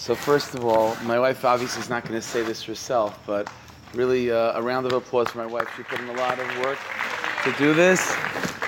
So 0.00 0.14
first 0.14 0.54
of 0.54 0.64
all, 0.64 0.96
my 1.02 1.20
wife 1.20 1.44
obviously 1.44 1.82
is 1.82 1.90
not 1.90 2.04
going 2.04 2.18
to 2.18 2.26
say 2.26 2.42
this 2.42 2.64
herself, 2.64 3.20
but 3.26 3.52
really 3.92 4.30
uh, 4.30 4.58
a 4.58 4.62
round 4.62 4.86
of 4.86 4.94
applause 4.94 5.28
for 5.28 5.36
my 5.36 5.46
wife. 5.46 5.68
She 5.76 5.82
put 5.82 6.00
in 6.00 6.08
a 6.08 6.14
lot 6.14 6.38
of 6.38 6.58
work 6.60 6.78
to 7.44 7.52
do 7.58 7.74
this. 7.74 8.16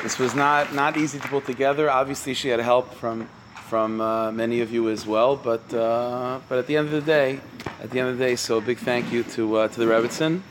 This 0.02 0.18
was 0.18 0.34
not 0.34 0.74
not 0.74 0.98
easy 0.98 1.18
to 1.18 1.28
put 1.28 1.46
together. 1.46 1.88
Obviously, 1.88 2.34
she 2.34 2.50
had 2.50 2.60
help 2.60 2.92
from 2.92 3.30
from 3.66 4.02
uh, 4.02 4.30
many 4.30 4.60
of 4.60 4.70
you 4.74 4.90
as 4.90 5.06
well. 5.06 5.34
But 5.34 5.72
uh, 5.72 6.40
but 6.50 6.58
at 6.58 6.66
the 6.66 6.76
end 6.76 6.88
of 6.88 6.92
the 6.92 7.00
day, 7.00 7.40
at 7.80 7.88
the 7.90 7.98
end 7.98 8.10
of 8.10 8.18
the 8.18 8.24
day, 8.24 8.36
so 8.36 8.58
a 8.58 8.60
big 8.60 8.76
thank 8.76 9.10
you 9.10 9.22
to 9.22 9.56
uh, 9.56 9.68
to 9.68 9.80
the 9.80 9.86
Rebbitzin. 9.86 10.42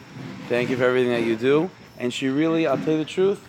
Thank 0.49 0.71
you 0.71 0.77
for 0.77 0.85
everything 0.85 1.11
that 1.11 1.23
you 1.23 1.35
do. 1.35 1.69
And 1.99 2.11
she 2.11 2.27
really, 2.29 2.65
I'll 2.65 2.79
tell 2.79 2.93
you 2.93 2.97
the 2.97 3.05
truth, 3.05 3.47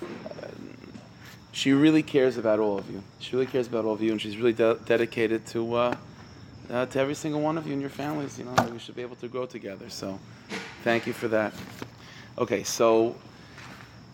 she 1.51 1.73
really 1.73 2.03
cares 2.03 2.37
about 2.37 2.59
all 2.59 2.77
of 2.77 2.91
you. 2.91 3.03
She 3.21 3.35
really 3.35 3.47
cares 3.47 3.69
about 3.69 3.87
all 3.87 3.95
of 3.95 4.03
you, 4.03 4.13
and 4.13 4.21
she's 4.21 4.37
really 4.37 4.53
de- 4.53 4.79
dedicated 4.85 5.47
to 5.47 5.97
uh, 6.71 6.87
to 6.87 6.99
every 6.99 7.15
single 7.15 7.41
one 7.41 7.59
of 7.59 7.67
you 7.67 7.73
and 7.73 7.81
your 7.81 7.91
families. 7.91 8.39
You 8.39 8.45
know, 8.45 8.55
we 8.73 8.79
should 8.79 8.97
be 8.97 9.03
able 9.03 9.17
to 9.17 9.29
grow 9.29 9.47
together. 9.47 9.89
So, 9.89 10.19
thank 10.85 11.07
you 11.07 11.13
for 11.13 11.29
that. 11.29 11.53
Okay, 12.39 12.63
so 12.63 13.15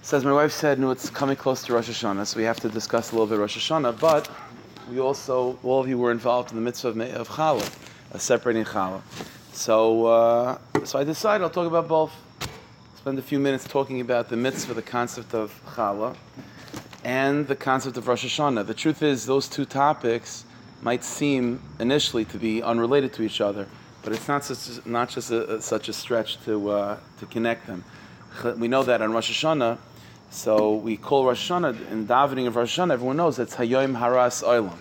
says 0.03 0.25
my 0.25 0.33
wife 0.33 0.53
said, 0.53 0.79
no, 0.79 0.91
it's 0.91 1.11
coming 1.11 1.37
close 1.37 1.63
to 1.65 1.73
Rosh 1.75 1.89
Hashanah, 1.89 2.27
so 2.27 2.39
we 2.39 2.45
have 2.45 2.59
to 2.61 2.69
discuss 2.69 3.13
a 3.13 3.15
little 3.15 3.27
bit 3.27 3.39
Rosh 3.39 3.59
Hashanah. 3.59 4.01
But 4.01 4.31
we 4.91 5.01
also, 5.01 5.59
all 5.63 5.81
of 5.81 5.89
you 5.89 5.99
were 5.99 6.11
involved 6.11 6.51
in 6.51 6.57
the 6.57 6.63
mitzvah 6.63 6.89
of, 6.89 7.01
of 7.01 7.29
Challah, 7.29 8.15
uh, 8.15 8.19
separating 8.19 8.65
Challah. 8.65 9.03
So, 9.53 10.07
uh, 10.07 10.59
so 10.85 10.99
I 10.99 11.05
decided 11.05 11.45
I'll 11.45 11.51
talk 11.51 11.67
about 11.67 11.89
both. 11.89 12.13
Spend 12.97 13.19
a 13.19 13.23
few 13.23 13.39
minutes 13.39 13.65
talking 13.65 14.01
about 14.01 14.29
the 14.29 14.37
mitzvah, 14.37 14.75
the 14.75 14.83
concept 14.83 15.35
of 15.35 15.61
Challah, 15.75 16.17
and 17.05 17.47
the 17.47 17.57
concept 17.57 17.97
of 17.97 18.09
Rosh 18.09 18.25
Hashanah. 18.25 18.67
The 18.67 18.75
truth 18.75 19.03
is, 19.03 19.27
those 19.27 19.49
two 19.49 19.65
topics 19.65 20.45
might 20.83 21.05
seem 21.05 21.61
initially 21.81 22.25
to 22.27 22.39
be 22.39 22.63
unrelated 22.63 23.13
to 23.15 23.23
each 23.23 23.41
other, 23.41 23.67
but 24.03 24.13
it's 24.13 24.29
not 24.29 24.45
such, 24.45 24.85
not 24.87 25.09
just 25.09 25.31
a, 25.31 25.57
a, 25.57 25.63
such 25.63 25.89
a 25.89 25.93
stretch 25.93 26.43
to, 26.45 26.71
uh, 26.71 26.99
to 27.19 27.27
connect 27.27 27.67
them. 27.67 27.85
We 28.57 28.69
know 28.69 28.83
that 28.85 29.03
on 29.03 29.13
Rosh 29.13 29.45
Hashanah, 29.45 29.79
so 30.31 30.75
we 30.75 30.97
call 30.97 31.27
Rosh 31.27 31.51
Hashanah, 31.51 31.91
in 31.91 32.07
davening 32.07 32.47
of 32.47 32.57
Rosh 32.57 32.79
Hashanah, 32.79 32.93
everyone 32.93 33.17
knows 33.17 33.39
it's 33.39 33.57
Hayoim 33.57 33.99
Haras 33.99 34.43
Olam. 34.43 34.79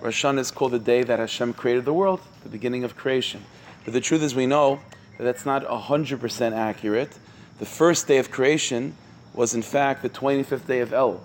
Rosh 0.00 0.24
Hashanah 0.24 0.38
is 0.38 0.50
called 0.50 0.72
the 0.72 0.78
day 0.78 1.02
that 1.02 1.18
Hashem 1.18 1.54
created 1.54 1.84
the 1.84 1.92
world, 1.92 2.20
the 2.42 2.48
beginning 2.48 2.84
of 2.84 2.96
creation. 2.96 3.42
But 3.84 3.94
the 3.94 4.00
truth 4.00 4.22
is, 4.22 4.34
we 4.34 4.46
know 4.46 4.80
that 5.18 5.24
that's 5.24 5.44
not 5.44 5.64
100% 5.64 6.52
accurate. 6.52 7.18
The 7.58 7.66
first 7.66 8.06
day 8.06 8.18
of 8.18 8.30
creation 8.30 8.94
was, 9.34 9.54
in 9.54 9.62
fact, 9.62 10.02
the 10.02 10.08
25th 10.08 10.66
day 10.66 10.80
of 10.80 10.90
Elul. 10.90 11.20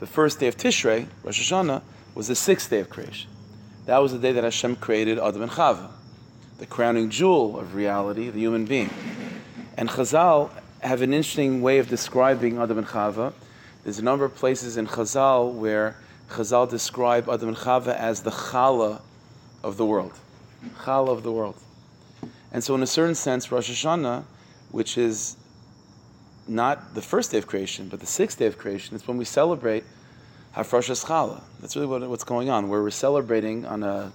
The 0.00 0.06
first 0.06 0.40
day 0.40 0.48
of 0.48 0.56
Tishrei, 0.56 1.06
Rosh 1.22 1.50
Hashanah, 1.50 1.82
was 2.16 2.28
the 2.28 2.34
sixth 2.34 2.70
day 2.70 2.80
of 2.80 2.88
creation. 2.88 3.30
That 3.84 3.98
was 3.98 4.10
the 4.10 4.18
day 4.18 4.32
that 4.32 4.42
Hashem 4.42 4.76
created 4.76 5.18
Adam 5.18 5.42
and 5.42 5.52
Chava, 5.52 5.90
the 6.58 6.64
crowning 6.64 7.10
jewel 7.10 7.60
of 7.60 7.74
reality, 7.74 8.30
the 8.30 8.40
human 8.40 8.64
being. 8.64 8.88
And 9.76 9.90
Chazal 9.90 10.50
have 10.80 11.02
an 11.02 11.12
interesting 11.12 11.60
way 11.60 11.78
of 11.78 11.88
describing 11.88 12.58
Adam 12.58 12.78
and 12.78 12.86
Chava. 12.86 13.34
There's 13.84 13.98
a 13.98 14.02
number 14.02 14.24
of 14.24 14.34
places 14.34 14.78
in 14.78 14.86
Chazal 14.86 15.52
where 15.52 15.98
Chazal 16.30 16.68
describe 16.68 17.28
Adam 17.28 17.48
and 17.48 17.56
Chava 17.56 17.94
as 17.94 18.22
the 18.22 18.30
Chala 18.30 19.02
of 19.62 19.76
the 19.76 19.84
world. 19.84 20.14
Chala 20.84 21.10
of 21.10 21.22
the 21.22 21.30
world. 21.30 21.56
And 22.50 22.64
so, 22.64 22.74
in 22.74 22.82
a 22.82 22.86
certain 22.86 23.14
sense, 23.14 23.52
Rosh 23.52 23.70
Hashanah, 23.70 24.24
which 24.70 24.96
is 24.96 25.36
not 26.48 26.94
the 26.94 27.02
first 27.02 27.30
day 27.32 27.38
of 27.38 27.46
creation, 27.46 27.88
but 27.90 28.00
the 28.00 28.06
sixth 28.06 28.38
day 28.38 28.46
of 28.46 28.56
creation, 28.56 28.96
is 28.96 29.06
when 29.06 29.18
we 29.18 29.26
celebrate 29.26 29.84
Hafrashas 30.56 31.04
Chala. 31.04 31.42
That's 31.60 31.76
really 31.76 31.86
what, 31.86 32.08
what's 32.08 32.24
going 32.24 32.48
on, 32.48 32.70
where 32.70 32.82
we're 32.82 32.90
celebrating 32.90 33.66
on 33.66 33.82
a 33.82 34.10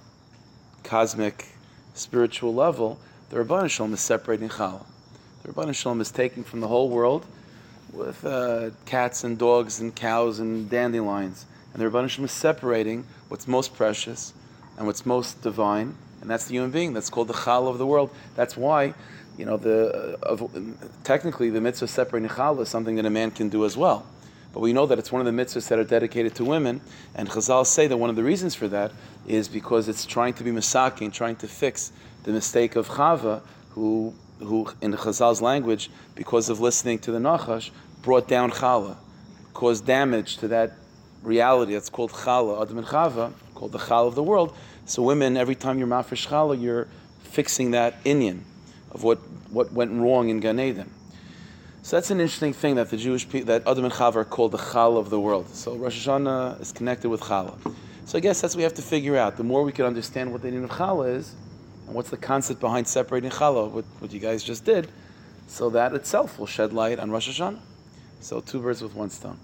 cosmic, 0.82 1.46
spiritual 1.94 2.52
level. 2.52 2.98
The 3.30 3.36
Ribbono 3.36 3.70
Shel 3.70 3.86
Olam 3.86 3.92
is 3.92 4.00
separating 4.00 4.48
Chala. 4.48 4.84
The 5.44 5.52
Ribbono 5.52 5.72
Shel 5.72 5.94
Olam 5.94 6.00
is 6.00 6.10
taking 6.10 6.42
from 6.42 6.58
the 6.58 6.66
whole 6.66 6.88
world 6.88 7.24
with 7.92 8.24
uh, 8.24 8.70
cats 8.86 9.22
and 9.22 9.38
dogs 9.38 9.78
and 9.78 9.94
cows 9.94 10.40
and 10.40 10.68
dandelions. 10.68 11.46
And 11.72 11.80
the 11.80 11.88
Ribbono 11.88 12.08
Shel 12.08 12.22
Olam 12.22 12.24
is 12.24 12.32
separating 12.32 13.06
what's 13.28 13.46
most 13.46 13.76
precious 13.76 14.34
and 14.76 14.84
what's 14.84 15.06
most 15.06 15.42
divine, 15.42 15.94
and 16.22 16.28
that's 16.28 16.46
the 16.46 16.54
human 16.54 16.72
being. 16.72 16.92
That's 16.92 17.08
called 17.08 17.28
the 17.28 17.34
Chala 17.34 17.70
of 17.70 17.78
the 17.78 17.86
world. 17.86 18.10
That's 18.34 18.56
why, 18.56 18.94
you 19.38 19.44
know, 19.44 19.58
the, 19.58 20.18
uh, 20.20 20.26
of, 20.26 20.50
technically 21.04 21.50
the 21.50 21.60
mitzvah 21.60 21.86
separating 21.86 22.30
Chala 22.30 22.62
is 22.62 22.68
something 22.68 22.96
that 22.96 23.06
a 23.06 23.10
man 23.10 23.30
can 23.30 23.48
do 23.48 23.64
as 23.64 23.76
well. 23.76 24.04
But 24.52 24.60
we 24.60 24.72
know 24.72 24.86
that 24.86 24.98
it's 24.98 25.10
one 25.10 25.26
of 25.26 25.34
the 25.34 25.42
mitzvahs 25.42 25.68
that 25.68 25.78
are 25.78 25.84
dedicated 25.84 26.34
to 26.36 26.44
women, 26.44 26.82
and 27.14 27.28
Chazal 27.28 27.66
say 27.66 27.86
that 27.86 27.96
one 27.96 28.10
of 28.10 28.16
the 28.16 28.22
reasons 28.22 28.54
for 28.54 28.68
that 28.68 28.92
is 29.26 29.48
because 29.48 29.88
it's 29.88 30.04
trying 30.04 30.34
to 30.34 30.44
be 30.44 30.50
misaking, 30.50 31.12
trying 31.12 31.36
to 31.36 31.48
fix 31.48 31.92
the 32.24 32.32
mistake 32.32 32.76
of 32.76 32.88
Chava, 32.88 33.40
who, 33.70 34.14
who 34.40 34.68
in 34.82 34.92
Chazal's 34.92 35.40
language, 35.40 35.90
because 36.14 36.50
of 36.50 36.60
listening 36.60 36.98
to 37.00 37.12
the 37.12 37.18
Nachash, 37.18 37.70
brought 38.02 38.28
down 38.28 38.50
Chala, 38.50 38.96
caused 39.54 39.86
damage 39.86 40.36
to 40.38 40.48
that 40.48 40.72
reality 41.22 41.72
that's 41.72 41.88
called 41.88 42.12
Chala, 42.12 42.60
Adam 42.60 42.78
and 42.78 42.86
Chava, 42.86 43.32
called 43.54 43.72
the 43.72 43.78
Chala 43.78 44.08
of 44.08 44.14
the 44.14 44.22
world. 44.22 44.54
So 44.84 45.02
women, 45.02 45.36
every 45.36 45.54
time 45.54 45.78
you're 45.78 45.88
mafresh 45.88 46.26
Chala, 46.26 46.60
you're 46.60 46.88
fixing 47.22 47.70
that 47.70 48.02
inyan 48.04 48.40
of 48.90 49.02
what, 49.02 49.18
what 49.50 49.72
went 49.72 49.92
wrong 49.92 50.28
in 50.28 50.40
Gan 50.40 50.60
Eden. 50.60 50.90
So 51.84 51.96
that's 51.96 52.12
an 52.12 52.20
interesting 52.20 52.52
thing 52.52 52.76
that 52.76 52.90
the 52.90 52.96
Jewish 52.96 53.28
people, 53.28 53.46
that 53.46 53.66
Adam 53.66 53.84
and 53.84 53.92
Chava 53.92 54.16
are 54.16 54.24
called 54.24 54.52
the 54.52 54.58
Chal 54.58 54.96
of 54.96 55.10
the 55.10 55.18
world. 55.18 55.48
So 55.48 55.74
Rosh 55.74 56.06
Hashanah 56.06 56.60
is 56.60 56.70
connected 56.70 57.08
with 57.08 57.20
Chala. 57.20 57.58
So 58.04 58.18
I 58.18 58.20
guess 58.20 58.40
that's 58.40 58.54
what 58.54 58.58
we 58.58 58.62
have 58.62 58.74
to 58.74 58.82
figure 58.82 59.16
out. 59.16 59.36
The 59.36 59.42
more 59.42 59.64
we 59.64 59.72
can 59.72 59.84
understand 59.84 60.30
what 60.30 60.42
the 60.42 60.48
meaning 60.48 60.62
of 60.62 60.70
Chala 60.70 61.12
is, 61.16 61.34
and 61.86 61.96
what's 61.96 62.08
the 62.08 62.16
concept 62.16 62.60
behind 62.60 62.86
separating 62.86 63.30
Chala, 63.30 63.68
what, 63.68 63.84
what 63.98 64.12
you 64.12 64.20
guys 64.20 64.44
just 64.44 64.64
did, 64.64 64.88
so 65.48 65.70
that 65.70 65.92
itself 65.92 66.38
will 66.38 66.46
shed 66.46 66.72
light 66.72 67.00
on 67.00 67.10
Rosh 67.10 67.28
Hashanah. 67.28 67.58
So 68.20 68.40
two 68.40 68.60
birds 68.60 68.80
with 68.80 68.94
one 68.94 69.10
stone. 69.10 69.38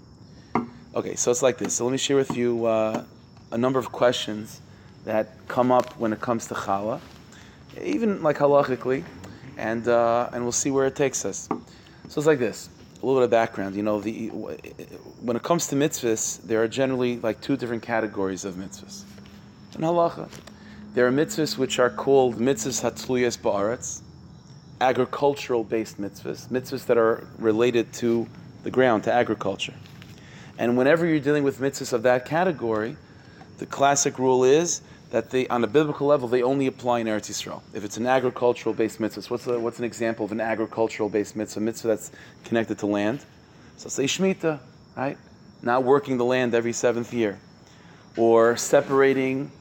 Okay, 0.95 1.15
so 1.15 1.31
it's 1.31 1.43
like 1.43 1.57
this. 1.57 1.73
So 1.73 1.83
let 1.83 1.91
me 1.91 1.97
share 1.97 2.15
with 2.15 2.37
you 2.37 2.65
uh, 2.65 3.03
a 3.51 3.57
number 3.57 3.79
of 3.79 3.91
questions 3.91 4.61
that 5.03 5.27
come 5.49 5.73
up 5.73 5.99
when 5.99 6.13
it 6.13 6.21
comes 6.21 6.47
to 6.47 6.53
Chala, 6.53 7.01
even 7.83 8.23
like 8.23 8.37
halachically, 8.37 9.03
and, 9.57 9.89
uh, 9.89 10.29
and 10.31 10.43
we'll 10.43 10.53
see 10.53 10.71
where 10.71 10.85
it 10.85 10.95
takes 10.95 11.25
us. 11.25 11.49
So 12.09 12.19
it's 12.19 12.25
like 12.27 12.39
this. 12.39 12.69
A 13.01 13.05
little 13.05 13.21
bit 13.21 13.25
of 13.25 13.29
background. 13.29 13.75
You 13.75 13.83
know, 13.83 14.01
the 14.01 14.29
when 14.29 15.37
it 15.37 15.43
comes 15.43 15.67
to 15.67 15.75
mitzvahs, 15.75 16.41
there 16.41 16.61
are 16.61 16.67
generally 16.67 17.17
like 17.19 17.39
two 17.39 17.55
different 17.55 17.83
categories 17.83 18.45
of 18.45 18.55
mitzvahs. 18.55 19.03
In 19.75 19.81
halacha, 19.81 20.27
there 20.95 21.05
are 21.05 21.11
mitzvahs 21.11 21.55
which 21.57 21.77
are 21.77 21.91
called 21.91 22.37
mitzvahs 22.37 22.81
hatzluyas 22.81 23.37
ba'aretz, 23.37 24.01
agricultural-based 24.81 26.01
mitzvahs, 26.01 26.49
mitzvahs 26.49 26.87
that 26.87 26.97
are 26.97 27.27
related 27.37 27.93
to 27.93 28.27
the 28.63 28.71
ground, 28.71 29.03
to 29.03 29.13
agriculture. 29.13 29.75
And 30.57 30.75
whenever 30.77 31.05
you're 31.05 31.19
dealing 31.19 31.43
with 31.43 31.59
mitzvahs 31.59 31.93
of 31.93 32.01
that 32.03 32.25
category, 32.25 32.97
the 33.59 33.67
classic 33.67 34.17
rule 34.17 34.43
is 34.43 34.81
that 35.11 35.31
they, 35.31 35.47
on 35.47 35.63
a 35.63 35.67
biblical 35.67 36.07
level, 36.07 36.27
they 36.27 36.43
only 36.43 36.67
apply 36.67 36.99
in 36.99 37.07
Eretz 37.07 37.29
Yisrael. 37.29 37.61
If 37.73 37.83
it's 37.83 37.97
an 37.97 38.05
agricultural-based 38.05 38.99
mitzvah, 38.99 39.21
so 39.23 39.29
what's, 39.29 39.47
a, 39.47 39.59
what's 39.59 39.79
an 39.79 39.85
example 39.85 40.25
of 40.25 40.31
an 40.31 40.39
agricultural-based 40.39 41.35
mitzvah? 41.35 41.59
Mitzvah 41.59 41.87
that's 41.87 42.11
connected 42.43 42.77
to 42.79 42.85
land. 42.85 43.25
So 43.77 43.89
say 43.89 44.05
Shemitah, 44.05 44.59
right? 44.95 45.17
Not 45.61 45.83
working 45.83 46.17
the 46.17 46.25
land 46.25 46.53
every 46.53 46.73
seventh 46.73 47.13
year. 47.13 47.39
Or 48.17 48.55
separating 48.55 49.51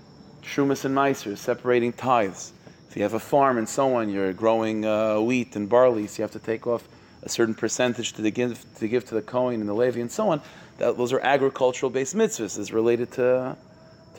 Shumas 0.43 0.85
and 0.85 0.95
Meiser, 0.95 1.37
separating 1.37 1.93
tithes. 1.93 2.53
If 2.89 2.97
you 2.97 3.03
have 3.03 3.15
a 3.15 3.21
farm 3.21 3.59
and 3.59 3.69
so 3.69 3.97
on, 3.97 4.09
you're 4.09 4.33
growing 4.33 4.85
uh, 4.85 5.21
wheat 5.21 5.57
and 5.57 5.69
barley, 5.69 6.07
so 6.07 6.19
you 6.19 6.23
have 6.23 6.33
to 6.33 6.39
take 6.39 6.67
off 6.67 6.89
a 7.23 7.29
certain 7.29 7.55
percentage 7.55 8.13
to 8.15 8.31
give 8.31 8.65
to, 8.77 8.89
give 8.89 9.05
to 9.07 9.15
the 9.15 9.23
Kohen 9.23 9.61
and 9.61 9.69
the 9.69 9.75
Levi 9.75 10.01
and 10.01 10.11
so 10.11 10.31
on. 10.31 10.41
That, 10.79 10.97
those 10.97 11.13
are 11.13 11.21
agricultural-based 11.21 12.15
mitzvahs, 12.15 12.59
is 12.59 12.73
related 12.73 13.13
to 13.13 13.57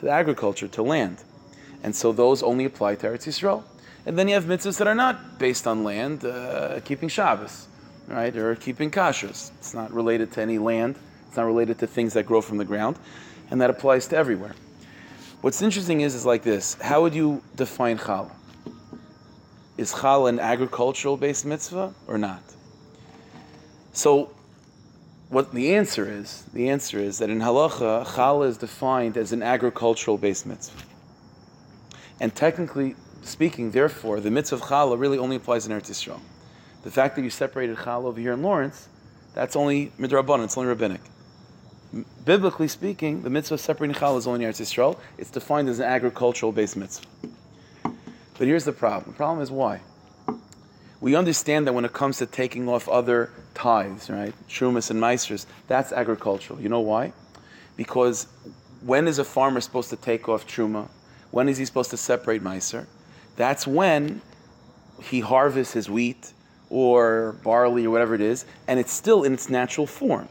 to 0.00 0.08
agriculture, 0.08 0.68
to 0.68 0.82
land. 0.82 1.18
And 1.82 1.94
so 1.94 2.12
those 2.12 2.42
only 2.42 2.64
apply 2.64 2.96
to 2.96 3.06
Eretz 3.06 3.26
Yisrael. 3.26 3.62
And 4.06 4.18
then 4.18 4.28
you 4.28 4.34
have 4.34 4.44
mitzvahs 4.44 4.78
that 4.78 4.86
are 4.86 4.94
not 4.94 5.38
based 5.38 5.66
on 5.66 5.84
land, 5.84 6.24
uh, 6.24 6.80
keeping 6.84 7.08
Shabbos, 7.08 7.68
right, 8.08 8.34
or 8.36 8.54
keeping 8.56 8.90
kashrus. 8.90 9.50
It's 9.58 9.74
not 9.74 9.92
related 9.92 10.32
to 10.32 10.42
any 10.42 10.58
land. 10.58 10.96
It's 11.28 11.36
not 11.36 11.44
related 11.44 11.78
to 11.78 11.86
things 11.86 12.14
that 12.14 12.26
grow 12.26 12.40
from 12.40 12.56
the 12.58 12.64
ground, 12.64 12.98
and 13.50 13.60
that 13.60 13.70
applies 13.70 14.08
to 14.08 14.16
everywhere. 14.16 14.54
What's 15.42 15.62
interesting 15.62 16.00
is, 16.00 16.14
is 16.14 16.26
like 16.26 16.42
this: 16.42 16.74
How 16.80 17.02
would 17.02 17.14
you 17.14 17.42
define 17.56 17.98
challah? 17.98 18.32
Is 19.76 19.92
challah 19.92 20.30
an 20.30 20.40
agricultural-based 20.40 21.46
mitzvah 21.46 21.94
or 22.06 22.18
not? 22.18 22.42
So 23.92 24.30
what 25.30 25.52
the 25.52 25.74
answer 25.76 26.10
is, 26.10 26.44
the 26.52 26.68
answer 26.68 26.98
is 26.98 27.18
that 27.18 27.30
in 27.30 27.38
halacha, 27.38 28.04
challah 28.04 28.48
is 28.48 28.58
defined 28.58 29.16
as 29.16 29.30
an 29.32 29.42
agricultural-based 29.42 30.44
mitzvah. 30.44 30.82
And 32.20 32.34
technically 32.34 32.96
speaking, 33.22 33.70
therefore, 33.70 34.20
the 34.20 34.30
mitzvah 34.30 34.56
of 34.56 34.62
challah 34.62 34.98
really 34.98 35.18
only 35.18 35.36
applies 35.36 35.66
in 35.66 35.72
Eretz 35.72 35.88
Yisrael. 35.88 36.20
The 36.82 36.90
fact 36.90 37.14
that 37.14 37.22
you 37.22 37.30
separated 37.30 37.76
challah 37.76 38.06
over 38.06 38.20
here 38.20 38.32
in 38.32 38.42
Lawrence, 38.42 38.88
that's 39.32 39.54
only 39.54 39.92
midrabanan, 40.00 40.44
it's 40.44 40.58
only 40.58 40.68
rabbinic. 40.68 41.00
Biblically 42.24 42.68
speaking, 42.68 43.22
the 43.22 43.30
mitzvah 43.30 43.54
of 43.54 43.60
separating 43.60 43.94
challah 43.94 44.18
is 44.18 44.26
only 44.26 44.44
in 44.44 44.50
Eretz 44.50 44.60
Yisrael. 44.60 44.98
It's 45.16 45.30
defined 45.30 45.68
as 45.68 45.78
an 45.78 45.86
agricultural-based 45.86 46.76
mitzvah. 46.76 47.06
But 47.84 48.48
here's 48.48 48.64
the 48.64 48.72
problem. 48.72 49.12
The 49.12 49.16
problem 49.16 49.42
is 49.42 49.50
why? 49.52 49.80
We 51.00 51.14
understand 51.14 51.66
that 51.66 51.72
when 51.72 51.84
it 51.84 51.92
comes 51.92 52.18
to 52.18 52.26
taking 52.26 52.68
off 52.68 52.88
other 52.88 53.30
tithes, 53.54 54.10
right, 54.10 54.34
trumas 54.48 54.90
and 54.90 55.00
meisters, 55.00 55.46
that's 55.66 55.92
agricultural. 55.92 56.60
You 56.60 56.68
know 56.68 56.80
why? 56.80 57.12
Because 57.76 58.26
when 58.82 59.08
is 59.08 59.18
a 59.18 59.24
farmer 59.24 59.60
supposed 59.60 59.90
to 59.90 59.96
take 59.96 60.28
off 60.28 60.46
truma? 60.46 60.88
When 61.30 61.48
is 61.48 61.56
he 61.56 61.64
supposed 61.64 61.90
to 61.90 61.96
separate 61.96 62.42
meiser? 62.42 62.86
That's 63.36 63.66
when 63.66 64.20
he 65.02 65.20
harvests 65.20 65.72
his 65.72 65.88
wheat 65.88 66.32
or 66.68 67.36
barley 67.42 67.86
or 67.86 67.90
whatever 67.90 68.14
it 68.14 68.20
is, 68.20 68.44
and 68.68 68.78
it's 68.78 68.92
still 68.92 69.24
in 69.24 69.32
its 69.32 69.48
natural 69.48 69.86
form. 69.86 70.28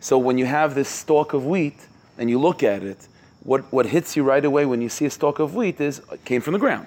So 0.00 0.18
when 0.18 0.38
you 0.38 0.46
have 0.46 0.74
this 0.74 0.88
stalk 0.88 1.32
of 1.32 1.44
wheat 1.44 1.78
and 2.18 2.30
you 2.30 2.38
look 2.38 2.62
at 2.62 2.82
it, 2.82 3.08
what, 3.42 3.70
what 3.72 3.86
hits 3.86 4.16
you 4.16 4.22
right 4.22 4.44
away 4.44 4.64
when 4.64 4.80
you 4.80 4.88
see 4.88 5.06
a 5.06 5.10
stalk 5.10 5.38
of 5.38 5.54
wheat 5.54 5.80
is 5.80 6.00
it 6.12 6.24
came 6.24 6.40
from 6.40 6.52
the 6.52 6.58
ground. 6.58 6.86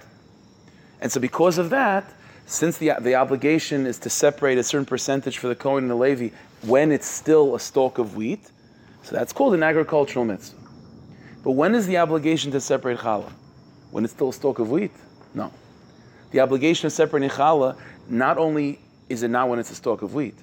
And 1.01 1.11
so 1.11 1.19
because 1.19 1.57
of 1.57 1.69
that, 1.69 2.11
since 2.47 2.77
the, 2.77 2.93
the 3.01 3.13
obligation 3.15 3.85
is 3.85 3.99
to 3.99 4.09
separate 4.09 4.57
a 4.57 4.63
certain 4.63 4.85
percentage 4.85 5.37
for 5.37 5.49
the 5.49 5.55
Kohen 5.55 5.83
and 5.83 5.91
the 5.91 5.95
Levi 5.95 6.29
when 6.63 6.93
it's 6.93 7.05
still 7.05 7.55
a 7.55 7.59
stalk 7.59 7.97
of 7.97 8.15
wheat, 8.15 8.49
so 9.03 9.15
that's 9.15 9.33
called 9.33 9.53
an 9.53 9.63
agricultural 9.63 10.23
mitzvah. 10.23 10.57
But 11.43 11.51
when 11.51 11.75
is 11.75 11.87
the 11.87 11.97
obligation 11.97 12.51
to 12.51 12.61
separate 12.61 12.99
challah? 12.99 13.31
When 13.91 14.05
it's 14.05 14.13
still 14.13 14.29
a 14.29 14.33
stalk 14.33 14.59
of 14.59 14.71
wheat? 14.71 14.91
No. 15.33 15.51
The 16.31 16.39
obligation 16.39 16.87
of 16.87 16.93
separating 16.93 17.29
challah, 17.29 17.77
not 18.09 18.37
only 18.37 18.79
is 19.09 19.23
it 19.23 19.29
not 19.29 19.49
when 19.49 19.59
it's 19.59 19.71
a 19.71 19.75
stalk 19.75 20.01
of 20.01 20.13
wheat, 20.13 20.35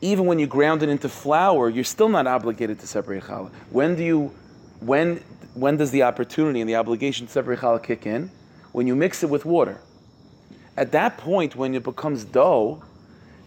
even 0.00 0.24
when 0.24 0.38
you 0.38 0.46
ground 0.46 0.82
it 0.82 0.88
into 0.88 1.10
flour, 1.10 1.68
you're 1.68 1.84
still 1.84 2.08
not 2.08 2.26
obligated 2.26 2.80
to 2.80 2.86
separate 2.86 3.24
challah. 3.24 3.50
When 3.70 3.94
do 3.94 4.02
you, 4.02 4.34
when, 4.80 5.16
when 5.52 5.76
does 5.76 5.90
the 5.90 6.02
opportunity 6.02 6.60
and 6.60 6.68
the 6.68 6.76
obligation 6.76 7.26
to 7.26 7.32
separate 7.32 7.58
challah 7.58 7.82
kick 7.82 8.06
in? 8.06 8.30
When 8.72 8.86
you 8.86 8.96
mix 8.96 9.22
it 9.22 9.28
with 9.28 9.44
water. 9.44 9.82
At 10.80 10.92
that 10.92 11.18
point, 11.18 11.56
when 11.56 11.74
it 11.74 11.84
becomes 11.84 12.24
dough, 12.24 12.82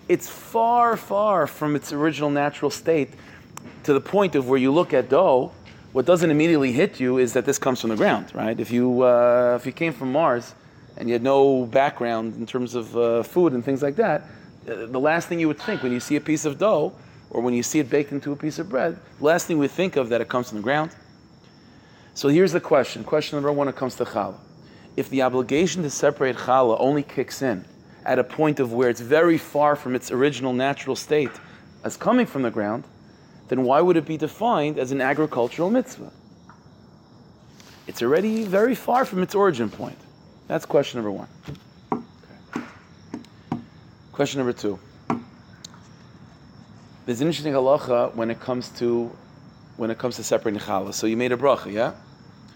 it's 0.07 0.29
far, 0.29 0.95
far 0.95 1.47
from 1.47 1.75
its 1.75 1.91
original 1.91 2.29
natural 2.29 2.69
state 2.69 3.09
to 3.85 3.93
the 3.93 3.99
point 3.99 4.35
of 4.35 4.47
where 4.47 4.59
you 4.59 4.71
look 4.71 4.93
at 4.93 5.09
dough, 5.09 5.51
what 5.93 6.05
doesn't 6.05 6.29
immediately 6.29 6.71
hit 6.71 6.99
you 6.99 7.17
is 7.17 7.33
that 7.33 7.43
this 7.43 7.57
comes 7.57 7.81
from 7.81 7.89
the 7.89 7.95
ground, 7.95 8.27
right? 8.35 8.59
If 8.59 8.69
you, 8.69 9.01
uh, 9.01 9.57
if 9.59 9.65
you 9.65 9.71
came 9.71 9.93
from 9.93 10.11
Mars 10.11 10.53
and 10.95 11.09
you 11.09 11.13
had 11.13 11.23
no 11.23 11.65
background 11.65 12.35
in 12.35 12.45
terms 12.45 12.75
of 12.75 12.95
uh, 12.95 13.23
food 13.23 13.53
and 13.53 13.65
things 13.65 13.81
like 13.81 13.95
that, 13.95 14.21
uh, 14.69 14.85
the 14.85 14.99
last 14.99 15.27
thing 15.27 15.39
you 15.39 15.47
would 15.47 15.59
think 15.59 15.81
when 15.81 15.91
you 15.91 15.99
see 15.99 16.17
a 16.17 16.21
piece 16.21 16.45
of 16.45 16.59
dough 16.59 16.93
or 17.31 17.41
when 17.41 17.55
you 17.55 17.63
see 17.63 17.79
it 17.79 17.89
baked 17.89 18.11
into 18.11 18.31
a 18.31 18.35
piece 18.35 18.59
of 18.59 18.69
bread, 18.69 18.95
the 19.17 19.25
last 19.25 19.47
thing 19.47 19.57
we 19.57 19.67
think 19.67 19.95
of 19.95 20.09
that 20.09 20.21
it 20.21 20.29
comes 20.29 20.49
from 20.49 20.59
the 20.59 20.63
ground. 20.63 20.91
So 22.13 22.29
here's 22.29 22.51
the 22.51 22.61
question. 22.61 23.03
Question 23.03 23.37
number 23.37 23.51
one 23.51 23.67
it 23.67 23.75
comes 23.75 23.95
to 23.95 24.05
challah 24.05 24.37
if 24.95 25.09
the 25.09 25.21
obligation 25.21 25.83
to 25.83 25.89
separate 25.89 26.35
challah 26.35 26.77
only 26.79 27.03
kicks 27.03 27.41
in 27.41 27.65
at 28.05 28.19
a 28.19 28.23
point 28.23 28.59
of 28.59 28.73
where 28.73 28.89
it's 28.89 29.01
very 29.01 29.37
far 29.37 29.75
from 29.75 29.95
its 29.95 30.11
original 30.11 30.53
natural 30.53 30.95
state 30.95 31.31
as 31.83 31.97
coming 31.97 32.25
from 32.25 32.41
the 32.41 32.51
ground, 32.51 32.83
then 33.47 33.63
why 33.63 33.81
would 33.81 33.97
it 33.97 34.05
be 34.05 34.17
defined 34.17 34.77
as 34.77 34.91
an 34.91 35.01
agricultural 35.01 35.69
mitzvah? 35.69 36.11
It's 37.87 38.01
already 38.01 38.43
very 38.43 38.75
far 38.75 39.05
from 39.05 39.23
its 39.23 39.35
origin 39.35 39.69
point. 39.69 39.97
That's 40.47 40.65
question 40.65 40.97
number 40.97 41.11
one. 41.11 41.27
Okay. 41.91 42.61
Question 44.11 44.39
number 44.39 44.53
two. 44.53 44.79
There's 47.05 47.19
an 47.19 47.27
interesting 47.27 47.53
halacha 47.53 48.15
when 48.15 48.31
it 48.31 48.39
comes 48.39 48.69
to 48.79 49.11
when 49.75 49.89
it 49.89 49.97
comes 49.97 50.15
to 50.17 50.23
separating 50.23 50.61
challah. 50.61 50.93
So 50.93 51.07
you 51.07 51.17
made 51.17 51.31
a 51.31 51.37
bracha, 51.37 51.71
yeah? 51.71 51.93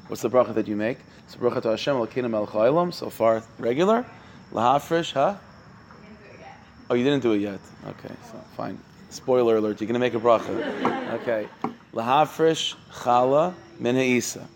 What's 0.07 0.21
the 0.21 0.29
bracha 0.29 0.53
that 0.53 0.67
you 0.67 0.75
make? 0.75 0.97
It's 1.25 1.35
bracha 1.35 1.61
to 1.61 1.69
Hashem 1.69 1.95
Elokeinu 1.95 2.29
Melech. 2.29 2.93
So 2.93 3.09
far, 3.09 3.43
regular. 3.59 4.05
Lahafresh, 4.53 5.11
huh? 5.11 5.35
Oh, 6.89 6.95
you 6.95 7.03
didn't 7.03 7.21
do 7.21 7.33
it 7.33 7.39
yet. 7.39 7.59
Okay, 7.85 8.13
so 8.31 8.37
fine. 8.55 8.79
Spoiler 9.09 9.57
alert: 9.57 9.81
You're 9.81 9.87
gonna 9.87 9.99
make 9.99 10.13
a 10.13 10.19
bracha. 10.19 11.13
Okay. 11.21 11.47
Lahafresh 11.93 12.75
chala 12.91 13.53
min 13.79 13.95
ha'isa. 13.95 14.47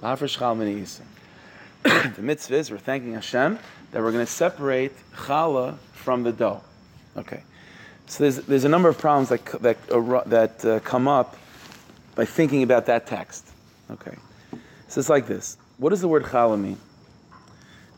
Lahafresh 0.00 0.36
chala 0.38 0.56
min 0.58 0.78
ha'isa. 0.78 1.02
The 1.82 2.22
mitzvah 2.22 2.56
is 2.56 2.70
we're 2.70 2.78
thanking 2.78 3.14
Hashem 3.14 3.58
that 3.92 4.02
we're 4.02 4.12
going 4.12 4.24
to 4.24 4.30
separate 4.30 4.92
challah 5.14 5.78
from 5.92 6.22
the 6.22 6.32
dough. 6.32 6.62
Okay. 7.16 7.42
So 8.06 8.24
there's, 8.24 8.36
there's 8.36 8.64
a 8.64 8.68
number 8.68 8.88
of 8.88 8.98
problems 8.98 9.28
that, 9.28 9.44
that, 9.62 9.90
uh, 9.90 10.22
that 10.26 10.64
uh, 10.64 10.80
come 10.80 11.08
up 11.08 11.36
by 12.14 12.24
thinking 12.24 12.62
about 12.62 12.86
that 12.86 13.06
text. 13.06 13.48
Okay. 13.90 14.16
So 14.92 14.98
it's 14.98 15.08
like 15.08 15.26
this. 15.26 15.56
What 15.78 15.88
does 15.88 16.02
the 16.02 16.08
word 16.08 16.24
challah 16.24 16.60
mean? 16.60 16.76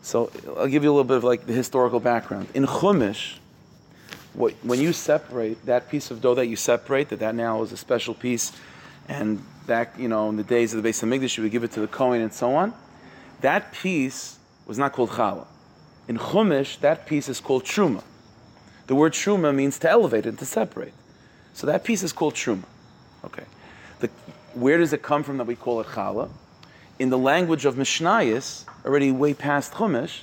So 0.03 0.31
I'll 0.57 0.69
give 0.69 0.85
you 0.85 0.91
a 0.91 0.95
little 0.95 1.03
bit 1.03 1.17
of 1.17 1.25
like 1.25 1.45
the 1.45 1.53
historical 1.53 1.99
background. 1.99 2.47
In 2.55 2.67
Chumash, 2.67 3.39
what, 4.33 4.53
when 4.63 4.81
you 4.81 4.93
separate 4.93 5.67
that 5.67 5.89
piece 5.89 6.13
of 6.13 6.21
dough 6.21 6.37
that 6.37 6.47
you 6.47 6.55
separate, 6.55 7.09
that 7.09 7.19
that 7.19 7.35
now 7.35 7.65
is 7.65 7.73
a 7.73 7.77
special 7.77 8.15
piece, 8.15 8.53
and 9.09 9.43
back 9.67 9.99
you 9.99 10.07
know 10.07 10.29
in 10.29 10.37
the 10.37 10.45
days 10.45 10.73
of 10.73 10.85
the 10.85 10.89
Beis 10.89 11.03
Hamikdash, 11.03 11.37
you 11.37 11.43
would 11.43 11.51
give 11.51 11.65
it 11.65 11.73
to 11.73 11.81
the 11.81 11.89
Kohen 11.89 12.21
and 12.21 12.33
so 12.33 12.55
on. 12.55 12.73
That 13.41 13.73
piece 13.73 14.39
was 14.65 14.79
not 14.79 14.93
called 14.93 15.11
challah. 15.11 15.49
In 16.07 16.17
Chumash, 16.17 16.79
that 16.79 17.07
piece 17.07 17.29
is 17.29 17.41
called 17.41 17.65
truma. 17.65 18.05
The 18.87 18.95
word 18.95 19.15
truma 19.15 19.53
means 19.53 19.81
to 19.81 19.91
elevate 19.91 20.27
and 20.27 20.39
to 20.39 20.47
separate. 20.47 20.95
So 21.55 21.67
that 21.67 21.83
piece 21.83 22.05
is 22.05 22.13
called 22.13 22.35
truma. 22.35 22.67
Okay. 23.25 23.47
The, 23.99 24.07
where 24.53 24.79
does 24.79 24.93
it 24.93 25.03
come 25.03 25.25
from 25.25 25.39
that 25.39 25.49
we 25.49 25.57
call 25.57 25.81
it 25.81 25.89
challah? 25.89 26.31
In 27.05 27.11
the 27.11 27.19
language 27.19 27.67
of 27.67 27.75
Mishnayis, 27.75 28.65
already 28.83 29.13
way 29.13 29.35
past 29.35 29.73
Chumash, 29.73 30.23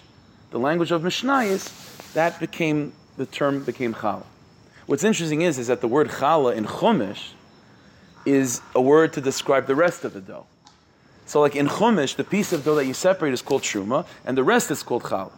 the 0.49 0.57
language 0.57 0.89
of 0.89 1.03
Mishnayis, 1.03 2.11
that 2.13 2.39
became, 2.39 2.91
the 3.17 3.27
term 3.27 3.63
became 3.63 3.93
challah. 3.93 4.25
What's 4.87 5.03
interesting 5.03 5.43
is, 5.43 5.59
is 5.59 5.67
that 5.67 5.79
the 5.81 5.87
word 5.87 6.09
challah 6.09 6.55
in 6.55 6.65
Chumash 6.65 7.33
is 8.25 8.61
a 8.73 8.81
word 8.81 9.13
to 9.13 9.21
describe 9.21 9.67
the 9.67 9.75
rest 9.75 10.03
of 10.03 10.13
the 10.13 10.21
dough. 10.21 10.47
So 11.27 11.39
like 11.39 11.55
in 11.55 11.67
Chumash, 11.67 12.15
the 12.15 12.23
piece 12.23 12.51
of 12.51 12.65
dough 12.65 12.73
that 12.73 12.87
you 12.87 12.95
separate 12.95 13.31
is 13.31 13.43
called 13.43 13.61
truma, 13.61 14.07
and 14.25 14.35
the 14.35 14.43
rest 14.43 14.71
is 14.71 14.81
called 14.81 15.03
challah. 15.03 15.33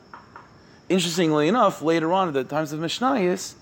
Interestingly 0.88 1.50
enough, 1.50 1.82
later 1.82 2.14
on 2.14 2.30
at 2.30 2.34
the 2.34 2.46
times 2.46 2.72
of 2.72 2.80
Mishnayis, 2.80 3.56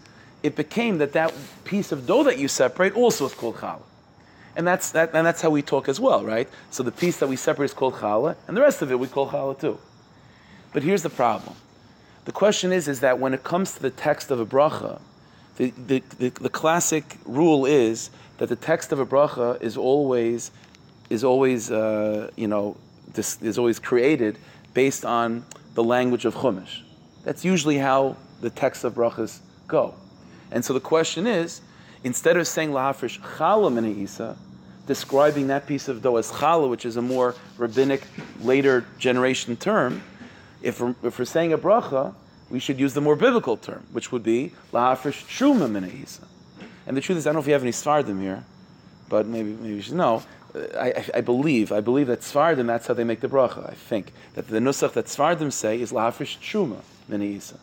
it 0.43 0.55
became 0.55 0.99
that 0.99 1.13
that 1.13 1.33
piece 1.63 1.91
of 1.91 2.05
dough 2.05 2.21
that 2.25 2.37
you 2.37 2.47
separate 2.47 2.93
also 2.93 3.25
is 3.25 3.33
called 3.33 3.55
challah. 3.55 3.81
And 4.55 4.67
that's, 4.67 4.91
that, 4.91 5.11
and 5.13 5.25
that's 5.25 5.41
how 5.41 5.49
we 5.49 5.61
talk 5.61 5.87
as 5.87 5.99
well, 5.99 6.23
right? 6.25 6.49
So 6.71 6.83
the 6.83 6.91
piece 6.91 7.17
that 7.19 7.27
we 7.27 7.35
separate 7.35 7.65
is 7.65 7.73
called 7.73 7.95
challah, 7.95 8.35
and 8.47 8.57
the 8.57 8.61
rest 8.61 8.81
of 8.81 8.91
it 8.91 8.99
we 8.99 9.07
call 9.07 9.29
challah 9.29 9.59
too. 9.59 9.79
But 10.73 10.83
here's 10.83 11.03
the 11.03 11.09
problem. 11.09 11.55
The 12.25 12.31
question 12.31 12.71
is, 12.71 12.87
is 12.87 12.99
that 12.99 13.19
when 13.19 13.33
it 13.33 13.43
comes 13.43 13.73
to 13.75 13.81
the 13.81 13.89
text 13.89 14.29
of 14.29 14.39
a 14.39 14.45
bracha, 14.45 15.01
the, 15.57 15.71
the, 15.71 16.03
the, 16.19 16.29
the 16.29 16.49
classic 16.49 17.17
rule 17.25 17.65
is 17.65 18.09
that 18.37 18.49
the 18.49 18.55
text 18.55 18.91
of 18.91 18.99
a 18.99 19.05
bracha 19.05 19.61
is 19.61 19.77
always, 19.77 20.51
is 21.09 21.23
always, 21.23 21.71
uh, 21.71 22.29
you 22.35 22.47
know, 22.47 22.77
this 23.13 23.41
is 23.41 23.57
always 23.57 23.79
created 23.79 24.37
based 24.73 25.05
on 25.05 25.45
the 25.73 25.83
language 25.83 26.25
of 26.25 26.35
Chumash. 26.35 26.81
That's 27.23 27.43
usually 27.43 27.77
how 27.77 28.17
the 28.41 28.49
texts 28.49 28.83
of 28.83 28.95
brachas 28.95 29.39
go. 29.67 29.95
And 30.51 30.63
so 30.63 30.73
the 30.73 30.79
question 30.79 31.27
is, 31.27 31.61
Instead 32.03 32.37
of 32.37 32.47
saying 32.47 32.71
lahafresh 32.71 33.19
challah 33.19 33.71
min 33.71 33.85
isa, 33.85 34.35
describing 34.87 35.47
that 35.47 35.67
piece 35.67 35.87
of 35.87 36.01
dough 36.01 36.17
as 36.17 36.31
challah, 36.31 36.69
which 36.69 36.85
is 36.85 36.97
a 36.97 37.01
more 37.01 37.35
rabbinic 37.57 38.03
later 38.41 38.85
generation 38.97 39.55
term, 39.55 40.01
if 40.61 40.79
we're, 40.79 40.95
if 41.03 41.17
we're 41.17 41.25
saying 41.25 41.53
a 41.53 41.57
bracha, 41.57 42.13
we 42.49 42.59
should 42.59 42.79
use 42.79 42.93
the 42.93 43.01
more 43.01 43.15
biblical 43.15 43.57
term, 43.57 43.85
which 43.91 44.11
would 44.11 44.23
be 44.23 44.51
lahafresh 44.73 45.23
truma 45.25 45.69
min 45.69 45.85
isa. 45.85 46.27
And 46.85 46.97
the 46.97 47.01
truth 47.01 47.17
is, 47.17 47.27
I 47.27 47.29
don't 47.29 47.35
know 47.35 47.41
if 47.41 47.47
you 47.47 47.53
have 47.53 47.61
any 47.63 47.71
svardim 47.71 48.21
here, 48.21 48.43
but 49.09 49.25
maybe 49.25 49.51
maybe 49.51 49.75
you 49.75 49.81
should 49.81 49.95
know. 49.95 50.23
I, 50.77 51.05
I, 51.13 51.21
believe, 51.21 51.71
I 51.71 51.79
believe 51.79 52.07
that 52.07 52.19
Svardim, 52.19 52.67
that's 52.67 52.85
how 52.87 52.93
they 52.93 53.05
make 53.05 53.21
the 53.21 53.29
bracha. 53.29 53.69
I 53.69 53.73
think 53.73 54.11
that 54.33 54.49
the 54.49 54.59
nusach 54.59 54.91
that 54.93 55.05
Svardim 55.05 55.49
say 55.49 55.79
is 55.79 55.93
lahafresh 55.93 56.39
truma 56.39 56.81
min 57.07 57.21
isa, 57.21 57.57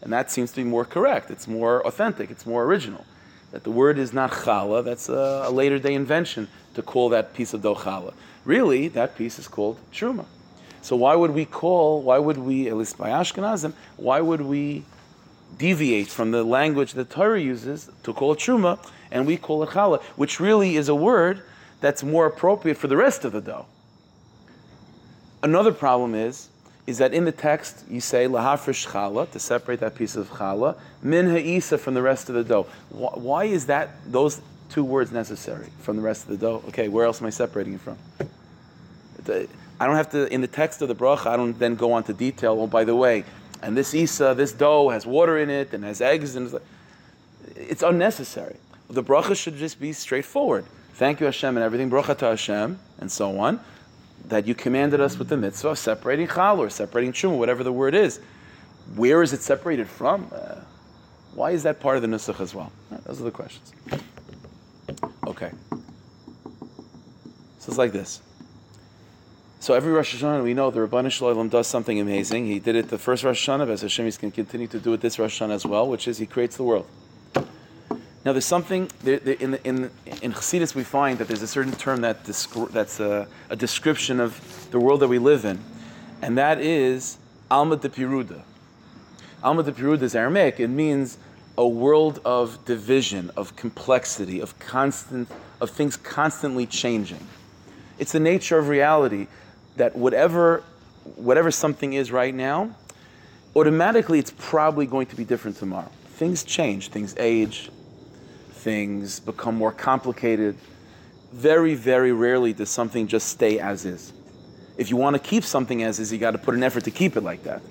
and 0.00 0.12
that 0.12 0.28
seems 0.28 0.50
to 0.50 0.56
be 0.56 0.64
more 0.64 0.84
correct. 0.84 1.30
It's 1.30 1.46
more 1.46 1.86
authentic. 1.86 2.32
It's 2.32 2.44
more 2.44 2.64
original 2.64 3.04
that 3.52 3.64
the 3.64 3.70
word 3.70 3.98
is 3.98 4.12
not 4.12 4.30
challah, 4.30 4.84
that's 4.84 5.08
a, 5.08 5.44
a, 5.46 5.50
later 5.50 5.78
day 5.78 5.94
invention 5.94 6.48
to 6.74 6.82
call 6.82 7.10
that 7.10 7.34
piece 7.34 7.54
of 7.54 7.62
dough 7.62 7.74
challah. 7.74 8.14
Really, 8.44 8.88
that 8.88 9.16
piece 9.16 9.38
is 9.38 9.46
called 9.46 9.78
truma. 9.92 10.24
So 10.80 10.96
why 10.96 11.14
would 11.14 11.30
we 11.30 11.44
call, 11.44 12.02
why 12.02 12.18
would 12.18 12.38
we, 12.38 12.68
at 12.68 12.76
least 12.76 12.98
by 12.98 13.10
Ashkenazim, 13.10 13.74
why 13.96 14.20
would 14.20 14.40
we 14.40 14.84
deviate 15.58 16.08
from 16.08 16.30
the 16.30 16.42
language 16.42 16.94
that 16.94 17.10
Torah 17.10 17.40
uses 17.40 17.90
to 18.02 18.12
call 18.12 18.32
it 18.32 18.38
truma, 18.38 18.78
and 19.10 19.26
we 19.26 19.36
call 19.36 19.62
it 19.62 19.70
challah, 19.70 20.02
which 20.16 20.40
really 20.40 20.76
is 20.76 20.88
a 20.88 20.94
word 20.94 21.42
that's 21.80 22.02
more 22.02 22.26
appropriate 22.26 22.78
for 22.78 22.88
the 22.88 22.96
rest 22.96 23.24
of 23.24 23.32
the 23.32 23.40
dough. 23.40 23.66
Another 25.42 25.72
problem 25.72 26.14
is 26.14 26.48
is 26.86 26.98
that 26.98 27.14
in 27.14 27.24
the 27.24 27.32
text 27.32 27.84
you 27.88 28.00
say 28.00 28.26
lahafresh 28.26 28.88
challah 28.88 29.30
to 29.30 29.38
separate 29.38 29.80
that 29.80 29.94
piece 29.94 30.16
of 30.16 30.28
challah, 30.30 30.76
min 31.02 31.30
ha'isa 31.30 31.78
from 31.78 31.94
the 31.94 32.02
rest 32.02 32.28
of 32.28 32.34
the 32.34 32.44
dough. 32.44 32.66
Why 32.90 33.44
is 33.44 33.66
that 33.66 33.90
those 34.10 34.40
two 34.68 34.84
words 34.84 35.12
necessary 35.12 35.68
from 35.80 35.96
the 35.96 36.02
rest 36.02 36.24
of 36.24 36.30
the 36.30 36.36
dough? 36.36 36.62
Okay, 36.68 36.88
where 36.88 37.04
else 37.04 37.20
am 37.20 37.26
I 37.26 37.30
separating 37.30 37.74
it 37.74 37.80
from? 37.80 37.98
I 39.78 39.86
don't 39.86 39.96
have 39.96 40.10
to, 40.10 40.32
in 40.32 40.40
the 40.40 40.48
text 40.48 40.82
of 40.82 40.88
the 40.88 40.94
bracha, 40.94 41.26
I 41.26 41.36
don't 41.36 41.58
then 41.58 41.76
go 41.76 41.92
on 41.92 42.02
to 42.04 42.12
detail, 42.12 42.58
oh, 42.60 42.66
by 42.66 42.84
the 42.84 42.96
way, 42.96 43.24
and 43.62 43.76
this 43.76 43.94
isa, 43.94 44.34
this 44.36 44.52
dough 44.52 44.88
has 44.88 45.06
water 45.06 45.38
in 45.38 45.48
it 45.50 45.72
and 45.72 45.84
has 45.84 46.00
eggs, 46.00 46.34
and 46.34 46.52
it's 47.54 47.82
unnecessary. 47.82 48.56
The 48.90 49.02
bracha 49.02 49.36
should 49.36 49.56
just 49.56 49.80
be 49.80 49.92
straightforward. 49.92 50.64
Thank 50.94 51.20
you, 51.20 51.26
Hashem, 51.26 51.56
and 51.56 51.64
everything. 51.64 51.90
Bracha 51.90 52.18
to 52.18 52.26
Hashem, 52.26 52.78
and 52.98 53.10
so 53.10 53.38
on. 53.38 53.60
That 54.26 54.46
you 54.46 54.54
commanded 54.54 55.00
us 55.00 55.18
with 55.18 55.28
the 55.28 55.36
mitzvah 55.36 55.70
of 55.70 55.78
separating 55.78 56.28
chal 56.28 56.60
or 56.60 56.70
separating 56.70 57.12
truma, 57.12 57.36
whatever 57.36 57.64
the 57.64 57.72
word 57.72 57.94
is. 57.94 58.20
Where 58.94 59.22
is 59.22 59.32
it 59.32 59.42
separated 59.42 59.88
from? 59.88 60.28
Uh, 60.32 60.56
why 61.34 61.52
is 61.52 61.62
that 61.62 61.80
part 61.80 61.96
of 61.96 62.02
the 62.02 62.08
nusach 62.08 62.40
as 62.40 62.54
well? 62.54 62.72
Right, 62.90 63.02
those 63.04 63.20
are 63.20 63.24
the 63.24 63.30
questions. 63.30 63.72
Okay. 65.26 65.50
So 67.58 67.68
it's 67.68 67.78
like 67.78 67.92
this. 67.92 68.20
So 69.60 69.74
every 69.74 69.92
Rosh 69.92 70.16
Hashanah, 70.16 70.42
we 70.42 70.54
know 70.54 70.70
the 70.72 70.80
Ribbono 70.80 71.10
Shel 71.10 71.32
Olam 71.32 71.48
does 71.48 71.68
something 71.68 72.00
amazing. 72.00 72.46
He 72.46 72.58
did 72.58 72.74
it 72.74 72.88
the 72.88 72.98
first 72.98 73.22
Rosh 73.22 73.48
Hashanah, 73.48 73.70
as 73.70 73.82
Hashem 73.82 74.08
is 74.08 74.18
going 74.18 74.32
to 74.32 74.34
continue 74.34 74.66
to 74.66 74.80
do 74.80 74.92
it 74.92 75.00
this 75.00 75.18
Rosh 75.20 75.40
Hashanah 75.40 75.52
as 75.52 75.64
well, 75.64 75.86
which 75.86 76.08
is 76.08 76.18
He 76.18 76.26
creates 76.26 76.56
the 76.56 76.64
world. 76.64 76.86
Now, 78.24 78.32
there's 78.32 78.46
something 78.46 78.88
there, 79.02 79.18
there, 79.18 79.34
in 79.34 79.54
in 79.64 79.90
in 80.22 80.32
Chassidus 80.32 80.74
we 80.76 80.84
find 80.84 81.18
that 81.18 81.26
there's 81.26 81.42
a 81.42 81.48
certain 81.48 81.72
term 81.72 82.02
that 82.02 82.24
descri- 82.24 82.70
that's 82.70 83.00
a, 83.00 83.26
a, 83.50 83.56
description 83.56 84.20
of 84.20 84.68
the 84.70 84.78
world 84.78 85.00
that 85.00 85.08
we 85.08 85.18
live 85.18 85.44
in, 85.44 85.58
and 86.20 86.38
that 86.38 86.60
is 86.60 87.18
Alma 87.50 87.76
de 87.76 87.88
Piruda. 87.88 88.42
Alma 89.42 89.64
de 89.64 89.72
Piruda 89.72 90.02
is 90.02 90.14
Aramaic. 90.14 90.60
It 90.60 90.68
means 90.68 91.18
a 91.58 91.66
world 91.66 92.20
of 92.24 92.64
division, 92.64 93.30
of 93.36 93.56
complexity, 93.56 94.40
of 94.40 94.56
constant, 94.60 95.28
of 95.60 95.70
things 95.70 95.96
constantly 95.96 96.64
changing. 96.64 97.26
It's 97.98 98.12
the 98.12 98.20
nature 98.20 98.56
of 98.56 98.68
reality 98.68 99.26
that 99.76 99.96
whatever, 99.96 100.62
whatever 101.16 101.50
something 101.50 101.92
is 101.92 102.12
right 102.12 102.34
now, 102.34 102.76
automatically 103.56 104.20
it's 104.20 104.32
probably 104.38 104.86
going 104.86 105.06
to 105.06 105.16
be 105.16 105.24
different 105.24 105.56
tomorrow. 105.56 105.90
Things 106.14 106.44
change, 106.44 106.88
things 106.88 107.14
age, 107.18 107.68
things 108.62 109.20
become 109.20 109.54
more 109.54 109.72
complicated. 109.72 110.56
Very, 111.32 111.74
very 111.74 112.12
rarely 112.12 112.52
does 112.52 112.70
something 112.70 113.06
just 113.06 113.28
stay 113.28 113.58
as 113.58 113.84
is. 113.84 114.12
If 114.76 114.90
you 114.90 114.96
want 114.96 115.14
to 115.14 115.20
keep 115.20 115.44
something 115.44 115.82
as 115.82 116.00
is, 116.00 116.12
you 116.12 116.18
got 116.18 116.32
to 116.32 116.38
put 116.38 116.54
an 116.54 116.62
effort 116.62 116.84
to 116.84 116.90
keep 116.90 117.16
it 117.16 117.22
like 117.22 117.42
that. 117.44 117.62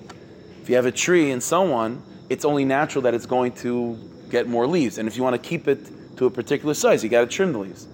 If 0.62 0.68
you 0.68 0.76
have 0.76 0.86
a 0.86 0.92
tree 0.92 1.30
and 1.30 1.42
so 1.42 1.72
on, 1.72 2.02
it's 2.28 2.44
only 2.44 2.64
natural 2.64 3.02
that 3.02 3.14
it's 3.14 3.26
going 3.26 3.52
to 3.66 3.98
get 4.30 4.46
more 4.48 4.66
leaves. 4.66 4.98
And 4.98 5.08
if 5.08 5.16
you 5.16 5.22
want 5.22 5.40
to 5.40 5.48
keep 5.48 5.66
it 5.68 6.16
to 6.16 6.26
a 6.26 6.30
particular 6.30 6.74
size, 6.74 7.02
you 7.02 7.10
got 7.10 7.22
to 7.22 7.26
trim 7.26 7.52
the 7.52 7.58
leaves 7.58 7.88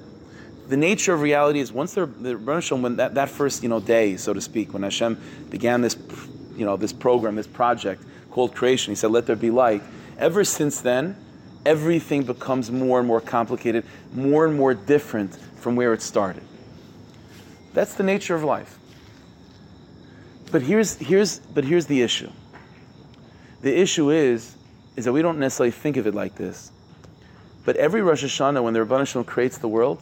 the 0.69 0.77
nature 0.77 1.15
of 1.15 1.23
reality 1.23 1.61
is 1.61 1.73
once 1.73 1.95
the 1.95 2.05
when 2.05 2.97
that, 2.97 3.15
that 3.15 3.29
first 3.31 3.63
you 3.63 3.69
know 3.69 3.81
day, 3.81 4.17
so 4.17 4.33
to 4.35 4.41
speak, 4.41 4.73
when 4.73 4.83
Hashem 4.83 5.19
began 5.51 5.81
this 5.81 5.97
you 6.57 6.65
know 6.65 6.77
this 6.77 6.93
program, 6.93 7.37
this 7.37 7.47
project 7.47 8.03
called 8.31 8.55
creation, 8.55 8.93
He 8.93 8.95
said, 8.95 9.11
"Let 9.11 9.27
there 9.27 9.37
be 9.37 9.51
light." 9.51 9.83
Ever 10.19 10.45
since 10.45 10.81
then, 10.81 11.17
everything 11.65 12.23
becomes 12.23 12.71
more 12.71 12.99
and 12.99 13.09
more 13.09 13.21
complicated, 13.21 13.85
more 14.15 14.47
and 14.47 14.57
more 14.57 14.75
different 14.75 15.37
from 15.57 15.77
where 15.77 15.93
it 15.93 16.03
started. 16.03 16.43
That's 17.75 17.95
the 17.95 18.03
nature 18.03 18.35
of 18.35 18.45
life. 18.45 18.79
But 20.51 20.63
here's 20.63 20.97
here's 20.97 21.39
but 21.39 21.65
here's 21.65 21.87
the 21.87 22.03
issue. 22.03 22.31
The 23.61 23.77
issue 23.79 24.11
is 24.11 24.57
is 24.97 25.05
that 25.05 25.13
we 25.13 25.23
don't 25.23 25.39
necessarily 25.39 25.71
think 25.71 25.97
of 25.97 26.07
it 26.07 26.15
like 26.15 26.35
this. 26.35 26.73
But 27.65 27.77
every 27.77 28.03
Rosh 28.03 28.25
Hashanah, 28.25 28.63
when 28.63 28.73
the 28.73 28.81
Ribbono 28.81 29.07
Shel 29.07 29.23
Olam 29.23 29.27
creates 29.27 29.59
the 29.59 29.69
world, 29.69 30.01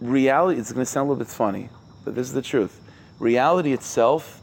reality, 0.00 0.60
it's 0.60 0.72
going 0.72 0.84
to 0.84 0.90
sound 0.90 1.08
a 1.08 1.12
little 1.12 1.24
bit 1.24 1.32
funny, 1.32 1.68
but 2.04 2.14
this 2.14 2.26
is 2.28 2.32
the 2.32 2.40
truth. 2.40 2.80
Reality 3.18 3.72
itself 3.72 4.40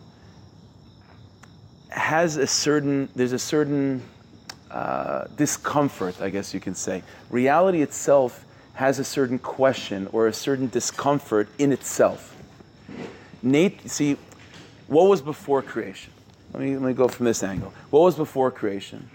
has 1.90 2.38
a 2.38 2.46
certain, 2.46 3.10
there's 3.16 3.32
a 3.32 3.40
certain 3.40 4.04
uh, 4.72 5.26
discomfort, 5.36 6.22
I 6.22 6.30
guess 6.30 6.54
you 6.54 6.60
can 6.60 6.76
say. 6.76 7.04
Reality 7.30 7.82
itself 7.82 8.46
has 8.74 9.00
a 9.00 9.04
certain 9.04 9.40
question 9.40 10.08
or 10.12 10.28
a 10.28 10.34
certain 10.34 10.68
discomfort 10.68 11.50
in 11.58 11.72
itself. 11.72 12.36
Nate, 13.42 13.90
see, 13.90 14.18
what 14.88 15.10
was 15.10 15.22
before 15.22 15.62
creation? 15.62 16.14
Let 16.54 16.64
me, 16.64 16.78
let 16.78 16.88
me 16.88 16.94
go 16.94 17.08
from 17.08 17.26
this 17.26 17.44
angle. 17.44 17.74
What 17.90 18.02
was 18.02 18.16
before 18.16 18.52
creation? 18.52 19.10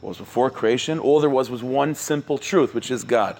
What 0.00 0.10
was 0.10 0.18
before 0.18 0.50
creation? 0.50 0.98
All 0.98 1.20
there 1.20 1.30
was 1.30 1.50
was 1.50 1.62
one 1.62 1.94
simple 1.94 2.38
truth, 2.38 2.74
which 2.74 2.90
is 2.90 3.04
God 3.04 3.38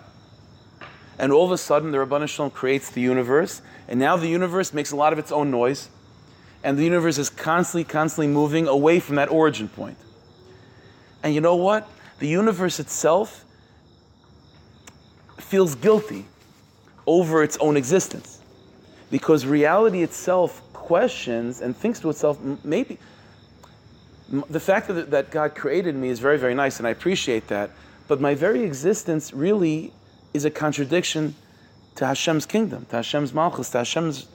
and 1.18 1.32
all 1.32 1.44
of 1.44 1.52
a 1.52 1.58
sudden 1.58 1.90
the 1.90 1.98
Ribbono 1.98 2.28
Shel 2.28 2.50
Olam 2.50 2.52
creates 2.52 2.90
the 2.90 3.00
universe, 3.00 3.62
and 3.88 3.98
now 3.98 4.16
the 4.16 4.28
universe 4.28 4.72
makes 4.72 4.90
a 4.90 4.96
lot 4.96 5.12
of 5.12 5.18
its 5.18 5.32
own 5.32 5.50
noise, 5.50 5.88
and 6.62 6.78
the 6.78 6.84
universe 6.84 7.18
is 7.18 7.30
constantly, 7.30 7.84
constantly 7.84 8.26
moving 8.26 8.66
away 8.66 9.00
from 9.00 9.16
that 9.16 9.30
origin 9.30 9.68
point. 9.68 9.96
And 11.22 11.34
you 11.34 11.40
know 11.40 11.56
what? 11.56 11.88
The 12.18 12.28
universe 12.28 12.80
itself 12.80 13.44
feels 15.38 15.74
guilty 15.74 16.24
over 17.06 17.42
its 17.42 17.56
own 17.58 17.76
existence 17.76 18.40
because 19.10 19.46
reality 19.46 20.02
itself 20.02 20.62
questions 20.72 21.60
and 21.60 21.76
thinks 21.76 22.00
to 22.00 22.10
itself, 22.10 22.40
maybe 22.64 22.98
the 24.28 24.60
fact 24.60 24.88
that, 24.88 25.10
that 25.10 25.30
God 25.30 25.54
created 25.54 25.94
me 25.94 26.08
is 26.08 26.18
very, 26.18 26.38
very 26.38 26.54
nice, 26.54 26.78
and 26.78 26.86
I 26.86 26.90
appreciate 26.90 27.48
that. 27.48 27.70
But 28.08 28.20
my 28.20 28.34
very 28.34 28.62
existence 28.62 29.32
really 29.32 29.92
is 30.34 30.44
a 30.44 30.50
contradiction 30.50 31.34
to 31.96 32.06
Hashem's 32.06 32.46
kingdom, 32.46 32.86
to 32.90 32.96
Hashem's 32.96 33.32
malchus, 33.32 33.70
to 33.70 33.78
Hashem's, 33.78 34.26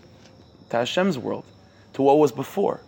to 0.69 0.77
Hashem's 0.77 1.17
world, 1.17 1.45
to 1.93 2.01
what 2.01 2.17
was 2.17 2.31
before. 2.31 2.81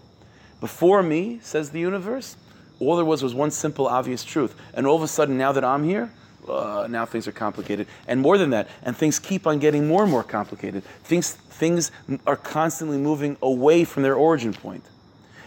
Before 0.62 1.04
me, 1.04 1.40
says 1.42 1.72
the 1.72 1.80
universe, 1.80 2.38
all 2.80 2.96
there 2.96 3.06
was 3.06 3.24
was 3.24 3.34
one 3.34 3.52
simple, 3.52 3.88
obvious 3.88 4.24
truth. 4.24 4.56
And 4.74 4.86
all 4.88 4.96
of 4.96 5.04
a 5.04 5.08
sudden, 5.08 5.38
now 5.38 5.52
that 5.52 5.64
I'm 5.64 5.84
here, 5.84 6.12
uh, 6.48 6.88
now 6.90 7.06
things 7.06 7.28
are 7.28 7.32
complicated. 7.32 7.88
And 8.08 8.22
more 8.22 8.38
than 8.38 8.50
that, 8.52 8.68
and 8.84 8.96
things 8.96 9.20
keep 9.20 9.48
on 9.48 9.60
getting 9.60 9.88
more 9.88 10.04
and 10.04 10.12
more 10.12 10.24
complicated. 10.24 10.84
Things, 11.04 11.32
things 11.32 11.92
are 12.28 12.36
constantly 12.36 12.98
moving 12.98 13.38
away 13.42 13.84
from 13.84 14.04
their 14.04 14.16
origin 14.16 14.54
point. 14.54 14.84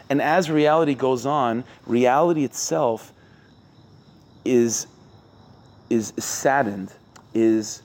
And 0.08 0.22
as 0.22 0.50
reality 0.50 0.94
goes 0.94 1.26
on, 1.26 1.64
reality 1.84 2.44
itself 2.44 3.12
is, 4.44 4.86
is 5.90 6.12
saddened 6.16 6.92
is 7.34 7.82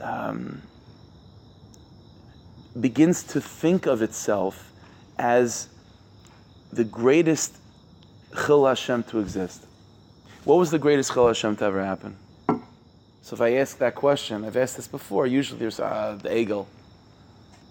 um, 0.00 0.62
begins 2.80 3.22
to 3.22 3.40
think 3.40 3.86
of 3.86 4.02
itself 4.02 4.72
as 5.18 5.68
the 6.72 6.84
greatest 6.84 7.56
chillul 8.34 8.68
Hashem 8.68 9.04
to 9.04 9.20
exist. 9.20 9.64
What 10.44 10.56
was 10.56 10.70
the 10.70 10.78
greatest 10.78 11.12
chillul 11.12 11.28
Hashem 11.28 11.56
to 11.56 11.64
ever 11.64 11.84
happen? 11.84 12.16
So 13.22 13.34
if 13.34 13.40
I 13.40 13.54
ask 13.54 13.78
that 13.78 13.94
question, 13.94 14.44
I've 14.44 14.56
asked 14.56 14.76
this 14.76 14.86
before. 14.86 15.26
Usually 15.26 15.58
there's 15.58 15.80
uh, 15.80 16.18
the 16.22 16.28
egel, 16.28 16.66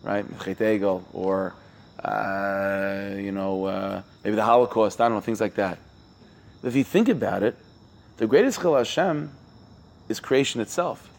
right? 0.01 0.25
Chet 0.43 0.57
egel, 0.57 1.03
or 1.13 1.53
uh, 2.03 3.15
you 3.15 3.31
know 3.31 3.65
uh, 3.65 4.01
maybe 4.23 4.35
the 4.35 4.43
Holocaust. 4.43 4.99
I 4.99 5.05
don't 5.05 5.15
know 5.15 5.21
things 5.21 5.41
like 5.41 5.53
that. 5.55 5.77
If 6.63 6.75
you 6.75 6.83
think 6.83 7.09
about 7.09 7.43
it, 7.43 7.55
the 8.17 8.25
greatest 8.25 8.61
chillul 8.61 8.79
Hashem 8.79 9.31
is 10.09 10.19
creation 10.19 10.59
itself. 10.59 11.09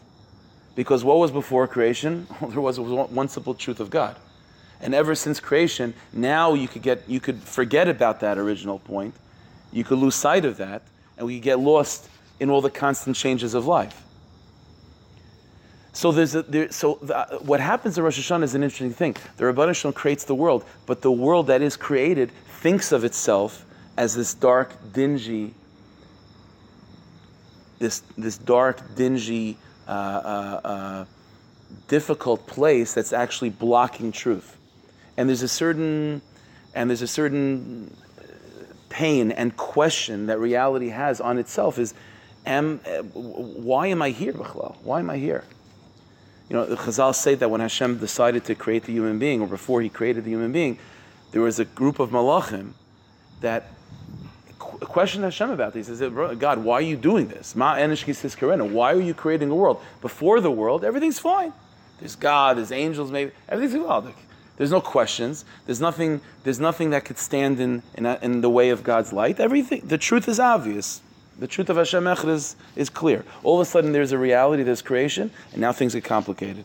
Because 0.75 1.05
what 1.05 1.17
was 1.17 1.31
before 1.31 1.67
creation? 1.67 2.27
there 2.41 2.61
was 2.61 2.79
one 2.79 3.29
simple 3.29 3.53
truth 3.53 3.79
of 3.79 3.89
God. 3.89 4.17
And 4.81 4.93
ever 4.93 5.15
since 5.15 5.39
creation, 5.39 5.93
now 6.11 6.53
you 6.53 6.67
could 6.67 6.81
get 6.81 7.03
you 7.07 7.21
could 7.21 7.41
forget 7.41 7.87
about 7.87 8.19
that 8.19 8.37
original 8.37 8.79
point. 8.79 9.15
You 9.75 9.83
could 9.83 9.97
lose 9.97 10.15
sight 10.15 10.45
of 10.45 10.55
that, 10.57 10.83
and 11.17 11.27
we 11.27 11.41
get 11.41 11.59
lost 11.59 12.07
in 12.39 12.49
all 12.49 12.61
the 12.61 12.69
constant 12.69 13.17
changes 13.17 13.53
of 13.53 13.67
life. 13.67 14.01
So 15.91 16.13
there's 16.13 16.33
a, 16.33 16.43
there, 16.43 16.71
so 16.71 16.97
the, 17.01 17.39
what 17.41 17.59
happens 17.59 17.97
in 17.97 18.03
Rosh 18.05 18.17
Hashanah 18.17 18.43
is 18.43 18.55
an 18.55 18.63
interesting 18.63 18.93
thing. 18.93 19.17
The 19.35 19.43
Ribbono 19.43 19.75
Shel 19.75 19.91
Olam 19.91 19.95
creates 19.95 20.23
the 20.23 20.33
world, 20.33 20.63
but 20.85 21.01
the 21.01 21.11
world 21.11 21.47
that 21.47 21.61
is 21.61 21.75
created 21.75 22.31
thinks 22.61 22.93
of 22.93 23.03
itself 23.03 23.65
as 23.97 24.15
this 24.15 24.33
dark, 24.33 24.71
dingy, 24.93 25.53
this, 27.77 28.01
this 28.17 28.37
dark, 28.37 28.95
dingy, 28.95 29.57
uh, 29.89 29.91
uh, 29.91 30.61
uh, 30.63 31.05
difficult 31.89 32.47
place 32.47 32.93
that's 32.93 33.11
actually 33.11 33.49
blocking 33.49 34.13
truth. 34.13 34.55
And 35.17 35.27
there's 35.27 35.43
a 35.43 35.49
certain, 35.49 36.21
and 36.73 36.89
there's 36.89 37.01
a 37.01 37.07
certain 37.07 37.93
pain 38.95 39.29
and 39.29 39.57
question 39.57 40.27
that 40.27 40.39
reality 40.39 40.87
has 40.87 41.19
on 41.19 41.37
itself 41.37 41.77
is, 41.77 41.93
am, 42.45 42.79
eh, 42.85 43.01
why 43.01 43.87
am 43.87 44.01
I 44.01 44.11
here, 44.11 44.31
Why 44.31 44.99
am 44.99 45.09
I 45.09 45.17
here? 45.17 45.43
You 46.49 46.55
know, 46.55 46.65
the 46.65 46.77
Chazal 46.77 47.13
say 47.13 47.35
that 47.35 47.51
when 47.51 47.59
Hashem 47.59 47.97
decided 47.97 48.45
to 48.45 48.55
create 48.55 48.83
the 48.85 48.93
human 48.93 49.19
being, 49.19 49.41
or 49.41 49.47
before 49.47 49.81
He 49.81 49.89
created 49.89 50.23
the 50.23 50.29
human 50.29 50.53
being, 50.53 50.79
there 51.31 51.41
was 51.41 51.59
a 51.59 51.65
group 51.65 51.99
of 51.99 52.11
malachim 52.11 52.71
that 53.41 53.67
questioned 54.57 55.25
Hashem 55.25 55.49
about 55.49 55.73
this. 55.73 55.87
He 55.87 55.95
says, 55.95 56.37
God, 56.39 56.59
why 56.59 56.75
are 56.75 56.81
you 56.81 56.95
doing 56.95 57.27
this? 57.27 57.53
Ma 57.53 57.73
Why 57.75 58.93
are 58.93 59.01
you 59.01 59.13
creating 59.13 59.49
a 59.49 59.55
world? 59.55 59.81
Before 59.99 60.39
the 60.39 60.51
world, 60.51 60.85
everything's 60.85 61.19
fine. 61.19 61.51
There's 61.99 62.15
God, 62.15 62.57
there's 62.57 62.71
angels, 62.71 63.11
maybe 63.11 63.31
everything's 63.49 63.83
well. 63.83 64.13
There's 64.57 64.71
no 64.71 64.81
questions. 64.81 65.45
There's 65.65 65.81
nothing. 65.81 66.21
There's 66.43 66.59
nothing 66.59 66.91
that 66.91 67.05
could 67.05 67.17
stand 67.17 67.59
in, 67.59 67.83
in, 67.95 68.05
in 68.05 68.41
the 68.41 68.49
way 68.49 68.69
of 68.69 68.83
God's 68.83 69.11
light. 69.11 69.39
Everything. 69.39 69.81
The 69.85 69.97
truth 69.97 70.27
is 70.27 70.39
obvious. 70.39 71.01
The 71.37 71.47
truth 71.47 71.69
of 71.69 71.75
Hashem 71.75 72.05
Echad 72.05 72.29
is, 72.29 72.55
is 72.77 72.89
clear. 72.89 73.25
All 73.43 73.59
of 73.59 73.67
a 73.67 73.69
sudden, 73.69 73.91
there's 73.91 74.13
a 74.13 74.17
reality, 74.17 74.63
there's 74.63 74.81
creation, 74.81 75.31
and 75.51 75.59
now 75.59 75.73
things 75.73 75.93
get 75.93 76.05
complicated, 76.05 76.63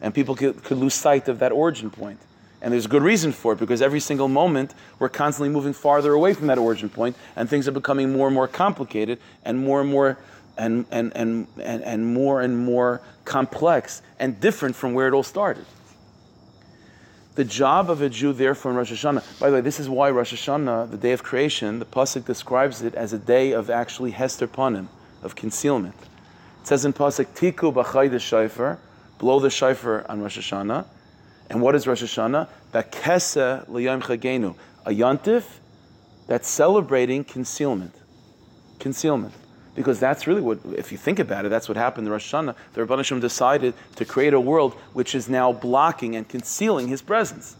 and 0.00 0.12
people 0.12 0.34
could, 0.34 0.64
could 0.64 0.78
lose 0.78 0.94
sight 0.94 1.28
of 1.28 1.38
that 1.38 1.52
origin 1.52 1.90
point. 1.90 2.18
And 2.60 2.72
there's 2.72 2.86
a 2.86 2.88
good 2.88 3.02
reason 3.02 3.30
for 3.30 3.52
it 3.52 3.60
because 3.60 3.80
every 3.80 4.00
single 4.00 4.28
moment 4.28 4.74
we're 4.98 5.08
constantly 5.08 5.48
moving 5.48 5.72
farther 5.72 6.12
away 6.12 6.34
from 6.34 6.48
that 6.48 6.58
origin 6.58 6.88
point, 6.88 7.16
and 7.36 7.48
things 7.48 7.68
are 7.68 7.72
becoming 7.72 8.12
more 8.12 8.26
and 8.26 8.34
more 8.34 8.48
complicated 8.48 9.20
and 9.44 9.64
more 9.64 9.80
and 9.80 9.90
more 9.90 10.18
and, 10.58 10.84
and, 10.90 11.12
and, 11.14 11.46
and, 11.62 11.82
and 11.82 12.12
more 12.12 12.42
and 12.42 12.58
more 12.58 13.00
complex 13.24 14.02
and 14.18 14.40
different 14.40 14.76
from 14.76 14.92
where 14.92 15.08
it 15.08 15.14
all 15.14 15.22
started. 15.22 15.64
The 17.36 17.44
job 17.44 17.90
of 17.90 18.02
a 18.02 18.08
Jew, 18.08 18.32
therefore, 18.32 18.72
in 18.72 18.76
Rosh 18.76 18.92
Hashanah, 18.92 19.38
by 19.38 19.50
the 19.50 19.56
way, 19.56 19.60
this 19.60 19.78
is 19.78 19.88
why 19.88 20.10
Rosh 20.10 20.34
Hashanah, 20.34 20.90
the 20.90 20.96
day 20.96 21.12
of 21.12 21.22
creation, 21.22 21.78
the 21.78 21.84
Pasuk 21.84 22.26
describes 22.26 22.82
it 22.82 22.94
as 22.94 23.12
a 23.12 23.18
day 23.18 23.52
of 23.52 23.70
actually 23.70 24.10
Hester 24.10 24.48
Panim, 24.48 24.88
of 25.22 25.36
concealment. 25.36 25.94
It 26.60 26.66
says 26.66 26.84
in 26.84 26.92
Pasuk, 26.92 27.26
Tiku 27.26 27.72
b'chay 27.72 28.10
the 28.10 28.18
shofar, 28.18 28.80
blow 29.18 29.38
the 29.38 29.50
shofar 29.50 30.04
on 30.10 30.20
Rosh 30.20 30.38
Hashanah. 30.38 30.86
And 31.48 31.62
what 31.62 31.74
is 31.76 31.86
Rosh 31.86 32.02
Hashanah? 32.02 32.48
Bakesa 32.72 33.68
liyom 33.68 34.02
chagenu, 34.02 34.56
a 34.84 34.90
yontif 34.90 35.44
that's 36.26 36.48
celebrating 36.48 37.22
concealment. 37.24 37.94
Concealment. 38.80 39.34
Because 39.74 40.00
that's 40.00 40.26
really 40.26 40.40
what, 40.40 40.58
if 40.76 40.90
you 40.90 40.98
think 40.98 41.18
about 41.18 41.44
it, 41.44 41.48
that's 41.48 41.68
what 41.68 41.76
happened 41.76 42.06
in 42.06 42.12
Rosh 42.12 42.34
Hashanah. 42.34 42.56
The 42.72 42.84
Rabban 42.84 42.96
Hashem 42.96 43.20
decided 43.20 43.74
to 43.96 44.04
create 44.04 44.34
a 44.34 44.40
world 44.40 44.74
which 44.92 45.14
is 45.14 45.28
now 45.28 45.52
blocking 45.52 46.16
and 46.16 46.28
concealing 46.28 46.88
His 46.88 47.02
presence. 47.02 47.56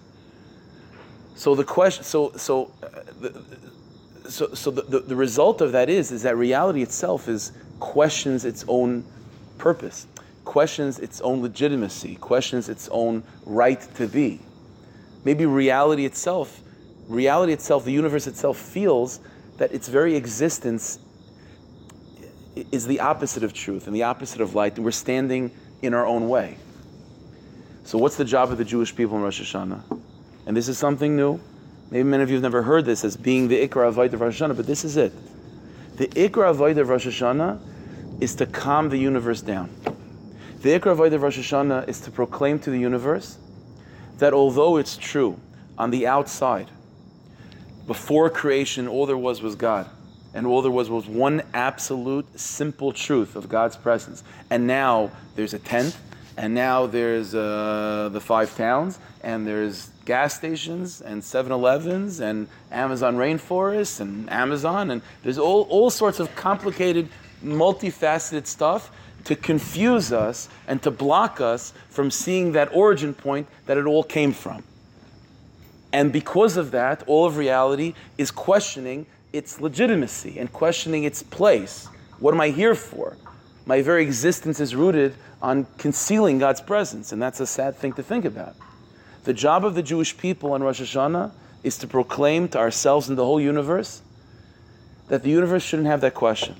So 1.37 1.55
the 1.55 1.65
question, 1.65 2.05
so 2.05 2.33
so, 2.37 2.73
uh, 2.83 2.89
the, 3.21 3.43
so, 4.29 4.53
so 4.55 4.71
the, 4.71 4.83
the, 4.83 4.99
the 5.01 5.17
result 5.17 5.61
of 5.61 5.73
that 5.73 5.89
is 5.89 6.13
is 6.13 6.23
that 6.23 6.37
reality 6.37 6.83
itself 6.83 7.29
is 7.29 7.53
questions 7.79 8.45
its 8.45 8.65
own 8.69 9.05
purpose, 9.57 10.07
questions 10.45 10.99
its 10.99 11.21
own 11.21 11.41
legitimacy, 11.41 12.17
questions 12.17 12.69
its 12.69 12.89
own 12.91 13.23
right 13.47 13.81
to 13.95 14.07
be. 14.07 14.41
Maybe 15.25 15.47
reality 15.47 16.05
itself, 16.05 16.61
reality 17.09 17.53
itself, 17.53 17.85
the 17.85 17.93
universe 17.93 18.27
itself 18.27 18.59
feels 18.59 19.21
that 19.59 19.73
its 19.73 19.89
very 19.89 20.17
existence 20.17 20.99
is 22.73 22.87
the 22.87 23.01
opposite 23.01 23.43
of 23.43 23.53
truth 23.53 23.87
and 23.87 23.95
the 23.95 24.03
opposite 24.03 24.41
of 24.41 24.55
light, 24.55 24.77
and 24.77 24.85
we're 24.85 24.91
standing 24.91 25.51
in 25.83 25.95
our 25.95 26.07
own 26.07 26.29
way. 26.29 26.57
So, 27.85 27.99
what's 27.99 28.17
the 28.17 28.25
job 28.25 28.51
of 28.51 28.59
the 28.59 28.65
Jewish 28.65 28.95
people 28.95 29.17
in 29.17 29.23
Rosh 29.23 29.41
Hashanah? 29.41 30.01
And 30.47 30.57
this 30.57 30.69
is 30.69 30.79
something 30.79 31.17
new. 31.17 31.41
Maybe 31.91 32.05
many 32.05 32.23
of 32.23 32.29
you 32.29 32.37
have 32.37 32.43
never 32.43 32.63
heard 32.63 32.85
this 32.85 33.05
as 33.05 33.17
being 33.17 33.49
the 33.49 33.67
Ikra 33.67 33.93
Avodah 33.93 34.13
of 34.13 34.21
Rosh 34.21 34.41
Hashanah, 34.41 34.57
but 34.57 34.67
this 34.67 34.85
is 34.85 34.97
it. 34.97 35.13
The 35.97 36.09
Ikra 36.09 36.55
Avodah 36.55 36.79
of 36.79 36.89
Rosh 36.89 37.07
Hashanah 37.07 38.23
is 38.23 38.35
to 38.37 38.47
calm 38.47 38.89
the 38.89 38.99
universe 38.99 39.41
down. 39.41 39.75
The 40.63 40.79
Ikra 40.79 40.97
Avodah 40.97 41.15
of 41.15 41.23
Rosh 41.23 41.39
Hashanah 41.39 41.89
is 41.89 42.01
to 42.01 42.11
proclaim 42.11 42.59
to 42.61 42.71
the 42.71 42.79
universe 42.79 43.39
that 44.19 44.33
although 44.33 44.77
it's 44.77 44.97
true 44.97 45.41
on 45.79 45.91
the 45.91 46.07
outside, 46.07 46.69
before 47.87 48.31
creation, 48.31 48.87
all 48.87 49.07
there 49.07 49.17
was 49.17 49.41
was 49.43 49.57
God 49.57 49.91
and 50.35 50.47
all 50.47 50.63
there 50.63 50.71
was 50.71 50.89
was 50.89 51.07
one 51.07 51.43
absolute 51.55 52.39
simple 52.39 52.93
truth 52.93 53.37
of 53.37 53.49
God's 53.49 53.77
presence. 53.77 54.23
And 54.51 54.67
now 54.67 55.11
there's 55.35 55.55
a 55.55 55.59
tenth, 55.59 56.01
and 56.37 56.55
now 56.55 56.87
there's 56.87 57.35
uh, 57.35 58.11
the 58.13 58.21
five 58.21 58.57
towns, 58.57 58.99
and 59.23 59.47
there's 59.47 59.91
gas 60.05 60.35
stations, 60.35 61.01
and 61.01 61.23
7 61.23 61.53
Elevens, 61.53 62.21
and 62.21 62.49
Amazon 62.71 63.17
rainforests, 63.17 64.01
and 64.01 64.31
Amazon, 64.31 64.91
and 64.91 65.03
there's 65.23 65.39
all, 65.39 65.63
all 65.65 65.91
sorts 65.91 66.21
of 66.21 66.35
complicated, 66.37 67.09
multifaceted 67.45 68.47
stuff 68.47 68.91
to 69.25 69.37
confuse 69.37 70.13
us 70.13 70.49
and 70.67 70.83
to 70.83 70.91
block 70.91 71.41
us 71.41 71.73
from 71.91 72.11
seeing 72.11 72.53
that 72.53 72.75
origin 72.75 73.13
point 73.13 73.47
that 73.67 73.77
it 73.77 73.85
all 73.85 74.03
came 74.03 74.33
from. 74.33 74.65
And 75.93 76.13
because 76.13 76.57
of 76.57 76.71
that, 76.71 77.03
all 77.07 77.27
of 77.27 77.37
reality 77.37 77.95
is 78.17 78.31
questioning 78.31 79.07
its 79.33 79.61
legitimacy 79.61 80.39
and 80.39 80.53
questioning 80.53 81.05
its 81.05 81.23
place. 81.23 81.89
What 82.19 82.35
am 82.35 82.41
I 82.41 82.49
here 82.49 82.75
for? 82.75 83.17
My 83.67 83.83
very 83.83 84.03
existence 84.03 84.61
is 84.61 84.75
rooted 84.75 85.15
on 85.43 85.67
concealing 85.79 86.39
God's 86.39 86.61
presence, 86.61 87.13
and 87.13 87.23
that's 87.23 87.41
a 87.41 87.47
sad 87.47 87.77
thing 87.77 87.93
to 87.95 88.03
think 88.03 88.25
about. 88.25 88.57
The 89.25 89.33
job 89.33 89.65
of 89.65 89.75
the 89.75 89.83
Jewish 89.83 90.17
people 90.17 90.53
on 90.53 90.63
Rosh 90.63 90.81
Hashanah 90.81 91.33
is 91.63 91.79
to 91.79 91.87
proclaim 91.87 92.49
to 92.49 92.59
ourselves 92.59 93.09
and 93.09 93.19
the 93.19 93.25
whole 93.25 93.41
universe 93.41 94.03
that 95.09 95.23
the 95.23 95.31
universe 95.31 95.63
shouldn't 95.63 95.89
have 95.89 96.01
that 96.01 96.15
question. 96.15 96.57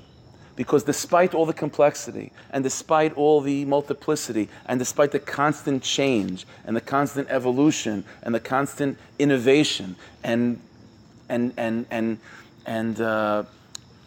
Because 0.55 0.83
despite 0.83 1.33
all 1.33 1.45
the 1.45 1.53
complexity, 1.53 2.31
and 2.51 2.63
despite 2.63 3.13
all 3.13 3.41
the 3.41 3.65
multiplicity, 3.65 4.49
and 4.65 4.77
despite 4.77 5.11
the 5.11 5.19
constant 5.19 5.81
change, 5.81 6.45
and 6.65 6.75
the 6.75 6.81
constant 6.81 7.29
evolution, 7.29 8.03
and 8.21 8.35
the 8.35 8.39
constant 8.39 8.97
innovation, 9.17 9.95
and, 10.23 10.59
and, 11.29 11.53
and, 11.57 11.85
and 11.89 12.19
and 12.65 12.99
uh, 12.99 13.43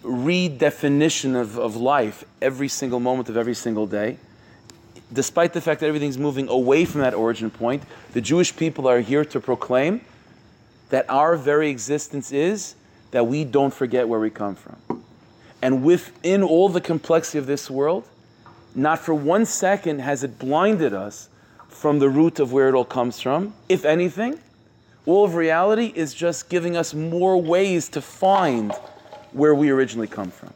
redefinition 0.03 1.41
of, 1.41 1.59
of 1.59 1.77
life 1.77 2.25
every 2.43 2.69
single 2.69 3.01
moment 3.01 3.29
of 3.29 3.37
every 3.37 3.55
single 3.55 3.87
day. 3.87 4.19
Despite 5.13 5.53
the 5.53 5.61
fact 5.61 5.81
that 5.81 5.87
everything's 5.87 6.19
moving 6.19 6.49
away 6.49 6.85
from 6.85 7.01
that 7.01 7.15
origin 7.15 7.51
point, 7.51 7.83
the 8.13 8.21
Jewish 8.21 8.55
people 8.57 8.89
are 8.89 9.01
here 9.01 9.25
to 9.25 9.41
proclaim 9.41 10.01
that 10.91 11.09
our 11.09 11.37
very 11.37 11.71
existence 11.71 12.33
is 12.33 12.75
that 13.11 13.27
we 13.27 13.45
don't 13.45 13.73
forget 13.73 14.09
where 14.09 14.21
we 14.21 14.31
come 14.31 14.55
from. 14.55 15.05
And 15.63 15.83
within 15.83 16.43
all 16.43 16.69
the 16.69 16.81
complexity 16.81 17.39
of 17.39 17.47
this 17.47 17.71
world, 17.71 18.07
not 18.75 18.99
for 18.99 19.15
one 19.15 19.47
second 19.47 20.01
has 20.01 20.25
it 20.25 20.39
blinded 20.39 20.93
us 20.93 21.29
from 21.69 22.01
the 22.01 22.09
root 22.09 22.41
of 22.41 22.53
where 22.53 22.69
it 22.69 22.75
all 22.75 22.85
comes 22.85 23.21
from. 23.21 23.55
If 23.69 23.85
anything, 23.85 24.39
all 25.07 25.25
of 25.25 25.35
reality 25.35 25.93
is 25.95 26.15
just 26.15 26.49
giving 26.49 26.77
us 26.77 26.95
more 26.95 27.41
ways 27.41 27.89
to 27.91 28.01
find 28.01 28.73
where 29.33 29.55
we 29.55 29.71
originally 29.71 30.07
come 30.07 30.31
from. 30.31 30.53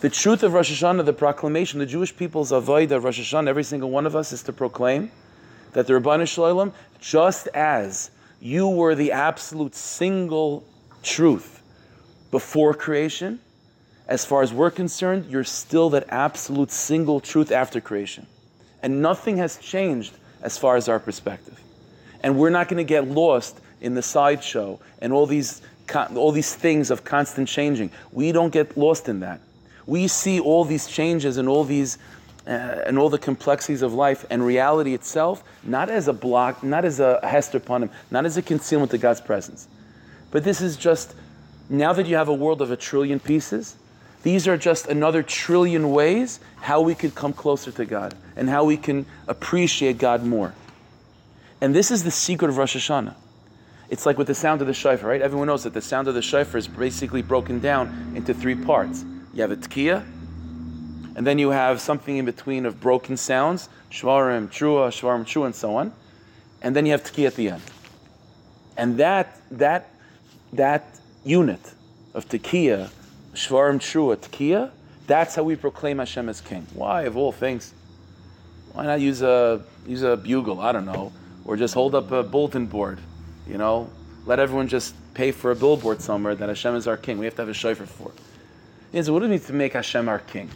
The 0.00 0.10
truth 0.10 0.42
of 0.42 0.52
Rosh 0.52 0.70
Hashanah, 0.70 1.04
the 1.04 1.12
proclamation, 1.12 1.78
the 1.78 1.86
Jewish 1.86 2.14
people's 2.14 2.50
avodah 2.50 2.90
of 2.92 3.04
Rosh 3.04 3.20
Hashanah, 3.20 3.48
every 3.48 3.64
single 3.64 3.90
one 3.90 4.04
of 4.04 4.16
us 4.16 4.32
is 4.32 4.42
to 4.44 4.52
proclaim 4.52 5.10
that 5.72 5.86
the 5.86 5.94
Ribbono 5.94 6.26
Shel 6.26 6.44
Olam, 6.44 6.72
just 7.00 7.46
as 7.48 8.10
you 8.40 8.68
were 8.68 8.94
the 8.94 9.12
absolute 9.12 9.74
single 9.74 10.64
truth 11.02 11.62
before 12.30 12.74
creation, 12.74 13.40
as 14.08 14.24
far 14.24 14.42
as 14.42 14.52
we're 14.52 14.70
concerned, 14.70 15.30
you're 15.30 15.44
still 15.44 15.88
that 15.90 16.04
absolute 16.08 16.70
single 16.70 17.20
truth 17.20 17.52
after 17.52 17.80
creation. 17.80 18.26
And 18.82 19.00
nothing 19.00 19.38
has 19.38 19.56
changed 19.56 20.12
as 20.42 20.58
far 20.58 20.76
as 20.76 20.88
our 20.88 20.98
perspective 20.98 21.61
and 22.22 22.38
we're 22.38 22.50
not 22.50 22.68
going 22.68 22.78
to 22.78 22.88
get 22.88 23.08
lost 23.08 23.60
in 23.80 23.94
the 23.94 24.02
sideshow 24.02 24.78
and 25.00 25.12
all 25.12 25.26
these 25.26 25.62
all 26.14 26.32
these 26.32 26.54
things 26.54 26.90
of 26.90 27.04
constant 27.04 27.48
changing. 27.48 27.90
We 28.12 28.32
don't 28.32 28.52
get 28.52 28.78
lost 28.78 29.08
in 29.08 29.20
that. 29.20 29.40
We 29.84 30.08
see 30.08 30.40
all 30.40 30.64
these 30.64 30.86
changes 30.86 31.36
and 31.36 31.48
all 31.48 31.64
these 31.64 31.98
uh, 32.46 32.50
and 32.50 32.98
all 32.98 33.10
the 33.10 33.18
complexities 33.18 33.82
of 33.82 33.92
life 33.92 34.24
and 34.30 34.44
reality 34.44 34.94
itself, 34.94 35.44
not 35.62 35.88
as 35.88 36.08
a 36.08 36.12
block, 36.12 36.62
not 36.62 36.84
as 36.84 36.98
a 36.98 37.20
hester 37.22 37.60
panim, 37.60 37.90
not 38.10 38.24
as 38.24 38.36
a 38.36 38.42
concealment 38.42 38.92
of 38.94 39.00
God's 39.00 39.20
presence. 39.20 39.68
But 40.30 40.44
this 40.44 40.60
is 40.60 40.76
just 40.76 41.14
now 41.68 41.92
that 41.92 42.06
you 42.06 42.16
have 42.16 42.28
a 42.28 42.34
world 42.34 42.60
of 42.60 42.70
a 42.70 42.76
trillion 42.76 43.20
pieces, 43.20 43.76
these 44.22 44.48
are 44.48 44.56
just 44.56 44.86
another 44.86 45.22
trillion 45.22 45.90
ways 45.90 46.40
how 46.60 46.80
we 46.80 46.94
could 46.94 47.14
come 47.14 47.32
closer 47.32 47.70
to 47.72 47.84
God 47.84 48.14
and 48.36 48.48
how 48.48 48.64
we 48.64 48.76
can 48.76 49.06
appreciate 49.28 49.98
God 49.98 50.24
more. 50.24 50.54
And 51.62 51.72
this 51.72 51.92
is 51.92 52.02
the 52.02 52.10
secret 52.10 52.48
of 52.48 52.56
Rosh 52.56 52.76
Hashanah. 52.76 53.14
It's 53.88 54.04
like 54.04 54.18
with 54.18 54.26
the 54.26 54.34
sound 54.34 54.62
of 54.62 54.66
the 54.66 54.74
shofar, 54.74 55.10
right? 55.10 55.22
Everyone 55.22 55.46
knows 55.46 55.62
that 55.62 55.72
the 55.72 55.80
sound 55.80 56.08
of 56.08 56.14
the 56.14 56.20
shofar 56.20 56.58
is 56.58 56.66
basically 56.66 57.22
broken 57.22 57.60
down 57.60 58.14
into 58.16 58.34
three 58.34 58.56
parts. 58.56 59.04
You 59.32 59.42
have 59.42 59.52
a 59.52 59.56
tkiya, 59.56 60.04
and 61.14 61.24
then 61.24 61.38
you 61.38 61.50
have 61.50 61.80
something 61.80 62.16
in 62.16 62.24
between 62.24 62.66
of 62.66 62.80
broken 62.80 63.16
sounds, 63.16 63.68
shvarim, 63.92 64.48
trua, 64.48 64.88
shvarim, 64.88 65.22
trua, 65.22 65.46
and 65.46 65.54
so 65.54 65.76
on. 65.76 65.92
And 66.62 66.74
then 66.74 66.84
you 66.84 66.90
have 66.90 67.04
tkiya 67.04 67.28
at 67.28 67.36
the 67.36 67.50
end. 67.50 67.62
And 68.76 68.98
that, 68.98 69.40
that, 69.52 69.88
that 70.54 70.98
unit 71.22 71.74
of 72.12 72.28
tkiya, 72.28 72.90
shvarim, 73.34 73.76
trua, 73.76 74.16
tkiya, 74.16 74.72
that's 75.06 75.36
how 75.36 75.44
we 75.44 75.54
proclaim 75.54 75.98
Hashem 76.00 76.28
as 76.28 76.40
king. 76.40 76.66
Why, 76.74 77.02
of 77.02 77.16
all 77.16 77.30
things? 77.30 77.72
Why 78.72 78.84
not 78.84 79.00
use 79.00 79.22
a, 79.22 79.62
use 79.86 80.02
a 80.02 80.16
bugle? 80.16 80.60
I 80.60 80.72
don't 80.72 80.86
know 80.86 81.12
or 81.44 81.56
just 81.56 81.74
hold 81.74 81.94
up 81.94 82.10
a 82.12 82.22
bulletin 82.22 82.66
board. 82.66 82.98
You 83.46 83.58
know, 83.58 83.90
let 84.26 84.38
everyone 84.38 84.68
just 84.68 84.94
pay 85.14 85.32
for 85.32 85.50
a 85.50 85.56
billboard 85.56 86.00
somewhere 86.00 86.34
that 86.34 86.48
Hashem 86.48 86.74
is 86.76 86.86
our 86.86 86.96
king. 86.96 87.18
We 87.18 87.24
have 87.26 87.34
to 87.36 87.42
have 87.42 87.48
a 87.48 87.54
shofar 87.54 87.86
for. 87.86 88.12
It. 88.92 89.04
So 89.04 89.12
what 89.12 89.20
does 89.20 89.28
it 89.28 89.30
mean 89.30 89.40
to 89.40 89.52
make 89.52 89.72
Hashem 89.72 90.08
our 90.08 90.18
king? 90.18 90.50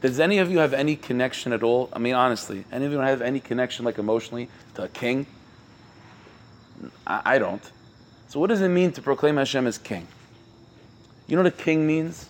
Does 0.00 0.18
any 0.18 0.38
of 0.38 0.50
you 0.50 0.58
have 0.58 0.74
any 0.74 0.96
connection 0.96 1.52
at 1.52 1.62
all? 1.62 1.88
I 1.92 1.98
mean, 1.98 2.14
honestly, 2.14 2.64
any 2.72 2.86
of 2.86 2.92
you 2.92 2.98
have 2.98 3.22
any 3.22 3.40
connection, 3.40 3.84
like 3.84 3.98
emotionally, 3.98 4.48
to 4.74 4.84
a 4.84 4.88
king? 4.88 5.26
I, 7.06 7.22
I 7.24 7.38
don't. 7.38 7.62
So 8.28 8.40
what 8.40 8.48
does 8.48 8.60
it 8.62 8.68
mean 8.68 8.92
to 8.92 9.02
proclaim 9.02 9.36
Hashem 9.36 9.66
as 9.66 9.78
king? 9.78 10.08
You 11.26 11.36
know 11.36 11.44
what 11.44 11.52
a 11.52 11.56
king 11.56 11.86
means? 11.86 12.28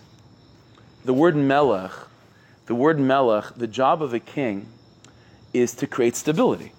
The 1.03 1.13
word 1.13 1.35
melech, 1.35 1.91
the 2.67 2.75
word 2.75 2.99
melech, 2.99 3.55
the 3.55 3.67
job 3.67 4.01
of 4.01 4.13
a 4.13 4.19
king 4.19 4.67
is 5.53 5.73
to 5.75 5.87
create 5.87 6.15
stability. 6.15 6.73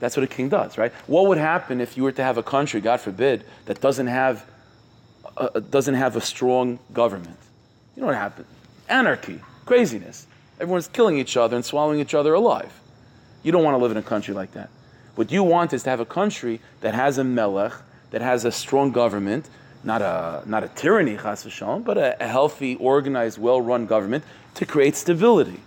That's 0.00 0.16
what 0.16 0.24
a 0.24 0.26
king 0.26 0.48
does, 0.48 0.76
right? 0.78 0.92
What 1.06 1.26
would 1.28 1.38
happen 1.38 1.80
if 1.80 1.96
you 1.96 2.02
were 2.02 2.12
to 2.12 2.24
have 2.24 2.38
a 2.38 2.42
country, 2.42 2.80
God 2.80 3.00
forbid, 3.00 3.44
that 3.66 3.80
doesn't 3.80 4.08
have 4.08 4.44
a, 5.36 5.60
doesn't 5.60 5.94
have 5.94 6.16
a 6.16 6.20
strong 6.20 6.78
government? 6.92 7.36
You 7.94 8.00
know 8.00 8.06
what 8.06 8.16
happens? 8.16 8.48
Anarchy, 8.88 9.40
craziness. 9.66 10.26
Everyone's 10.58 10.88
killing 10.88 11.18
each 11.18 11.36
other 11.36 11.54
and 11.54 11.64
swallowing 11.64 12.00
each 12.00 12.14
other 12.14 12.34
alive. 12.34 12.72
You 13.42 13.52
don't 13.52 13.62
want 13.62 13.74
to 13.74 13.78
live 13.78 13.92
in 13.92 13.98
a 13.98 14.02
country 14.02 14.34
like 14.34 14.52
that. 14.52 14.70
What 15.14 15.30
you 15.30 15.42
want 15.42 15.72
is 15.72 15.82
to 15.84 15.90
have 15.90 16.00
a 16.00 16.06
country 16.06 16.60
that 16.80 16.94
has 16.94 17.18
a 17.18 17.24
melech, 17.24 17.74
that 18.10 18.22
has 18.22 18.44
a 18.44 18.52
strong 18.52 18.92
government, 18.92 19.48
not 19.84 20.02
a, 20.02 20.42
not 20.46 20.64
a 20.64 20.68
tyranny, 20.68 21.16
chas 21.16 21.44
v'shalom, 21.44 21.84
but 21.84 21.98
a, 21.98 22.22
a 22.22 22.26
healthy, 22.26 22.74
organized, 22.76 23.38
well-run 23.38 23.86
government 23.86 24.24
to 24.54 24.66
create 24.66 24.96
stability. 24.96 25.60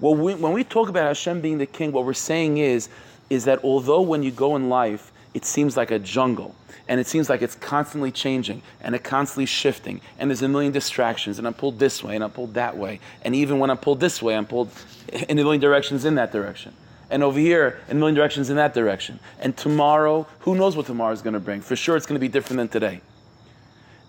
Well, 0.00 0.14
we, 0.14 0.34
when 0.34 0.52
we 0.52 0.62
talk 0.64 0.88
about 0.88 1.06
Hashem 1.06 1.40
being 1.40 1.58
the 1.58 1.66
king, 1.66 1.92
what 1.92 2.04
we're 2.04 2.14
saying 2.14 2.58
is, 2.58 2.88
is 3.30 3.44
that 3.44 3.64
although 3.64 4.00
when 4.00 4.22
you 4.22 4.30
go 4.30 4.54
in 4.56 4.68
life, 4.68 5.12
it 5.34 5.44
seems 5.44 5.76
like 5.76 5.90
a 5.90 5.98
jungle, 5.98 6.54
and 6.88 7.00
it 7.00 7.06
seems 7.06 7.28
like 7.28 7.42
it's 7.42 7.54
constantly 7.56 8.10
changing 8.10 8.62
and 8.80 8.94
it 8.94 9.04
constantly 9.04 9.46
shifting, 9.46 10.00
and 10.18 10.30
there's 10.30 10.42
a 10.42 10.48
million 10.48 10.72
distractions, 10.72 11.38
and 11.38 11.46
I'm 11.46 11.54
pulled 11.54 11.78
this 11.78 12.02
way 12.02 12.14
and 12.14 12.24
I'm 12.24 12.30
pulled 12.30 12.54
that 12.54 12.76
way, 12.76 13.00
and 13.22 13.34
even 13.34 13.58
when 13.58 13.70
I'm 13.70 13.76
pulled 13.76 14.00
this 14.00 14.22
way, 14.22 14.36
I'm 14.36 14.46
pulled 14.46 14.70
in 15.12 15.38
a 15.38 15.42
million 15.42 15.60
directions 15.60 16.04
in 16.04 16.14
that 16.14 16.32
direction. 16.32 16.72
And 17.10 17.22
over 17.22 17.38
here, 17.38 17.80
in 17.88 17.96
a 17.96 18.00
million 18.00 18.14
directions 18.14 18.50
in 18.50 18.56
that 18.56 18.74
direction. 18.74 19.18
And 19.40 19.56
tomorrow, 19.56 20.26
who 20.40 20.54
knows 20.54 20.76
what 20.76 20.84
tomorrow 20.84 21.12
is 21.12 21.22
going 21.22 21.32
to 21.32 21.40
bring? 21.40 21.62
For 21.62 21.74
sure, 21.74 21.96
it's 21.96 22.04
going 22.04 22.16
to 22.16 22.20
be 22.20 22.28
different 22.28 22.58
than 22.58 22.68
today. 22.68 23.00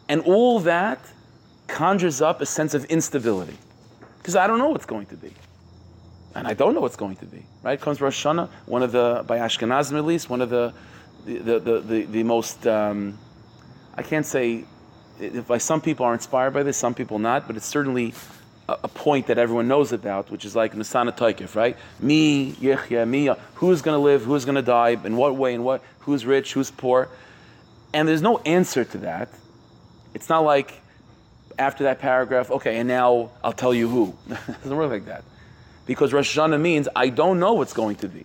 And 0.09 0.21
all 0.21 0.59
that 0.61 0.99
conjures 1.67 2.21
up 2.21 2.41
a 2.41 2.45
sense 2.45 2.73
of 2.73 2.83
instability. 2.85 3.57
Because 4.17 4.35
I 4.35 4.47
don't 4.47 4.57
know 4.57 4.67
what's 4.67 4.85
going 4.85 5.05
to 5.07 5.15
be. 5.15 5.31
And 6.35 6.47
I 6.47 6.53
don't 6.53 6.73
know 6.73 6.81
what's 6.81 6.95
going 6.95 7.15
to 7.17 7.25
be. 7.25 7.43
Right? 7.63 7.79
Comes 7.79 8.01
Rosh 8.01 8.25
Hashanah, 8.25 8.49
one 8.65 8.83
of 8.83 8.91
the, 8.91 9.23
by 9.25 9.39
Ashkenazim 9.39 9.97
at 9.97 10.05
least, 10.05 10.29
one 10.29 10.41
of 10.41 10.49
the, 10.49 10.73
the, 11.25 11.59
the, 11.59 11.79
the, 11.79 12.01
the 12.03 12.23
most, 12.23 12.65
um, 12.67 13.17
I 13.95 14.03
can't 14.03 14.25
say, 14.25 14.65
if 15.19 15.47
by 15.47 15.57
some 15.57 15.81
people 15.81 16.05
are 16.05 16.13
inspired 16.13 16.51
by 16.51 16.63
this, 16.63 16.77
some 16.77 16.93
people 16.93 17.19
not, 17.19 17.47
but 17.47 17.57
it's 17.57 17.65
certainly 17.65 18.13
a, 18.67 18.77
a 18.83 18.87
point 18.87 19.27
that 19.27 19.37
everyone 19.37 19.67
knows 19.67 19.91
about, 19.91 20.29
which 20.31 20.45
is 20.45 20.55
like 20.55 20.73
Nisana 20.73 21.15
Taikif, 21.15 21.55
right? 21.55 21.75
Me, 21.99 22.53
Yechya, 22.53 23.07
me, 23.07 23.29
who's 23.55 23.81
going 23.81 23.95
to 23.95 24.01
live, 24.01 24.23
who's 24.23 24.45
going 24.45 24.55
to 24.55 24.61
die, 24.61 24.91
in 25.03 25.17
what 25.17 25.35
way, 25.35 25.53
in 25.53 25.63
what, 25.63 25.83
who's 25.99 26.25
rich, 26.25 26.53
who's 26.53 26.71
poor. 26.71 27.09
And 27.93 28.07
there's 28.07 28.21
no 28.21 28.37
answer 28.39 28.83
to 28.85 28.97
that. 28.99 29.29
It's 30.13 30.29
not 30.29 30.43
like 30.43 30.73
after 31.57 31.85
that 31.85 31.99
paragraph, 31.99 32.49
okay, 32.51 32.77
and 32.77 32.87
now 32.87 33.31
I'll 33.43 33.53
tell 33.53 33.73
you 33.73 33.89
who. 33.89 34.15
it 34.29 34.61
doesn't 34.63 34.77
work 34.77 34.91
like 34.91 35.05
that. 35.05 35.23
Because 35.89 36.13
Rosh 36.13 36.37
Hashanah 36.37 36.61
means 36.61 36.87
I 36.95 37.09
don't 37.09 37.39
know 37.39 37.53
what's 37.53 37.73
going 37.73 37.95
to 37.95 38.07
be. 38.07 38.23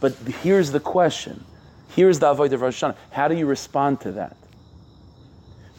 But 0.00 0.14
here's 0.42 0.70
the 0.70 0.80
question. 0.80 1.44
Here's 1.94 2.20
the 2.20 2.34
avodah 2.34 2.54
of 2.54 2.62
Rosh 2.62 2.82
Hashanah. 2.82 2.96
How 3.10 3.28
do 3.28 3.34
you 3.34 3.44
respond 3.44 4.00
to 4.00 4.12
that? 4.12 4.34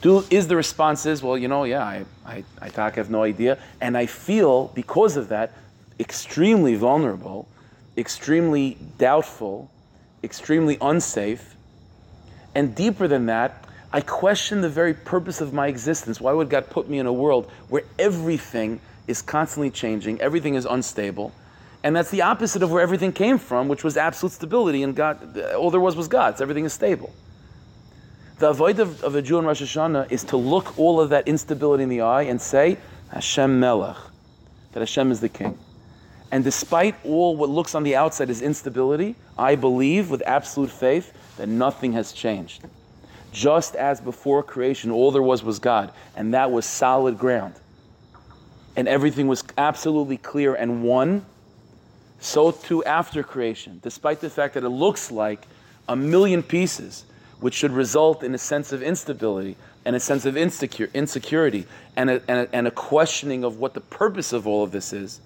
Do, 0.02 0.24
is 0.30 0.48
the 0.48 0.56
response 0.56 1.08
is, 1.08 1.24
well, 1.24 1.40
you 1.40 1.48
know, 1.48 1.64
yeah, 1.64 1.84
I, 1.84 2.06
I, 2.24 2.44
I 2.62 2.70
talk, 2.70 2.98
have 2.98 3.10
no 3.10 3.24
idea. 3.24 3.58
And 3.82 3.98
I 3.98 4.06
feel, 4.06 4.68
because 4.76 5.18
of 5.18 5.30
that, 5.30 5.54
extremely 6.00 6.76
vulnerable, 6.76 7.48
extremely 7.98 8.78
doubtful, 9.00 9.72
extremely 10.24 10.78
unsafe. 10.82 11.56
And 12.54 12.76
deeper 12.76 13.08
than 13.08 13.26
that, 13.26 13.66
I 13.92 14.02
question 14.02 14.62
the 14.62 14.70
very 14.70 14.94
purpose 14.94 15.42
of 15.42 15.52
my 15.52 15.66
existence. 15.66 16.22
Why 16.22 16.32
would 16.32 16.52
God 16.52 16.70
put 16.70 16.88
me 16.88 17.00
in 17.00 17.08
a 17.08 17.14
world 17.14 17.50
where 17.70 17.86
everything 17.98 18.80
is 19.08 19.22
constantly 19.22 19.70
changing, 19.70 20.22
everything 20.22 20.56
is 20.56 20.66
unstable? 20.66 21.34
And 21.84 21.96
that's 21.96 22.12
the 22.12 22.22
opposite 22.22 22.62
of 22.62 22.72
where 22.72 22.82
everything 22.82 23.12
came 23.12 23.38
from, 23.38 23.68
which 23.68 23.84
was 23.84 23.98
absolute 23.98 24.34
stability, 24.34 24.84
and 24.84 24.96
God, 24.96 25.38
all 25.54 25.72
there 25.72 25.80
was 25.80 25.96
was 25.96 26.08
God. 26.08 26.38
So 26.38 26.44
everything 26.44 26.66
is 26.66 26.74
stable. 26.74 27.12
The 28.38 28.54
avodah 28.54 28.80
of, 28.80 29.04
of 29.04 29.16
a 29.16 29.22
Jew 29.22 29.40
in 29.40 29.46
Rosh 29.46 29.62
Hashanah 29.62 30.12
is 30.12 30.24
to 30.26 30.38
look 30.38 30.78
all 30.78 31.00
of 31.00 31.10
that 31.10 31.28
instability 31.28 31.84
in 31.84 31.90
the 31.90 32.02
eye 32.02 32.24
and 32.24 32.42
say, 32.42 32.78
Hashem 33.12 33.60
Melech, 33.60 33.98
that 34.72 34.80
Hashem 34.80 35.12
is 35.12 35.20
the 35.20 35.30
king. 35.30 35.58
And 36.32 36.44
despite 36.44 36.96
all 37.06 37.36
what 37.36 37.50
looks 37.50 37.76
on 37.76 37.84
the 37.84 37.96
outside 37.96 38.30
as 38.30 38.42
instability, 38.42 39.16
I 39.38 39.56
believe 39.56 40.10
with 40.10 40.24
absolute 40.26 40.72
faith 40.72 41.14
that 41.38 41.50
nothing 41.50 41.94
has 41.94 42.14
changed. 42.14 42.64
Just 43.32 43.76
as 43.76 44.02
before 44.02 44.44
creation, 44.44 44.92
all 44.92 45.12
there 45.12 45.22
was 45.22 45.44
was 45.44 45.60
God, 45.60 45.92
and 46.16 46.34
that 46.34 46.52
was 46.52 46.66
solid 46.66 47.18
ground. 47.18 47.54
And 48.76 48.88
everything 48.88 49.28
was 49.28 49.44
absolutely 49.58 50.18
clear 50.18 50.56
and 50.56 50.84
one, 50.84 51.26
so 52.20 52.52
too 52.52 52.84
after 52.86 53.24
creation, 53.24 53.80
despite 53.84 54.22
the 54.22 54.30
fact 54.30 54.54
that 54.54 54.64
it 54.64 54.70
looks 54.70 55.12
like 55.12 55.46
a 55.90 55.96
million 55.96 56.44
pieces 56.44 57.04
which 57.40 57.56
should 57.56 57.72
result 57.72 58.24
in 58.24 58.34
a 58.34 58.38
sense 58.38 58.72
of 58.72 58.82
instability 58.84 59.58
and 59.84 59.96
a 59.96 60.00
sense 60.00 60.26
of 60.26 60.38
insecure, 60.38 60.90
insecurity 60.94 61.66
and 61.96 62.10
a, 62.10 62.22
and, 62.28 62.40
a, 62.40 62.56
and 62.56 62.68
a 62.68 62.72
questioning 62.72 63.44
of 63.44 63.58
what 63.58 63.74
the 63.74 63.82
purpose 63.82 64.32
of 64.32 64.48
all 64.48 64.64
of 64.64 64.72
this 64.72 64.94
is. 64.94 65.20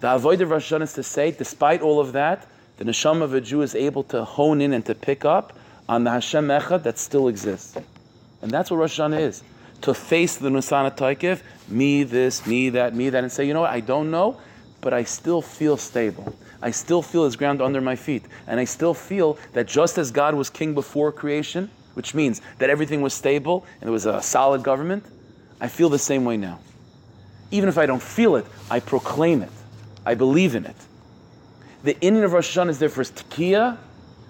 The 0.00 0.08
avodah 0.08 0.40
of 0.40 0.50
Rosh 0.50 0.72
Hashanah 0.72 0.82
is 0.82 0.92
to 0.94 1.02
say, 1.02 1.30
despite 1.30 1.82
all 1.82 2.00
of 2.00 2.12
that, 2.12 2.46
the 2.78 2.84
neshama 2.84 3.22
of 3.22 3.34
a 3.34 3.40
Jew 3.40 3.62
is 3.62 3.74
able 3.74 4.02
to 4.04 4.24
hone 4.24 4.60
in 4.60 4.72
and 4.72 4.84
to 4.86 4.94
pick 4.94 5.24
up 5.24 5.52
on 5.88 6.04
the 6.04 6.10
Hashem 6.10 6.48
Echad 6.48 6.82
that 6.84 6.98
still 6.98 7.28
exists. 7.28 7.76
And 8.40 8.50
that's 8.50 8.70
what 8.70 8.78
Rosh 8.78 8.98
Hashanah 8.98 9.20
is. 9.20 9.42
To 9.82 9.94
face 9.94 10.36
the 10.36 10.48
Nusana 10.48 10.96
Taikif, 10.96 11.42
me 11.68 12.04
this, 12.04 12.46
me 12.46 12.70
that, 12.70 12.94
me 12.94 13.10
that, 13.10 13.22
and 13.22 13.32
say, 13.32 13.44
you 13.44 13.54
know 13.54 13.62
what, 13.62 13.70
I 13.70 13.80
don't 13.80 14.10
know, 14.10 14.40
but 14.80 14.92
I 14.92 15.04
still 15.04 15.42
feel 15.42 15.76
stable. 15.76 16.34
I 16.60 16.70
still 16.70 17.02
feel 17.02 17.24
His 17.24 17.36
ground 17.36 17.60
under 17.60 17.80
my 17.80 17.96
feet. 17.96 18.24
And 18.46 18.60
I 18.60 18.64
still 18.64 18.94
feel 18.94 19.38
that 19.52 19.66
just 19.66 19.98
as 19.98 20.10
God 20.10 20.34
was 20.34 20.50
king 20.50 20.74
before 20.74 21.10
creation, 21.12 21.70
which 21.94 22.14
means 22.14 22.40
that 22.58 22.70
everything 22.70 23.02
was 23.02 23.12
stable 23.12 23.64
and 23.80 23.82
there 23.82 23.92
was 23.92 24.06
a 24.06 24.22
solid 24.22 24.62
government, 24.62 25.04
I 25.60 25.68
feel 25.68 25.88
the 25.88 25.98
same 25.98 26.24
way 26.24 26.36
now. 26.36 26.60
Even 27.50 27.68
if 27.68 27.76
I 27.76 27.86
don't 27.86 28.02
feel 28.02 28.36
it, 28.36 28.46
I 28.70 28.80
proclaim 28.80 29.42
it. 29.42 29.50
I 30.06 30.14
believe 30.14 30.54
in 30.54 30.64
it. 30.64 30.76
The 31.84 31.94
inyan 31.94 32.24
of 32.24 32.32
Rosh 32.32 32.56
Hashanah 32.56 32.70
is 32.70 32.78
there 32.78 32.88
for 32.88 33.02
Tekiah, 33.02 33.76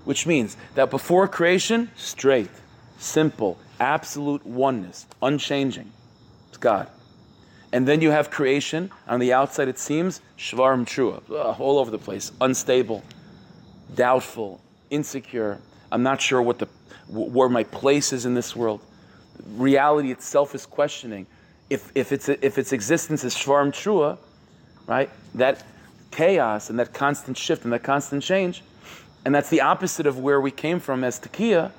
which 0.04 0.26
means 0.26 0.56
that 0.74 0.90
before 0.90 1.28
creation, 1.28 1.90
straight, 1.96 2.50
simple, 2.98 3.58
absolute 3.82 4.46
oneness, 4.46 5.06
unchanging. 5.20 5.92
It's 6.48 6.56
God. 6.56 6.88
And 7.72 7.88
then 7.88 8.00
you 8.00 8.10
have 8.10 8.30
creation. 8.30 8.90
On 9.08 9.18
the 9.18 9.32
outside, 9.32 9.66
it 9.66 9.78
seems 9.78 10.20
shvarim 10.38 10.86
trua, 10.86 11.58
all 11.58 11.78
over 11.78 11.90
the 11.90 11.98
place, 11.98 12.30
unstable, 12.40 13.02
doubtful, 13.94 14.60
insecure. 14.90 15.58
I'm 15.90 16.02
not 16.02 16.20
sure 16.20 16.40
what 16.40 16.58
the 16.58 16.68
where 17.08 17.48
my 17.48 17.64
place 17.64 18.12
is 18.12 18.24
in 18.24 18.34
this 18.34 18.54
world. 18.56 18.80
Reality 19.56 20.12
itself 20.12 20.54
is 20.54 20.64
questioning. 20.64 21.26
If, 21.68 21.90
if, 21.94 22.12
it's, 22.12 22.28
if 22.28 22.58
its 22.58 22.72
existence 22.72 23.24
is 23.24 23.34
shvarim 23.34 23.72
trua, 23.72 24.18
right, 24.86 25.10
that 25.34 25.64
chaos 26.10 26.70
and 26.70 26.78
that 26.78 26.94
constant 26.94 27.36
shift 27.36 27.64
and 27.64 27.72
that 27.72 27.82
constant 27.82 28.22
change, 28.22 28.62
and 29.24 29.34
that's 29.34 29.50
the 29.50 29.60
opposite 29.60 30.06
of 30.06 30.18
where 30.18 30.40
we 30.40 30.50
came 30.50 30.80
from 30.80 31.04
as 31.04 31.18
Tekiah, 31.20 31.72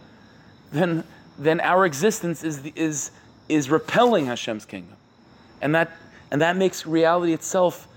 then, 0.72 1.04
then 1.38 1.60
our 1.62 1.86
existence 1.86 2.44
is, 2.44 2.66
is, 2.76 3.12
is 3.50 3.70
repelling 3.70 4.28
Hashem's 4.28 4.66
kingdom. 4.66 4.98
And 5.62 5.74
that, 5.76 5.92
and 6.32 6.42
that 6.42 6.58
makes 6.58 6.86
reality 6.86 7.34
itself 7.34 7.88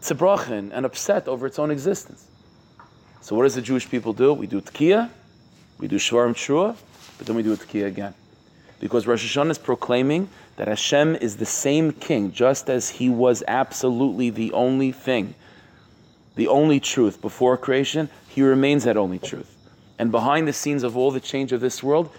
tzebrachin 0.00 0.70
and 0.72 0.86
upset 0.86 1.28
over 1.28 1.46
its 1.46 1.58
own 1.58 1.70
existence. 1.70 2.26
So 3.20 3.36
what 3.36 3.42
does 3.42 3.54
the 3.54 3.62
Jewish 3.62 3.88
people 3.88 4.12
do? 4.12 4.32
We 4.32 4.46
do 4.46 4.60
Tekiah, 4.60 5.10
we 5.78 5.88
do 5.88 5.96
Shvarim 5.96 6.34
Trua, 6.34 6.76
but 7.18 7.26
then 7.26 7.36
we 7.36 7.42
do 7.42 7.56
Tekiah 7.56 7.86
again. 7.86 8.14
Because 8.80 9.06
Rosh 9.06 9.36
Hashanah 9.36 9.50
is 9.50 9.58
proclaiming 9.58 10.28
that 10.56 10.68
Hashem 10.68 11.16
is 11.16 11.36
the 11.36 11.46
same 11.46 11.92
king, 11.92 12.32
just 12.32 12.70
as 12.70 12.88
he 12.88 13.10
was 13.10 13.42
absolutely 13.46 14.30
the 14.30 14.52
only 14.52 14.90
thing, 14.90 15.34
the 16.36 16.48
only 16.48 16.80
truth 16.80 17.20
before 17.20 17.56
creation, 17.58 18.08
he 18.28 18.42
remains 18.42 18.84
that 18.84 18.96
only 18.96 19.18
truth. 19.18 19.54
And 19.98 20.10
behind 20.10 20.48
the 20.48 20.52
scenes 20.54 20.82
of 20.82 20.96
all 20.96 21.10
the 21.10 21.20
change 21.20 21.52
of 21.52 21.60
this 21.60 21.82
world, 21.82 22.10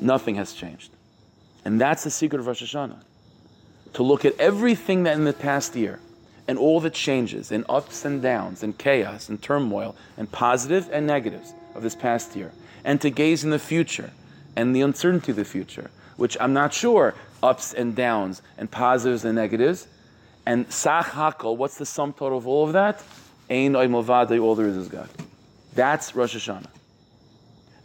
nothing 0.00 0.36
has 0.36 0.52
changed. 0.52 0.90
And 1.64 1.80
that's 1.80 2.04
the 2.04 2.10
secret 2.10 2.38
of 2.38 2.46
Rosh 2.46 2.62
Hashanah 2.62 3.02
to 3.94 4.02
look 4.02 4.24
at 4.24 4.38
everything 4.38 5.04
that 5.04 5.16
in 5.16 5.24
the 5.24 5.32
past 5.32 5.74
year 5.74 5.98
and 6.46 6.58
all 6.58 6.80
the 6.80 6.90
changes 6.90 7.50
and 7.50 7.64
ups 7.68 8.04
and 8.04 8.22
downs 8.22 8.62
and 8.62 8.76
chaos 8.76 9.28
and 9.28 9.42
turmoil 9.42 9.96
and 10.16 10.30
positive 10.30 10.88
and 10.92 11.06
negatives 11.06 11.54
of 11.74 11.82
this 11.82 11.94
past 11.94 12.36
year 12.36 12.52
and 12.84 13.00
to 13.00 13.10
gaze 13.10 13.42
in 13.42 13.50
the 13.50 13.58
future 13.58 14.10
and 14.54 14.74
the 14.74 14.80
uncertainty 14.80 15.32
of 15.32 15.36
the 15.36 15.44
future, 15.44 15.90
which 16.16 16.36
I'm 16.40 16.52
not 16.52 16.72
sure 16.72 17.14
ups 17.42 17.74
and 17.74 17.94
downs 17.94 18.42
and 18.58 18.70
positives 18.70 19.24
and 19.24 19.34
negatives. 19.34 19.86
And 20.46 20.70
sach 20.72 21.06
hakol, 21.06 21.56
what's 21.56 21.78
the 21.78 21.86
sum 21.86 22.12
total 22.12 22.38
of 22.38 22.46
all 22.46 22.64
of 22.64 22.72
that? 22.74 23.02
Ein 23.50 23.74
all 23.76 24.54
there 24.54 24.68
is 24.68 24.76
is 24.76 24.88
God. 24.88 25.08
That's 25.74 26.14
Rosh 26.14 26.36
Hashanah. 26.36 26.70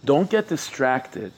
Don't 0.04 0.30
get 0.30 0.48
distracted. 0.48 1.34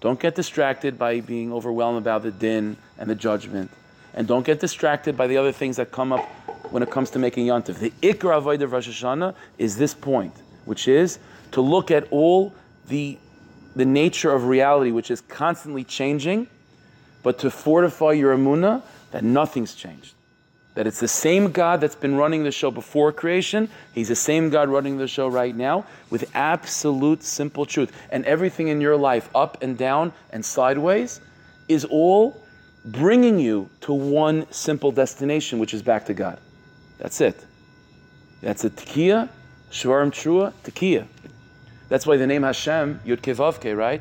Don't 0.00 0.18
get 0.18 0.34
distracted 0.34 0.98
by 0.98 1.20
being 1.20 1.52
overwhelmed 1.52 1.98
about 1.98 2.22
the 2.22 2.30
din 2.30 2.76
and 2.98 3.08
the 3.08 3.14
judgment. 3.14 3.70
And 4.14 4.26
don't 4.26 4.44
get 4.44 4.60
distracted 4.60 5.16
by 5.16 5.26
the 5.26 5.36
other 5.36 5.52
things 5.52 5.76
that 5.76 5.92
come 5.92 6.12
up 6.12 6.26
when 6.70 6.82
it 6.82 6.90
comes 6.90 7.10
to 7.10 7.18
making 7.18 7.46
Yontif. 7.46 7.78
The 7.78 7.92
Ikra 8.02 8.42
Avodah 8.42 8.62
of 8.62 8.72
Rosh 8.72 8.88
Hashanah 8.88 9.34
is 9.58 9.76
this 9.76 9.94
point, 9.94 10.34
which 10.64 10.88
is 10.88 11.18
to 11.52 11.60
look 11.60 11.90
at 11.90 12.08
all 12.10 12.54
the, 12.88 13.18
the 13.76 13.84
nature 13.84 14.32
of 14.32 14.46
reality, 14.46 14.90
which 14.90 15.10
is 15.10 15.20
constantly 15.20 15.84
changing, 15.84 16.48
but 17.22 17.38
to 17.40 17.50
fortify 17.50 18.12
your 18.12 18.36
Amunah 18.36 18.82
that 19.10 19.22
nothing's 19.22 19.74
changed. 19.74 20.14
That 20.80 20.86
it's 20.86 21.00
the 21.00 21.08
same 21.08 21.52
God 21.52 21.82
that's 21.82 21.94
been 21.94 22.16
running 22.16 22.42
the 22.42 22.50
show 22.50 22.70
before 22.70 23.12
creation. 23.12 23.68
He's 23.92 24.08
the 24.08 24.16
same 24.16 24.48
God 24.48 24.70
running 24.70 24.96
the 24.96 25.06
show 25.06 25.28
right 25.28 25.54
now 25.54 25.84
with 26.08 26.30
absolute 26.34 27.22
simple 27.22 27.66
truth. 27.66 27.92
And 28.10 28.24
everything 28.24 28.68
in 28.68 28.80
your 28.80 28.96
life, 28.96 29.28
up 29.34 29.62
and 29.62 29.76
down 29.76 30.14
and 30.30 30.42
sideways, 30.42 31.20
is 31.68 31.84
all 31.84 32.42
bringing 32.82 33.38
you 33.38 33.68
to 33.82 33.92
one 33.92 34.50
simple 34.50 34.90
destination, 34.90 35.58
which 35.58 35.74
is 35.74 35.82
back 35.82 36.06
to 36.06 36.14
God. 36.14 36.38
That's 36.96 37.20
it. 37.20 37.44
That's 38.40 38.64
a 38.64 38.70
tekiah, 38.70 39.28
shvarim 39.70 40.10
trua, 40.10 40.54
tekiah. 40.64 41.06
That's 41.90 42.06
why 42.06 42.16
the 42.16 42.26
name 42.26 42.42
Hashem, 42.42 43.00
Yud 43.04 43.20
Kei 43.20 43.34
Vav 43.34 43.60
Kei, 43.60 43.74
right? 43.74 44.00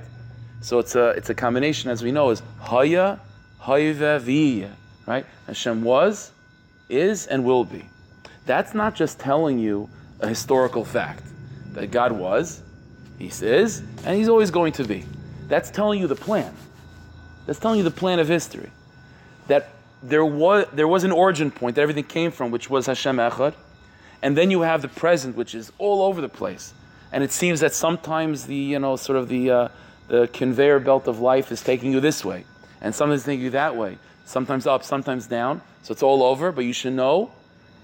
So 0.62 0.80
it's 0.80 0.96
a, 0.96 1.10
it's 1.10 1.30
a 1.30 1.36
combination, 1.36 1.92
as 1.92 2.02
we 2.02 2.14
know, 2.14 2.30
is 2.30 2.42
Haya, 2.62 3.20
Hayve, 3.64 4.72
right? 5.06 5.26
Hashem 5.46 5.84
was, 5.84 6.32
is, 6.90 7.28
and 7.28 7.44
will 7.46 7.64
be. 7.64 7.86
That's 8.46 8.74
not 8.74 8.96
just 8.96 9.20
telling 9.20 9.60
you 9.60 9.90
a 10.20 10.28
historical 10.28 10.84
fact 10.84 11.24
that 11.74 11.92
God 11.92 12.12
was, 12.12 12.62
He 13.18 13.28
is, 13.28 13.80
and 14.06 14.18
He's 14.18 14.30
always 14.30 14.52
going 14.52 14.74
to 14.74 14.84
be. 14.84 15.06
That's 15.48 15.70
telling 15.70 16.00
you 16.00 16.08
the 16.08 16.16
plan. 16.16 16.54
That's 17.46 17.60
telling 17.60 17.78
you 17.78 17.84
the 17.84 17.92
plan 17.92 18.20
of 18.20 18.28
history. 18.28 18.70
That 19.48 19.70
there 20.04 20.26
was, 20.26 20.68
there 20.74 20.88
was 20.88 21.04
an 21.04 21.12
origin 21.12 21.52
point 21.52 21.76
that 21.76 21.82
everything 21.82 22.04
came 22.04 22.32
from, 22.32 22.52
which 22.52 22.70
was 22.70 22.86
Hashem 22.86 23.18
Echad. 23.18 23.54
And 24.22 24.38
then 24.38 24.52
you 24.52 24.62
have 24.62 24.82
the 24.82 24.88
present, 24.88 25.36
which 25.36 25.56
is 25.56 25.72
all 25.78 26.04
over 26.04 26.22
the 26.22 26.30
place. 26.30 26.74
And 27.12 27.24
it 27.24 27.32
seems 27.32 27.62
that 27.62 27.74
sometimes 27.74 28.46
the, 28.46 28.56
you 28.56 28.80
know, 28.80 28.96
sort 28.96 29.18
of 29.18 29.30
the, 29.30 29.50
uh, 29.50 29.68
the 30.08 30.28
conveyor 30.28 30.80
belt 30.80 31.08
of 31.08 31.20
life 31.20 31.52
is 31.52 31.62
taking 31.62 31.92
you 31.92 32.00
this 32.00 32.24
way. 32.24 32.46
And 32.82 32.94
sometimes 32.94 33.24
taking 33.24 33.46
you 33.46 33.50
that 33.52 33.76
way. 33.76 33.98
Sometimes 34.30 34.68
up, 34.68 34.84
sometimes 34.84 35.26
down. 35.26 35.60
So 35.82 35.92
it's 35.92 36.04
all 36.04 36.22
over, 36.22 36.52
but 36.52 36.64
you 36.64 36.72
should 36.72 36.94
know 36.94 37.32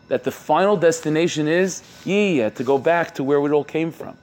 that 0.10 0.24
the 0.24 0.30
final 0.30 0.78
destination 0.78 1.48
is 1.48 1.82
yeah, 2.06 2.50
to 2.50 2.64
go 2.64 2.78
back 2.78 3.16
to 3.16 3.24
where 3.24 3.44
it 3.44 3.52
all 3.52 3.64
came 3.64 3.92
from. 3.92 4.16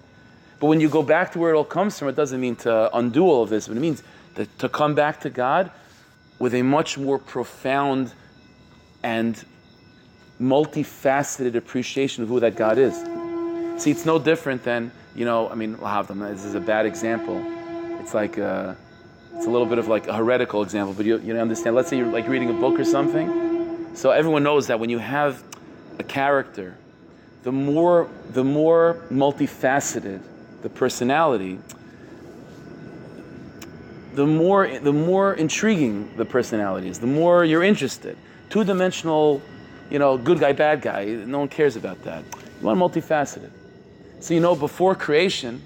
But 0.61 0.69
when 0.69 0.81
you 0.81 0.89
go 0.89 1.03
back 1.03 1.33
to 1.33 1.41
where 1.41 1.53
it 1.53 1.57
all 1.57 1.65
comes 1.65 1.99
from, 1.99 2.07
it 2.07 2.15
doesn't 2.15 2.41
mean 2.41 2.55
to 2.63 2.97
undo 2.97 3.25
all 3.25 3.43
of 3.43 3.51
this, 3.51 3.67
but 3.67 3.77
it 3.77 3.81
means 3.81 4.05
to, 4.37 4.47
to 4.59 4.69
come 4.69 4.95
back 4.95 5.19
to 5.23 5.31
God 5.31 5.73
with 6.39 6.55
a 6.55 6.63
much 6.63 6.97
more 6.97 7.19
profound 7.19 8.13
and 9.03 9.45
multifaceted 10.41 11.57
appreciation 11.57 12.23
of 12.23 12.29
who 12.29 12.39
that 12.39 12.55
God 12.55 12.79
is. 12.79 12.95
See, 13.83 13.91
it's 13.91 14.07
no 14.07 14.21
different 14.21 14.63
than, 14.63 14.93
you 15.17 15.25
know, 15.25 15.49
I 15.49 15.57
mean, 15.57 15.73
this 15.73 16.45
is 16.45 16.55
a 16.55 16.61
bad 16.61 16.87
example. 16.87 17.43
It's 17.99 18.15
like, 18.15 18.39
uh, 18.39 18.75
it's 19.43 19.49
a 19.49 19.51
little 19.51 19.67
bit 19.67 19.79
of 19.79 19.89
like 19.89 20.07
a 20.07 20.15
heretical 20.15 20.63
example, 20.63 20.95
but 20.95 21.05
you, 21.05 21.19
you 21.19 21.37
understand. 21.37 21.75
Let's 21.75 21.89
say 21.89 21.97
you're 21.97 22.07
like 22.07 22.29
reading 22.29 22.49
a 22.49 22.53
book 22.53 22.79
or 22.79 22.85
something. 22.85 23.89
So 23.93 24.13
everyone 24.13 24.45
knows 24.45 24.69
that 24.69 24.79
when 24.79 24.89
you 24.89 24.99
have 24.99 25.43
a 25.99 26.05
character, 26.05 26.79
the 27.43 27.51
more, 27.51 28.09
the 28.31 28.45
more 28.45 29.03
multifaceted 29.11 30.23
the 30.63 30.69
personality, 30.69 31.59
the 34.15 34.25
more, 34.25 34.79
the 34.79 34.93
more 34.93 35.35
intriguing 35.35 36.17
the 36.17 36.25
personality 36.25 36.87
is, 36.87 37.01
the 37.01 37.09
more 37.09 37.45
you're 37.45 37.65
interested. 37.65 38.17
Two 38.49 38.63
dimensional, 38.63 39.43
you 39.91 39.99
know, 39.99 40.17
good 40.17 40.39
guy, 40.39 40.53
bad 40.53 40.83
guy, 40.83 41.05
no 41.05 41.41
one 41.41 41.49
cares 41.49 41.75
about 41.75 42.01
that. 42.05 42.23
You 42.61 42.67
want 42.67 42.79
multifaceted. 42.79 43.51
So, 44.21 44.35
you 44.35 44.41
know, 44.41 44.55
before 44.55 44.95
creation, 44.95 45.63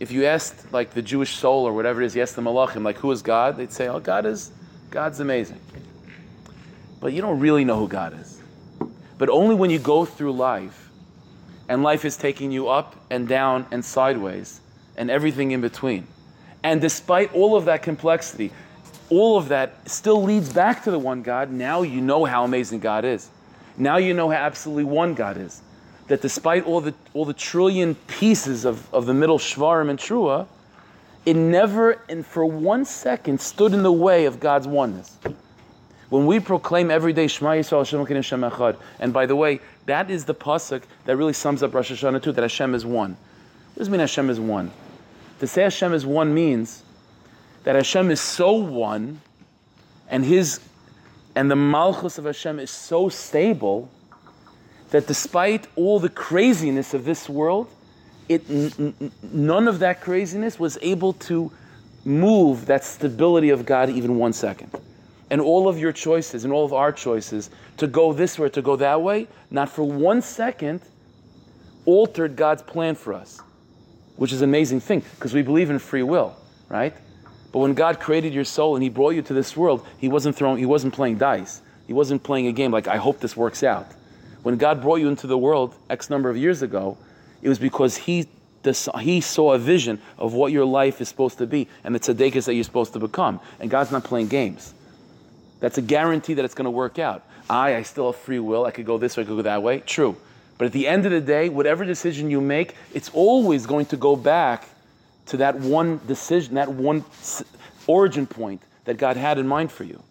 if 0.00 0.10
you 0.10 0.24
asked 0.26 0.72
like 0.72 0.92
the 0.92 1.02
Jewish 1.02 1.36
soul 1.36 1.64
or 1.64 1.72
whatever 1.72 2.02
it 2.02 2.06
is, 2.06 2.16
you 2.16 2.22
ask 2.22 2.34
the 2.34 2.42
Malachim, 2.42 2.84
like, 2.84 2.96
who 2.96 3.10
is 3.10 3.22
God? 3.22 3.56
They'd 3.56 3.72
say, 3.72 3.88
oh, 3.88 4.00
God 4.00 4.26
is, 4.26 4.50
God's 4.90 5.20
amazing. 5.20 5.60
But 7.00 7.12
you 7.12 7.20
don't 7.20 7.40
really 7.40 7.64
know 7.64 7.78
who 7.78 7.88
God 7.88 8.18
is. 8.20 8.40
But 9.18 9.28
only 9.28 9.54
when 9.54 9.70
you 9.70 9.78
go 9.78 10.04
through 10.04 10.32
life, 10.32 10.90
and 11.68 11.82
life 11.82 12.04
is 12.04 12.16
taking 12.16 12.50
you 12.50 12.68
up 12.68 12.96
and 13.10 13.26
down 13.26 13.66
and 13.70 13.84
sideways, 13.84 14.60
and 14.96 15.10
everything 15.10 15.52
in 15.52 15.60
between 15.60 16.06
and 16.64 16.80
despite 16.80 17.32
all 17.34 17.56
of 17.56 17.66
that 17.66 17.82
complexity, 17.82 18.50
all 19.10 19.36
of 19.36 19.48
that 19.48 19.88
still 19.88 20.22
leads 20.22 20.52
back 20.52 20.82
to 20.84 20.90
the 20.90 20.98
one 20.98 21.22
God. 21.22 21.52
Now 21.52 21.82
you 21.82 22.00
know 22.00 22.24
how 22.24 22.42
amazing 22.42 22.80
God 22.80 23.04
is. 23.04 23.28
Now 23.76 23.98
you 23.98 24.14
know 24.14 24.30
how 24.30 24.38
absolutely 24.38 24.84
one 24.84 25.14
God 25.14 25.36
is. 25.36 25.60
That 26.08 26.20
despite 26.20 26.64
all 26.64 26.80
the, 26.80 26.94
all 27.14 27.24
the 27.24 27.32
trillion 27.32 27.94
pieces 27.94 28.64
of, 28.64 28.92
of 28.92 29.06
the 29.06 29.14
middle 29.14 29.38
Shvarim 29.38 29.88
and 29.88 29.98
Trua, 29.98 30.46
it 31.24 31.34
never 31.34 31.98
and 32.08 32.24
for 32.24 32.44
one 32.44 32.84
second 32.84 33.40
stood 33.40 33.72
in 33.72 33.82
the 33.82 33.92
way 33.92 34.26
of 34.26 34.40
God's 34.40 34.68
oneness. 34.68 35.18
When 36.10 36.26
we 36.26 36.38
proclaim 36.38 36.90
every 36.90 37.12
day 37.12 37.26
Shema 37.26 37.52
Yisrael 37.52 37.78
Hashem 37.78 38.04
Hashem 38.04 38.40
Echad, 38.42 38.76
and 39.00 39.12
by 39.12 39.26
the 39.26 39.34
way, 39.34 39.60
that 39.86 40.10
is 40.10 40.24
the 40.26 40.34
pasuk 40.34 40.82
that 41.06 41.16
really 41.16 41.32
sums 41.32 41.62
up 41.62 41.72
Rosh 41.72 41.90
Hashanah 41.90 42.22
too, 42.22 42.32
that 42.32 42.42
Hashem 42.42 42.74
is 42.74 42.84
one. 42.84 43.16
What 43.74 43.78
does 43.78 43.90
mean 43.90 44.00
Hashem 44.00 44.30
is 44.30 44.38
one? 44.38 44.70
To 45.40 45.46
say 45.46 45.62
Hashem 45.62 45.92
is 45.92 46.06
one 46.06 46.32
means 46.34 46.82
that 47.64 47.74
Hashem 47.74 48.10
is 48.10 48.20
so 48.20 48.52
one, 48.52 49.20
and 50.08 50.24
his 50.24 50.60
and 51.34 51.50
the 51.50 51.56
malchus 51.56 52.18
of 52.18 52.26
Hashem 52.26 52.60
is 52.60 52.70
so 52.70 53.08
stable 53.08 53.90
that 54.94 55.08
despite 55.08 55.66
all 55.74 55.98
the 55.98 56.08
craziness 56.08 56.94
of 56.94 57.04
this 57.04 57.28
world, 57.28 57.68
it 58.28 58.48
n- 58.48 58.94
n- 59.00 59.12
none 59.22 59.66
of 59.66 59.80
that 59.80 60.00
craziness 60.00 60.58
was 60.58 60.78
able 60.82 61.12
to 61.12 61.50
move 62.04 62.66
that 62.66 62.84
stability 62.84 63.50
of 63.50 63.66
God 63.66 63.90
even 63.90 64.18
one 64.18 64.32
second. 64.32 64.70
And 65.30 65.40
all 65.40 65.68
of 65.68 65.78
your 65.78 65.90
choices 65.90 66.44
and 66.44 66.52
all 66.52 66.64
of 66.64 66.72
our 66.72 66.92
choices 66.92 67.50
to 67.78 67.88
go 67.88 68.12
this 68.12 68.38
way, 68.38 68.48
to 68.50 68.62
go 68.62 68.76
that 68.76 69.02
way, 69.02 69.26
not 69.50 69.68
for 69.68 69.82
one 69.82 70.22
second 70.22 70.80
altered 71.86 72.36
God's 72.36 72.62
plan 72.62 72.94
for 72.94 73.14
us 73.14 73.40
which 74.16 74.32
is 74.32 74.42
an 74.42 74.48
amazing 74.48 74.80
thing 74.80 75.02
because 75.16 75.34
we 75.34 75.42
believe 75.42 75.70
in 75.70 75.78
free 75.78 76.02
will, 76.02 76.36
right? 76.68 76.94
But 77.52 77.58
when 77.58 77.74
God 77.74 78.00
created 78.00 78.32
your 78.32 78.44
soul 78.44 78.76
and 78.76 78.82
He 78.82 78.88
brought 78.88 79.10
you 79.10 79.22
to 79.22 79.34
this 79.34 79.56
world, 79.56 79.84
He 79.98 80.08
wasn't 80.08 80.36
throwing, 80.36 80.58
He 80.58 80.66
wasn't 80.66 80.94
playing 80.94 81.18
dice. 81.18 81.60
He 81.86 81.92
wasn't 81.92 82.22
playing 82.22 82.46
a 82.46 82.52
game 82.52 82.70
like 82.70 82.88
I 82.88 82.96
hope 82.96 83.20
this 83.20 83.36
works 83.36 83.62
out. 83.62 83.86
When 84.44 84.56
God 84.56 84.82
brought 84.82 84.96
you 84.96 85.08
into 85.08 85.26
the 85.26 85.38
world 85.38 85.74
X 85.90 86.10
number 86.10 86.30
of 86.30 86.36
years 86.36 86.62
ago, 86.62 86.96
it 87.42 87.48
was 87.48 87.58
because 87.58 87.96
He 87.96 88.28
he 89.00 89.20
saw 89.20 89.52
a 89.52 89.58
vision 89.58 90.00
of 90.16 90.32
what 90.32 90.50
your 90.52 90.64
life 90.64 91.00
is 91.02 91.08
supposed 91.08 91.36
to 91.36 91.46
be 91.46 91.68
and 91.82 91.94
the 91.94 92.00
tzaddikas 92.00 92.46
that 92.46 92.54
you're 92.54 92.64
supposed 92.64 92.94
to 92.94 92.98
become. 92.98 93.40
And 93.60 93.70
God's 93.70 93.92
not 93.92 94.04
playing 94.04 94.28
games. 94.28 94.72
That's 95.60 95.76
a 95.76 95.82
guarantee 95.82 96.34
that 96.34 96.46
it's 96.46 96.54
going 96.54 96.64
to 96.64 96.70
work 96.70 96.98
out. 96.98 97.24
I, 97.50 97.76
I 97.76 97.82
still 97.82 98.10
have 98.10 98.20
free 98.20 98.38
will. 98.38 98.64
I 98.64 98.70
could 98.70 98.86
go 98.86 98.96
this 98.96 99.16
way, 99.16 99.22
I 99.22 99.26
could 99.26 99.36
go 99.36 99.42
that 99.42 99.62
way. 99.62 99.80
True. 99.80 100.16
But 100.56 100.66
at 100.66 100.72
the 100.72 100.86
end 100.86 101.04
of 101.04 101.12
the 101.12 101.20
day, 101.20 101.48
whatever 101.48 101.84
decision 101.84 102.30
you 102.30 102.40
make, 102.40 102.74
it's 102.94 103.10
always 103.12 103.66
going 103.66 103.86
to 103.86 103.96
go 103.96 104.16
back 104.16 104.66
to 105.26 105.36
that 105.38 105.56
one 105.56 106.00
decision, 106.06 106.54
that 106.54 106.70
one 106.70 107.04
origin 107.86 108.26
point 108.26 108.62
that 108.84 108.96
God 108.96 109.16
had 109.16 109.38
in 109.38 109.46
mind 109.46 109.72
for 109.72 109.84
you. 109.84 110.02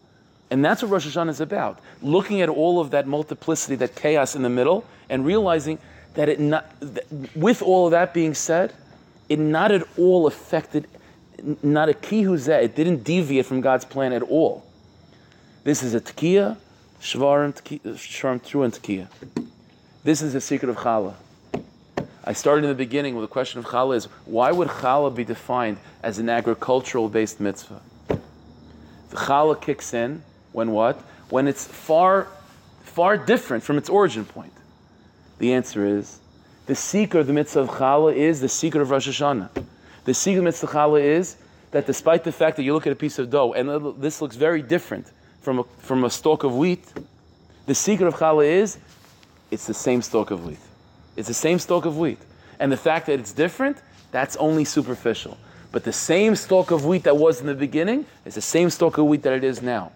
And 0.53 0.63
that's 0.63 0.83
what 0.83 0.91
Rosh 0.91 1.07
Hashanah 1.07 1.31
is 1.31 1.41
about. 1.41 1.79
Looking 2.03 2.41
at 2.41 2.47
all 2.47 2.79
of 2.79 2.91
that 2.91 3.07
multiplicity, 3.07 3.73
that 3.77 3.95
chaos 3.95 4.35
in 4.35 4.43
the 4.43 4.51
middle, 4.51 4.85
and 5.09 5.25
realizing 5.25 5.79
that 6.13 6.29
it 6.29 6.39
not, 6.39 6.71
that 6.79 7.05
with 7.35 7.63
all 7.63 7.87
of 7.87 7.91
that 7.91 8.13
being 8.13 8.35
said, 8.35 8.71
it 9.29 9.39
not 9.39 9.71
at 9.71 9.81
all 9.97 10.27
affected, 10.27 10.87
not 11.63 11.89
a 11.89 11.93
kihuzeh, 11.93 12.65
it 12.65 12.75
didn't 12.75 13.03
deviate 13.03 13.47
from 13.47 13.61
God's 13.61 13.83
plan 13.83 14.13
at 14.13 14.21
all. 14.21 14.63
This 15.63 15.81
is 15.81 15.95
a 15.95 15.99
tekiah, 15.99 16.55
shvarim, 17.01 17.53
shvarim, 17.95 18.45
true 18.45 18.61
and 18.61 18.73
tekiah. 18.73 19.07
This 20.03 20.21
is 20.21 20.33
the 20.33 20.41
secret 20.41 20.69
of 20.69 20.75
challah. 20.75 21.15
I 22.23 22.33
started 22.33 22.65
in 22.65 22.69
the 22.69 22.75
beginning 22.75 23.15
with 23.15 23.23
the 23.23 23.33
question 23.33 23.57
of 23.57 23.65
challah 23.65 23.95
is 23.95 24.05
why 24.25 24.51
would 24.51 24.67
challah 24.67 25.15
be 25.15 25.23
defined 25.23 25.77
as 26.03 26.19
an 26.19 26.29
agricultural 26.29 27.09
based 27.09 27.39
mitzvah? 27.39 27.81
The 28.07 29.15
challah 29.15 29.59
kicks 29.59 29.95
in 29.95 30.21
when 30.53 30.71
what? 30.71 30.97
When 31.29 31.47
it's 31.47 31.65
far, 31.65 32.27
far 32.83 33.17
different 33.17 33.63
from 33.63 33.77
its 33.77 33.89
origin 33.89 34.25
point. 34.25 34.53
The 35.39 35.53
answer 35.53 35.85
is 35.85 36.19
the 36.65 36.75
secret 36.75 37.21
of 37.21 37.27
the 37.27 37.33
mitzvah 37.33 37.61
of 37.61 37.69
challah 37.69 38.15
is 38.15 38.39
the 38.39 38.47
secret 38.47 38.81
of 38.81 38.89
Rosh 38.89 39.09
Hashanah. 39.09 39.49
The 40.05 40.13
secret 40.13 40.39
of 40.39 40.43
the 40.43 40.47
mitzvah 40.49 40.67
of 40.67 40.73
challah 40.73 41.01
is 41.01 41.35
that 41.71 41.85
despite 41.85 42.23
the 42.23 42.31
fact 42.31 42.55
that 42.57 42.63
you 42.63 42.73
look 42.73 42.87
at 42.87 42.93
a 42.93 42.95
piece 42.95 43.19
of 43.19 43.29
dough 43.29 43.53
and 43.53 44.01
this 44.01 44.21
looks 44.21 44.35
very 44.35 44.61
different 44.61 45.11
from 45.41 45.59
a, 45.59 45.63
from 45.79 46.05
a 46.05 46.09
stalk 46.09 46.43
of 46.43 46.55
wheat, 46.55 46.85
the 47.65 47.75
secret 47.75 48.07
of 48.07 48.15
challah 48.15 48.45
is 48.45 48.77
it's 49.51 49.67
the 49.67 49.73
same 49.73 50.01
stalk 50.01 50.31
of 50.31 50.45
wheat. 50.45 50.59
It's 51.15 51.27
the 51.27 51.33
same 51.33 51.59
stalk 51.59 51.85
of 51.85 51.97
wheat. 51.97 52.19
And 52.59 52.71
the 52.71 52.77
fact 52.77 53.07
that 53.07 53.19
it's 53.19 53.33
different 53.33 53.77
That's 54.13 54.35
only 54.37 54.63
superficial. 54.63 55.39
But 55.71 55.83
the 55.83 55.91
same 55.91 56.35
stalk 56.35 56.69
of 56.69 56.85
wheat 56.85 57.03
that 57.03 57.17
was 57.17 57.41
in 57.41 57.47
the 57.47 57.55
beginning 57.55 58.05
is 58.25 58.35
the 58.35 58.41
same 58.41 58.69
stalk 58.69 58.99
of 58.99 59.05
wheat 59.05 59.23
that 59.23 59.33
it 59.33 59.43
is 59.43 59.61
now. 59.61 59.91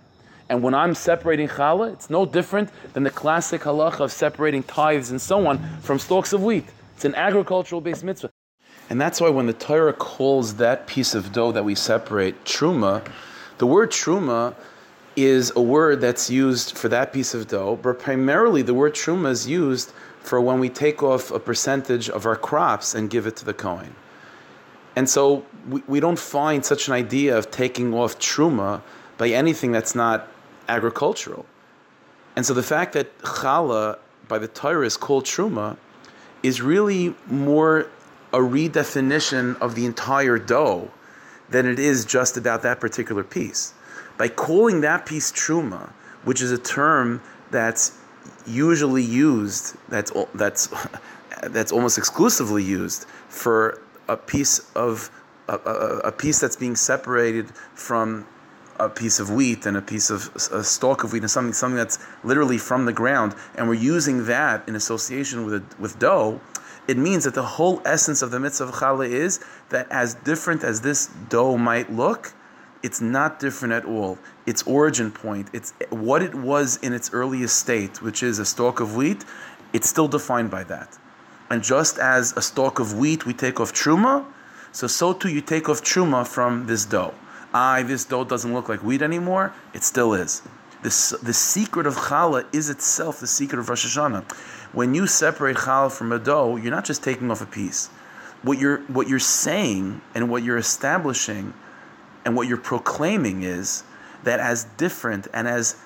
And 0.49 0.63
when 0.63 0.73
I'm 0.73 0.95
separating 0.95 1.47
challah, 1.47 1.93
it's 1.93 2.10
no 2.10 2.25
different 2.25 2.69
than 2.93 3.03
the 3.03 3.10
classic 3.10 3.62
halacha 3.62 4.01
of 4.01 4.12
separating 4.12 4.63
tithes 4.63 5.12
and 5.12 5.21
so 5.21 5.45
on 5.47 5.60
from 5.81 5.99
stalks 5.99 6.33
of 6.33 6.43
wheat. 6.43 6.65
It's 6.95 7.05
an 7.05 7.15
agricultural 7.15 7.81
based 7.81 8.03
mitzvah. 8.03 8.31
And 8.89 9.01
that's 9.01 9.19
why 9.19 9.29
when 9.29 9.47
the 9.47 9.53
Torah 9.53 9.93
calls 9.93 10.55
that 10.55 10.88
piece 10.88 11.13
of 11.13 11.33
dough 11.33 11.51
that 11.51 11.65
we 11.65 11.75
separate 11.75 12.45
truma, 12.45 13.05
the 13.57 13.67
word 13.67 13.91
truma 13.91 14.55
is 15.17 15.51
a 15.55 15.62
word 15.62 15.99
that's 15.99 16.29
used 16.29 16.77
for 16.77 16.88
that 16.89 17.12
piece 17.12 17.33
of 17.33 17.47
dough, 17.47 17.77
but 17.81 17.99
primarily 17.99 18.62
the 18.62 18.73
word 18.73 18.93
truma 18.93 19.31
is 19.31 19.47
used 19.47 19.91
for 20.21 20.39
when 20.39 20.60
we 20.60 20.69
take 20.69 21.01
off 21.03 21.31
a 21.31 21.39
percentage 21.39 22.10
of 22.10 22.25
our 22.25 22.36
crops 22.36 22.93
and 22.93 23.10
give 23.10 23.25
it 23.25 23.36
to 23.36 23.43
the 23.43 23.53
Kohen. 23.53 23.95
And 24.95 25.10
so 25.10 25.45
we, 25.67 25.83
we 25.88 25.99
don't 25.99 26.19
find 26.19 26.63
such 26.63 26.88
an 26.88 26.93
idea 26.93 27.38
of 27.38 27.51
taking 27.51 27.93
off 27.93 28.19
truma 28.19 28.81
by 29.17 29.29
anything 29.29 29.71
that's 29.71 29.95
not 29.95 30.27
agricultural. 30.67 31.45
And 32.36 32.45
so 32.45 32.53
the 32.53 32.63
fact 32.63 32.93
that 32.93 33.17
challah 33.19 33.97
by 34.27 34.38
the 34.38 34.47
Torah 34.47 34.86
is 34.86 34.97
called 34.97 35.25
truma 35.25 35.77
is 36.43 36.62
really 36.62 37.15
more 37.27 37.89
a 38.34 38.39
redefinition 38.39 39.60
of 39.60 39.75
the 39.75 39.86
entire 39.86 40.38
dough 40.38 40.91
than 41.49 41.65
it 41.65 41.80
is 41.80 42.06
just 42.06 42.38
about 42.38 42.62
that 42.62 42.80
particular 42.80 43.23
piece. 43.23 43.73
By 44.17 44.27
calling 44.27 44.82
that 44.82 45.06
piece 45.06 45.32
truma, 45.32 45.91
which 46.23 46.41
is 46.41 46.51
a 46.51 46.58
term 46.58 47.21
that's 47.51 47.97
usually 48.45 49.03
used, 49.03 49.77
that's 49.89 50.12
that's 50.36 50.69
that's 51.43 51.71
almost 51.71 51.97
exclusively 51.97 52.63
used 52.63 53.06
for 53.30 53.82
a 54.08 54.17
piece 54.17 54.60
of 54.75 55.12
a, 55.47 55.53
a, 55.53 55.97
a, 56.06 56.12
piece 56.12 56.39
that's 56.39 56.56
being 56.56 56.75
separated 56.75 57.47
from 57.75 58.25
a 58.79 58.89
piece 58.89 59.19
of 59.19 59.31
wheat 59.31 59.65
and 59.65 59.77
a 59.77 59.81
piece 59.81 60.09
of 60.09 60.35
a 60.51 60.63
stalk 60.63 61.03
of 61.03 61.13
wheat 61.13 61.23
and 61.23 61.31
something 61.31 61.53
something 61.53 61.77
that's 61.77 61.99
literally 62.23 62.57
from 62.57 62.85
the 62.85 62.93
ground, 62.93 63.35
and 63.55 63.67
we're 63.67 63.75
using 63.75 64.25
that 64.25 64.67
in 64.67 64.75
association 64.75 65.45
with 65.45 65.79
with 65.79 65.99
dough. 65.99 66.39
It 66.87 66.97
means 66.97 67.25
that 67.25 67.33
the 67.33 67.43
whole 67.43 67.81
essence 67.85 68.21
of 68.21 68.31
the 68.31 68.39
mitzvah 68.39 68.65
of 68.65 68.75
challah 68.75 69.09
is 69.09 69.39
that 69.69 69.87
as 69.91 70.15
different 70.15 70.63
as 70.63 70.81
this 70.81 71.07
dough 71.27 71.57
might 71.57 71.91
look, 71.91 72.33
it's 72.81 73.01
not 73.01 73.39
different 73.39 73.73
at 73.73 73.83
all. 73.83 74.17
Its 74.45 74.63
origin 74.63 75.11
point, 75.11 75.49
it's 75.51 75.73
what 75.89 76.21
it 76.21 76.33
was 76.33 76.77
in 76.77 76.93
its 76.93 77.11
earliest 77.11 77.57
state, 77.57 78.01
which 78.01 78.23
is 78.23 78.39
a 78.39 78.45
stalk 78.45 78.79
of 78.79 78.95
wheat. 78.95 79.25
It's 79.73 79.89
still 79.89 80.07
defined 80.07 80.49
by 80.49 80.63
that. 80.65 80.97
And 81.49 81.61
just 81.63 81.97
as 81.97 82.33
a 82.37 82.41
stalk 82.41 82.79
of 82.79 82.97
wheat 82.97 83.25
we 83.25 83.33
take 83.33 83.59
off 83.59 83.73
truma, 83.73 84.25
so 84.71 84.87
so 84.87 85.11
too 85.13 85.29
you 85.29 85.41
take 85.41 85.67
off 85.69 85.81
truma 85.81 86.25
from 86.25 86.67
this 86.67 86.85
dough. 86.85 87.13
I 87.58 87.84
this 87.84 88.06
dough 88.06 88.24
doesn't 88.24 88.54
look 88.54 88.70
like 88.70 88.84
wheat 88.84 89.02
anymore. 89.02 89.54
It 89.74 89.84
still 89.84 90.13
is. 90.13 90.43
This, 90.84 91.10
the 91.10 91.34
secret 91.34 91.88
of 91.88 91.96
challah 91.96 92.46
is 92.54 92.70
itself 92.70 93.20
the 93.20 93.28
secret 93.28 93.58
of 93.58 93.67
Rosh 93.67 93.86
Hashanah. 93.86 94.32
When 94.74 94.93
you 94.93 95.08
separate 95.08 95.58
challah 95.58 95.91
from 95.91 96.12
a 96.12 96.20
dough, 96.20 96.56
you're 96.56 96.72
not 96.72 96.86
just 96.86 97.04
taking 97.04 97.32
off 97.32 97.41
a 97.41 97.48
piece. 97.48 97.88
What 98.43 98.60
you're 98.60 98.82
what 98.82 99.08
you're 99.08 99.17
saying 99.17 100.02
and 100.13 100.30
what 100.30 100.43
you're 100.43 100.60
establishing 100.60 101.54
and 102.24 102.36
what 102.36 102.48
you're 102.48 102.58
proclaiming 102.58 103.41
is 103.41 103.84
that 104.24 104.39
as 104.39 104.65
different 104.78 105.28
and 105.34 105.48
as 105.48 105.78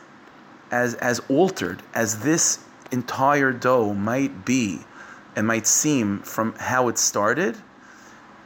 as 0.72 0.96
as 0.96 1.22
altered 1.30 1.82
as 1.94 2.20
this 2.20 2.60
entire 2.92 3.54
dough 3.54 3.94
might 3.94 4.44
be 4.44 4.82
and 5.38 5.48
might 5.48 5.66
seem 5.66 6.20
from 6.20 6.54
how 6.56 6.90
it 6.90 6.98
started, 6.98 7.56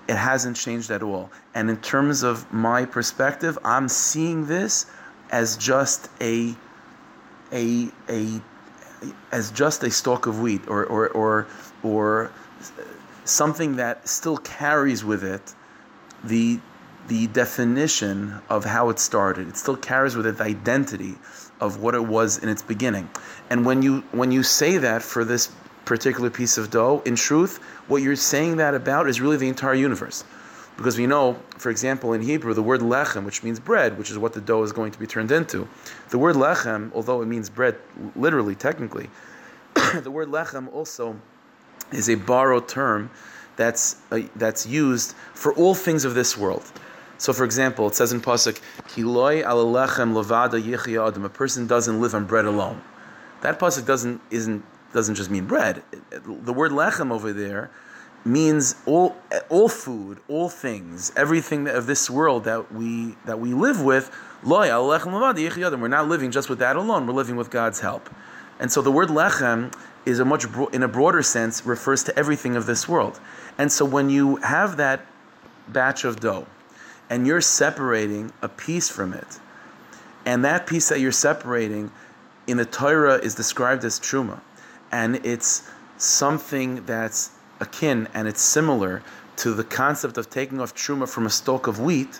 it 0.07 0.15
hasn't 0.15 0.55
changed 0.55 0.91
at 0.91 1.01
all. 1.01 1.31
And 1.53 1.69
in 1.69 1.77
terms 1.77 2.23
of 2.23 2.51
my 2.53 2.85
perspective, 2.85 3.57
I'm 3.63 3.89
seeing 3.89 4.45
this 4.47 4.85
as 5.31 5.57
just 5.57 6.09
a 6.21 6.55
a 7.51 7.89
a 8.09 8.41
as 9.31 9.51
just 9.51 9.83
a 9.83 9.91
stalk 9.91 10.27
of 10.27 10.41
wheat 10.41 10.67
or 10.67 10.85
or 10.85 11.09
or 11.09 11.47
or 11.83 12.31
something 13.23 13.75
that 13.77 14.07
still 14.07 14.37
carries 14.37 15.03
with 15.03 15.23
it 15.23 15.53
the 16.23 16.59
the 17.07 17.27
definition 17.27 18.41
of 18.49 18.65
how 18.65 18.89
it 18.89 18.97
started. 18.97 19.47
It 19.47 19.57
still 19.57 19.75
carries 19.75 20.15
with 20.15 20.25
it 20.25 20.37
the 20.37 20.43
identity 20.43 21.15
of 21.59 21.79
what 21.79 21.93
it 21.93 22.05
was 22.05 22.39
in 22.39 22.49
its 22.49 22.61
beginning. 22.61 23.09
And 23.49 23.65
when 23.65 23.81
you 23.81 24.01
when 24.11 24.31
you 24.31 24.43
say 24.43 24.77
that 24.77 25.01
for 25.01 25.23
this 25.23 25.51
particular 25.85 26.29
piece 26.31 26.57
of 26.57 26.71
dough, 26.71 27.01
in 27.05 27.15
truth, 27.15 27.59
what 27.87 28.01
you're 28.01 28.15
saying 28.15 28.57
that 28.57 28.73
about 28.73 29.07
is 29.07 29.21
really 29.21 29.37
the 29.37 29.47
entire 29.47 29.73
universe. 29.73 30.23
Because 30.77 30.97
we 30.97 31.07
know, 31.07 31.37
for 31.57 31.69
example, 31.69 32.13
in 32.13 32.21
Hebrew, 32.21 32.53
the 32.53 32.63
word 32.63 32.81
lechem, 32.81 33.23
which 33.23 33.43
means 33.43 33.59
bread, 33.59 33.97
which 33.97 34.11
is 34.11 34.17
what 34.17 34.33
the 34.33 34.41
dough 34.41 34.63
is 34.63 34.73
going 34.73 34.91
to 34.91 34.99
be 34.99 35.07
turned 35.07 35.31
into, 35.31 35.67
the 36.09 36.17
word 36.17 36.35
lechem, 36.35 36.91
although 36.93 37.21
it 37.21 37.27
means 37.27 37.49
bread 37.49 37.77
literally, 38.15 38.55
technically, 38.55 39.09
the 40.01 40.11
word 40.11 40.27
lechem 40.27 40.71
also 40.73 41.15
is 41.93 42.09
a 42.09 42.15
borrowed 42.15 42.67
term 42.67 43.09
that's, 43.55 43.97
uh, 44.11 44.19
that's 44.35 44.67
used 44.67 45.15
for 45.33 45.53
all 45.53 45.73
things 45.73 46.03
of 46.03 46.13
this 46.13 46.37
world. 46.37 46.69
So, 47.17 47.31
for 47.31 47.45
example, 47.45 47.87
it 47.87 47.95
says 47.95 48.11
in 48.11 48.19
Pasuk, 48.19 48.59
Kiloi 48.89 49.43
lechem 49.43 50.13
levada 50.13 51.07
adam, 51.07 51.23
a 51.23 51.29
person 51.29 51.67
doesn't 51.67 52.01
live 52.01 52.13
on 52.13 52.25
bread 52.25 52.43
alone. 52.43 52.81
That 53.41 53.59
Pasuk 53.59 53.85
doesn't, 53.85 54.19
isn't 54.29 54.63
doesn't 54.95 55.15
just 55.15 55.29
mean 55.29 55.45
bread. 55.45 55.83
The 56.09 56.53
word 56.53 56.71
lechem 56.71 57.11
over 57.11 57.33
there 57.33 57.69
means 58.23 58.75
all 58.87 59.15
all 59.49 59.69
food, 59.69 60.19
all 60.27 60.49
things, 60.49 61.11
everything 61.15 61.67
of 61.67 61.85
this 61.85 62.09
world 62.09 62.45
that 62.45 62.73
we 62.73 63.15
that 63.25 63.39
we 63.39 63.53
live 63.53 63.83
with. 63.83 64.09
We're 64.43 65.87
not 65.87 66.07
living 66.07 66.31
just 66.31 66.49
with 66.49 66.59
that 66.59 66.75
alone. 66.77 67.05
We're 67.05 67.13
living 67.13 67.35
with 67.35 67.51
God's 67.51 67.81
help. 67.81 68.09
And 68.59 68.71
so 68.71 68.81
the 68.81 68.91
word 68.91 69.09
lechem 69.09 69.73
is 70.05 70.19
a 70.19 70.25
much 70.25 70.45
in 70.71 70.81
a 70.81 70.87
broader 70.87 71.21
sense 71.21 71.65
refers 71.65 72.03
to 72.05 72.17
everything 72.17 72.55
of 72.55 72.65
this 72.65 72.87
world. 72.87 73.19
And 73.57 73.71
so 73.71 73.83
when 73.83 74.09
you 74.09 74.37
have 74.37 74.77
that 74.77 75.05
batch 75.67 76.05
of 76.05 76.21
dough 76.21 76.47
and 77.09 77.27
you're 77.27 77.41
separating 77.41 78.31
a 78.41 78.47
piece 78.47 78.89
from 78.89 79.13
it, 79.13 79.39
and 80.25 80.45
that 80.45 80.65
piece 80.65 80.87
that 80.87 81.01
you're 81.01 81.11
separating 81.11 81.91
in 82.47 82.55
the 82.55 82.65
Torah 82.65 83.15
is 83.15 83.35
described 83.35 83.83
as 83.83 83.99
truma 83.99 84.39
and 84.91 85.17
it's 85.25 85.69
something 85.97 86.85
that's 86.85 87.31
akin 87.59 88.07
and 88.13 88.27
it's 88.27 88.41
similar 88.41 89.01
to 89.37 89.53
the 89.53 89.63
concept 89.63 90.17
of 90.17 90.29
taking 90.29 90.59
off 90.61 90.73
truma 90.73 91.07
from 91.07 91.25
a 91.25 91.29
stalk 91.29 91.67
of 91.67 91.79
wheat. 91.79 92.19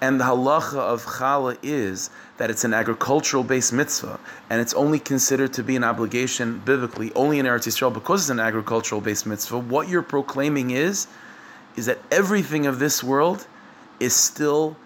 And 0.00 0.20
the 0.20 0.24
halacha 0.24 0.76
of 0.76 1.06
challah 1.06 1.56
is 1.62 2.10
that 2.36 2.50
it's 2.50 2.64
an 2.64 2.74
agricultural 2.74 3.42
based 3.44 3.72
mitzvah, 3.72 4.20
and 4.50 4.60
it's 4.60 4.74
only 4.74 4.98
considered 4.98 5.54
to 5.54 5.62
be 5.62 5.74
an 5.74 5.84
obligation 5.84 6.60
biblically 6.66 7.12
only 7.14 7.38
in 7.38 7.46
Eretz 7.46 7.66
Yisrael 7.66 7.92
because 7.92 8.22
it's 8.22 8.30
an 8.30 8.40
agricultural 8.40 9.00
based 9.00 9.26
mitzvah. 9.26 9.58
What 9.58 9.88
you're 9.88 10.02
proclaiming 10.02 10.70
is, 10.70 11.06
is 11.76 11.86
that 11.86 11.98
everything 12.10 12.66
of 12.66 12.78
this 12.78 13.02
world 13.02 13.46
is 13.98 14.14
still 14.14 14.76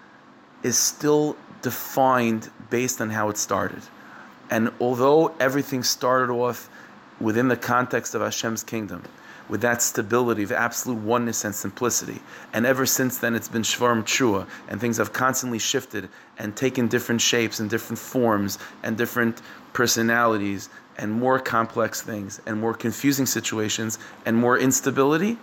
is 0.63 0.79
still 0.79 1.37
defined 1.63 2.49
based 2.69 3.01
on 3.01 3.11
how 3.11 3.31
it 3.31 3.37
started. 3.37 3.83
And 4.51 4.71
although 4.81 5.35
everything 5.41 5.83
started 5.83 6.33
off 6.33 6.70
within 7.21 7.49
the 7.49 7.57
context 7.57 8.15
of 8.15 8.23
Hashem's 8.23 8.65
kingdom, 8.65 9.03
with 9.49 9.61
that 9.61 9.83
stability 9.83 10.43
of 10.43 10.53
absolute 10.53 10.99
oneness 10.99 11.45
and 11.45 11.55
simplicity. 11.55 12.21
And 12.53 12.65
ever 12.65 12.87
since 12.87 13.19
then, 13.19 13.35
it's 13.35 13.49
been 13.49 13.63
Shvarm 13.63 14.03
Chua, 14.05 14.47
and 14.69 14.81
things 14.81 14.97
have 14.97 15.13
constantly 15.13 15.59
shifted 15.59 16.09
and 16.39 16.57
taken 16.57 16.89
different 16.89 17.21
shapes 17.21 17.61
and 17.61 17.69
different 17.69 17.99
forms 17.99 18.59
and 18.83 18.97
different 18.97 19.43
personalities 19.73 20.69
and 20.97 21.13
more 21.13 21.39
complex 21.39 22.03
things 22.03 22.41
and 22.47 22.61
more 22.61 22.75
confusing 22.75 23.27
situations 23.27 23.99
and 24.25 24.37
more 24.37 24.59
instability. 24.59 25.39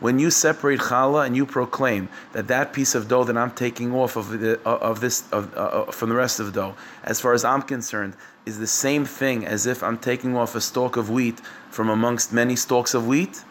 When 0.00 0.18
you 0.18 0.30
separate 0.30 0.80
challah 0.80 1.26
and 1.26 1.36
you 1.36 1.44
proclaim 1.44 2.08
that 2.32 2.48
that 2.48 2.72
piece 2.72 2.94
of 2.94 3.06
dough 3.06 3.24
that 3.24 3.36
I'm 3.36 3.50
taking 3.50 3.94
off 3.94 4.16
of, 4.16 4.40
the, 4.40 4.58
of 4.62 5.00
this 5.00 5.30
of, 5.30 5.54
uh, 5.54 5.60
uh, 5.60 5.90
from 5.92 6.08
the 6.08 6.14
rest 6.14 6.40
of 6.40 6.46
the 6.46 6.52
dough, 6.52 6.74
as 7.04 7.20
far 7.20 7.34
as 7.34 7.44
I'm 7.44 7.62
concerned, 7.62 8.14
is 8.46 8.58
the 8.58 8.66
same 8.66 9.04
thing 9.04 9.46
as 9.46 9.66
if 9.66 9.82
I'm 9.82 9.98
taking 9.98 10.36
off 10.36 10.54
a 10.54 10.60
stalk 10.60 10.96
of 10.96 11.10
wheat 11.10 11.40
from 11.70 11.90
amongst 11.90 12.32
many 12.32 12.56
stalks 12.56 12.94
of 12.94 13.06
wheat. 13.06 13.44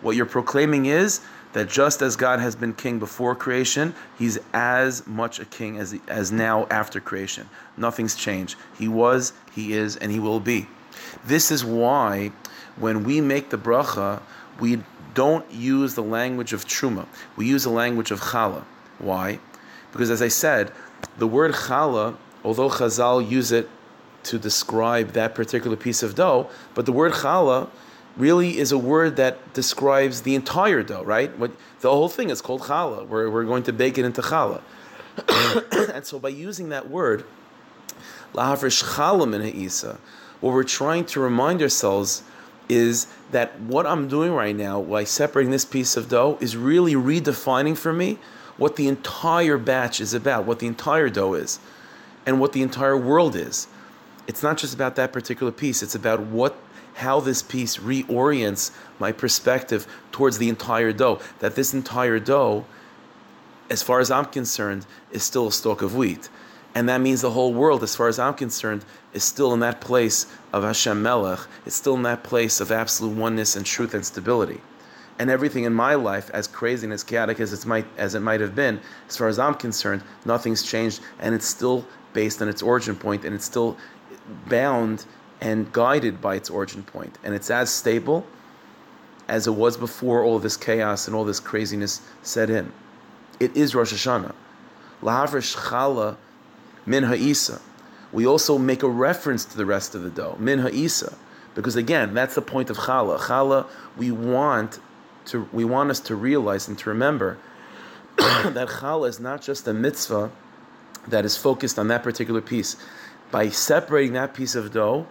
What 0.00 0.16
you're 0.16 0.24
proclaiming 0.24 0.86
is 0.86 1.20
that 1.52 1.68
just 1.68 2.00
as 2.00 2.16
God 2.16 2.40
has 2.40 2.56
been 2.56 2.72
king 2.72 2.98
before 2.98 3.34
creation, 3.34 3.94
he's 4.18 4.38
as 4.54 5.06
much 5.06 5.38
a 5.38 5.44
king 5.44 5.78
as, 5.78 5.98
as 6.08 6.32
now 6.32 6.66
after 6.70 7.00
creation. 7.00 7.48
Nothing's 7.76 8.14
changed. 8.14 8.56
He 8.78 8.88
was, 8.88 9.34
he 9.52 9.74
is, 9.74 9.96
and 9.96 10.10
he 10.10 10.20
will 10.20 10.40
be. 10.40 10.66
This 11.26 11.50
is 11.50 11.64
why 11.64 12.32
when 12.76 13.04
we 13.04 13.20
make 13.20 13.50
the 13.50 13.58
bracha, 13.58 14.22
we 14.58 14.82
don't 15.14 15.50
use 15.50 15.94
the 15.94 16.02
language 16.02 16.52
of 16.52 16.66
truma. 16.66 17.06
We 17.36 17.46
use 17.46 17.64
the 17.64 17.70
language 17.70 18.10
of 18.10 18.20
challah. 18.20 18.64
Why? 18.98 19.40
Because 19.92 20.10
as 20.10 20.22
I 20.22 20.28
said, 20.28 20.72
the 21.18 21.26
word 21.26 21.52
challah, 21.52 22.16
although 22.44 22.68
Chazal 22.68 23.28
use 23.28 23.52
it 23.52 23.68
to 24.24 24.38
describe 24.38 25.12
that 25.12 25.34
particular 25.34 25.76
piece 25.76 26.02
of 26.02 26.14
dough, 26.14 26.48
but 26.74 26.86
the 26.86 26.92
word 26.92 27.12
challah 27.12 27.68
really 28.16 28.58
is 28.58 28.72
a 28.72 28.78
word 28.78 29.16
that 29.16 29.54
describes 29.54 30.22
the 30.22 30.34
entire 30.34 30.82
dough, 30.82 31.02
right? 31.02 31.36
What, 31.38 31.52
the 31.80 31.90
whole 31.90 32.08
thing 32.08 32.30
is 32.30 32.40
called 32.42 32.62
challah. 32.62 33.06
We're, 33.06 33.30
we're 33.30 33.44
going 33.44 33.62
to 33.64 33.72
bake 33.72 33.98
it 33.98 34.04
into 34.04 34.20
challah. 34.20 34.62
and 35.94 36.04
so 36.04 36.18
by 36.18 36.28
using 36.28 36.68
that 36.68 36.90
word, 36.90 37.24
lahafresh 38.34 38.94
challah 38.94 39.28
min 39.28 39.42
ha'isa, 39.42 39.98
what 40.40 40.52
we're 40.52 40.64
trying 40.64 41.04
to 41.06 41.20
remind 41.20 41.62
ourselves 41.62 42.22
is 42.70 43.08
that 43.32 43.60
what 43.60 43.84
I'm 43.84 44.06
doing 44.06 44.32
right 44.32 44.54
now 44.54 44.80
by 44.80 45.02
separating 45.02 45.50
this 45.50 45.64
piece 45.64 45.96
of 45.96 46.08
dough 46.08 46.38
is 46.40 46.56
really 46.56 46.94
redefining 46.94 47.76
for 47.76 47.92
me 47.92 48.18
what 48.56 48.76
the 48.76 48.86
entire 48.86 49.58
batch 49.58 50.00
is 50.00 50.14
about, 50.14 50.44
what 50.44 50.60
the 50.60 50.68
entire 50.68 51.10
dough 51.10 51.34
is, 51.34 51.58
and 52.24 52.38
what 52.38 52.52
the 52.52 52.62
entire 52.62 52.96
world 52.96 53.34
is. 53.34 53.66
It's 54.28 54.42
not 54.42 54.56
just 54.56 54.72
about 54.72 54.94
that 54.94 55.12
particular 55.12 55.50
piece, 55.50 55.82
it's 55.82 55.96
about 55.96 56.20
what 56.20 56.56
how 56.94 57.18
this 57.18 57.42
piece 57.42 57.78
reorients 57.78 58.70
my 58.98 59.10
perspective 59.10 59.86
towards 60.12 60.38
the 60.38 60.48
entire 60.48 60.92
dough. 60.92 61.18
That 61.40 61.56
this 61.56 61.74
entire 61.74 62.20
dough, 62.20 62.66
as 63.68 63.82
far 63.82 63.98
as 63.98 64.10
I'm 64.10 64.26
concerned, 64.26 64.86
is 65.10 65.24
still 65.24 65.48
a 65.48 65.52
stalk 65.52 65.82
of 65.82 65.96
wheat. 65.96 66.28
And 66.74 66.88
that 66.88 67.00
means 67.00 67.20
the 67.20 67.30
whole 67.30 67.52
world, 67.52 67.82
as 67.82 67.96
far 67.96 68.08
as 68.08 68.18
I'm 68.18 68.34
concerned, 68.34 68.84
is 69.12 69.24
still 69.24 69.52
in 69.52 69.60
that 69.60 69.80
place 69.80 70.26
of 70.52 70.62
Hashem 70.62 71.02
Melech. 71.02 71.40
It's 71.66 71.74
still 71.74 71.94
in 71.94 72.02
that 72.04 72.22
place 72.22 72.60
of 72.60 72.70
absolute 72.70 73.16
oneness 73.16 73.56
and 73.56 73.66
truth 73.66 73.92
and 73.94 74.06
stability. 74.06 74.60
And 75.18 75.28
everything 75.28 75.64
in 75.64 75.74
my 75.74 75.94
life, 75.96 76.30
as 76.32 76.46
crazy 76.46 76.86
and 76.86 76.92
as 76.92 77.02
chaotic 77.02 77.40
as 77.40 77.52
it 77.52 77.66
might 77.66 77.86
as 77.98 78.14
it 78.14 78.20
might 78.20 78.40
have 78.40 78.54
been, 78.54 78.80
as 79.08 79.16
far 79.16 79.28
as 79.28 79.38
I'm 79.38 79.54
concerned, 79.54 80.02
nothing's 80.24 80.62
changed, 80.62 81.00
and 81.18 81.34
it's 81.34 81.46
still 81.46 81.84
based 82.12 82.40
on 82.40 82.48
its 82.48 82.62
origin 82.62 82.96
point, 82.96 83.24
and 83.24 83.34
it's 83.34 83.44
still 83.44 83.76
bound 84.48 85.04
and 85.40 85.70
guided 85.72 86.20
by 86.20 86.36
its 86.36 86.48
origin 86.50 86.82
point. 86.82 87.18
And 87.24 87.34
it's 87.34 87.50
as 87.50 87.68
stable 87.70 88.24
as 89.28 89.46
it 89.46 89.52
was 89.52 89.76
before 89.76 90.24
all 90.24 90.38
this 90.38 90.56
chaos 90.56 91.06
and 91.06 91.16
all 91.16 91.24
this 91.24 91.40
craziness 91.40 92.00
set 92.22 92.48
in. 92.48 92.72
It 93.40 93.56
is 93.56 93.74
Rosh 93.74 93.92
Hashanah. 93.92 94.34
Min 96.90 97.04
Ha'isa. 97.04 97.60
We 98.12 98.26
also 98.26 98.58
make 98.58 98.82
a 98.82 98.88
reference 98.88 99.44
to 99.44 99.56
the 99.56 99.64
rest 99.64 99.94
of 99.94 100.02
the 100.02 100.10
dough, 100.10 100.36
Min 100.40 100.58
Ha'isa. 100.58 101.14
Because 101.54 101.76
again, 101.76 102.14
that's 102.14 102.34
the 102.34 102.42
point 102.42 102.68
of 102.68 102.78
Chala. 102.78 103.16
Chala, 103.18 103.68
we 103.96 104.10
want 104.10 104.80
to 105.26 105.48
we 105.52 105.64
want 105.64 105.90
us 105.90 106.00
to 106.00 106.16
realize 106.16 106.66
and 106.66 106.76
to 106.78 106.88
remember 106.90 107.38
that 108.16 108.68
Chala 108.68 109.08
is 109.08 109.20
not 109.20 109.40
just 109.40 109.68
a 109.68 109.72
mitzvah 109.72 110.32
that 111.06 111.24
is 111.24 111.36
focused 111.36 111.78
on 111.78 111.86
that 111.88 112.02
particular 112.02 112.40
piece. 112.40 112.76
By 113.30 113.48
separating 113.50 114.14
that 114.14 114.34
piece 114.34 114.56
of 114.56 114.72
dough, 114.72 115.06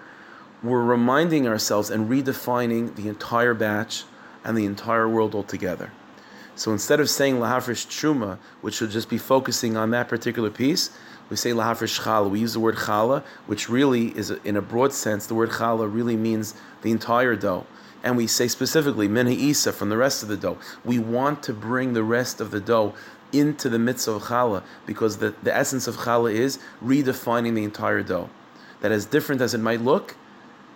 we're 0.61 0.83
reminding 0.83 1.47
ourselves 1.47 1.89
and 1.89 2.09
redefining 2.09 2.95
the 2.95 3.07
entire 3.07 3.53
batch 3.53 4.03
and 4.43 4.57
the 4.57 4.65
entire 4.65 5.07
world 5.07 5.33
altogether. 5.33 5.91
So 6.55 6.73
instead 6.73 6.99
of 6.99 7.09
saying 7.09 7.35
lahafresh 7.35 7.87
truma, 7.87 8.37
which 8.59 8.75
should 8.75 8.91
just 8.91 9.09
be 9.09 9.17
focusing 9.17 9.77
on 9.77 9.91
that 9.91 10.09
particular 10.09 10.49
piece, 10.49 10.89
we 11.29 11.35
say 11.35 11.51
lahafresh 11.51 12.01
chala. 12.01 12.29
We 12.29 12.39
use 12.39 12.53
the 12.53 12.59
word 12.59 12.75
chala, 12.75 13.23
which 13.45 13.69
really 13.69 14.17
is, 14.17 14.31
in 14.31 14.57
a 14.57 14.61
broad 14.61 14.93
sense, 14.93 15.27
the 15.27 15.35
word 15.35 15.49
chala 15.49 15.91
really 15.91 16.17
means 16.17 16.55
the 16.81 16.91
entire 16.91 17.35
dough. 17.35 17.65
And 18.03 18.17
we 18.17 18.27
say 18.27 18.47
specifically 18.47 19.07
min 19.07 19.27
isa 19.27 19.73
from 19.73 19.89
the 19.89 19.97
rest 19.97 20.23
of 20.23 20.29
the 20.29 20.37
dough. 20.37 20.57
We 20.85 20.99
want 20.99 21.43
to 21.43 21.53
bring 21.53 21.93
the 21.93 22.03
rest 22.03 22.39
of 22.41 22.51
the 22.51 22.59
dough 22.59 22.93
into 23.31 23.69
the 23.69 23.77
mitzvah 23.77 24.13
of 24.13 24.23
challah 24.23 24.63
because 24.85 25.17
the, 25.17 25.35
the 25.43 25.55
essence 25.55 25.87
of 25.87 25.97
challah 25.97 26.33
is 26.33 26.59
redefining 26.83 27.55
the 27.55 27.63
entire 27.63 28.01
dough. 28.01 28.29
That 28.81 28.91
as 28.91 29.05
different 29.05 29.41
as 29.41 29.53
it 29.53 29.59
might 29.59 29.81
look, 29.81 30.15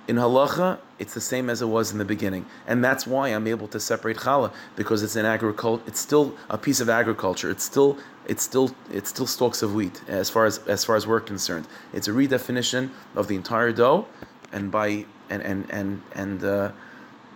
in 0.07 0.17
halacha, 0.17 0.79
it's 0.99 1.13
the 1.13 1.21
same 1.21 1.49
as 1.49 1.61
it 1.61 1.67
was 1.67 1.91
in 1.91 1.97
the 1.97 2.05
beginning, 2.05 2.45
and 2.67 2.83
that's 2.83 3.07
why 3.07 3.29
I'm 3.29 3.47
able 3.47 3.67
to 3.69 3.79
separate 3.79 4.17
challah 4.17 4.51
because 4.75 5.01
it's 5.01 5.15
an 5.15 5.25
agriculture. 5.25 5.83
It's 5.87 5.99
still 5.99 6.35
a 6.49 6.57
piece 6.57 6.81
of 6.81 6.89
agriculture. 6.89 7.49
It's 7.49 7.63
still 7.63 7.97
it's 8.27 8.43
still 8.43 8.75
it's 8.91 9.09
still 9.09 9.27
stalks 9.27 9.61
of 9.61 9.73
wheat 9.73 10.01
as 10.07 10.29
far 10.29 10.45
as 10.45 10.57
as 10.59 10.83
far 10.83 10.95
as 10.95 11.07
we're 11.07 11.21
concerned. 11.21 11.67
It's 11.93 12.07
a 12.07 12.11
redefinition 12.11 12.89
of 13.15 13.27
the 13.27 13.35
entire 13.35 13.71
dough, 13.71 14.05
and 14.51 14.71
by 14.71 15.05
and 15.29 15.41
and 15.41 15.69
and 15.69 16.01
and 16.13 16.43
uh, 16.43 16.71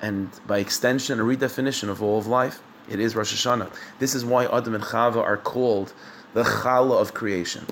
and 0.02 0.30
by 0.46 0.60
extension, 0.60 1.20
a 1.20 1.24
redefinition 1.24 1.90
of 1.90 2.04
all 2.04 2.18
of 2.18 2.28
life. 2.28 2.62
It 2.90 3.00
is 3.00 3.16
Rosh 3.16 3.34
Hashanah. 3.34 3.72
This 4.00 4.16
is 4.16 4.24
why 4.24 4.46
Adam 4.46 4.76
and 4.76 4.84
Chava 4.84 5.22
are 5.22 5.38
called 5.38 5.94
the 6.34 6.44
Chala 6.44 7.02
of 7.02 7.14
creation. 7.14 7.66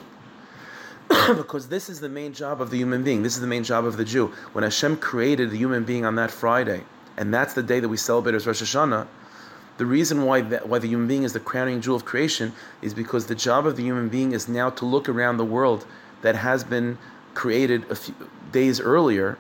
because 1.38 1.68
this 1.68 1.90
is 1.90 2.00
the 2.00 2.10
main 2.10 2.34
job 2.34 2.62
of 2.62 2.70
the 2.70 2.78
human 2.78 3.04
being. 3.04 3.24
This 3.24 3.36
is 3.36 3.42
the 3.42 3.48
main 3.48 3.64
job 3.64 3.86
of 3.86 3.98
the 3.98 4.06
Jew. 4.06 4.28
When 4.54 4.64
Hashem 4.64 4.98
created 4.98 5.52
the 5.52 5.58
human 5.58 5.84
being 5.84 6.06
on 6.06 6.16
that 6.16 6.32
Friday, 6.32 6.84
and 7.18 7.34
that's 7.34 7.54
the 7.54 7.64
day 7.64 7.80
that 7.80 7.90
we 7.90 7.98
celebrate 7.98 8.36
as 8.36 8.48
Rosh 8.48 8.62
Hashanah, 8.62 9.08
the 9.78 9.86
reason 9.86 10.24
why 10.24 10.42
that, 10.42 10.68
why 10.70 10.80
the 10.80 10.88
human 10.88 11.08
being 11.08 11.24
is 11.24 11.34
the 11.34 11.40
crowning 11.40 11.82
jewel 11.82 11.98
of 11.98 12.06
creation 12.06 12.54
is 12.82 12.94
because 12.94 13.26
the 13.26 13.36
job 13.36 13.66
of 13.68 13.76
the 13.76 13.84
human 13.84 14.08
being 14.08 14.32
is 14.32 14.48
now 14.48 14.70
to 14.70 14.86
look 14.86 15.10
around 15.10 15.38
the 15.38 15.46
world 15.46 15.86
that 16.22 16.36
has 16.36 16.64
been 16.64 16.98
created 17.34 17.90
a 17.92 17.96
few 17.96 18.16
days 18.52 18.80
earlier, 18.80 19.38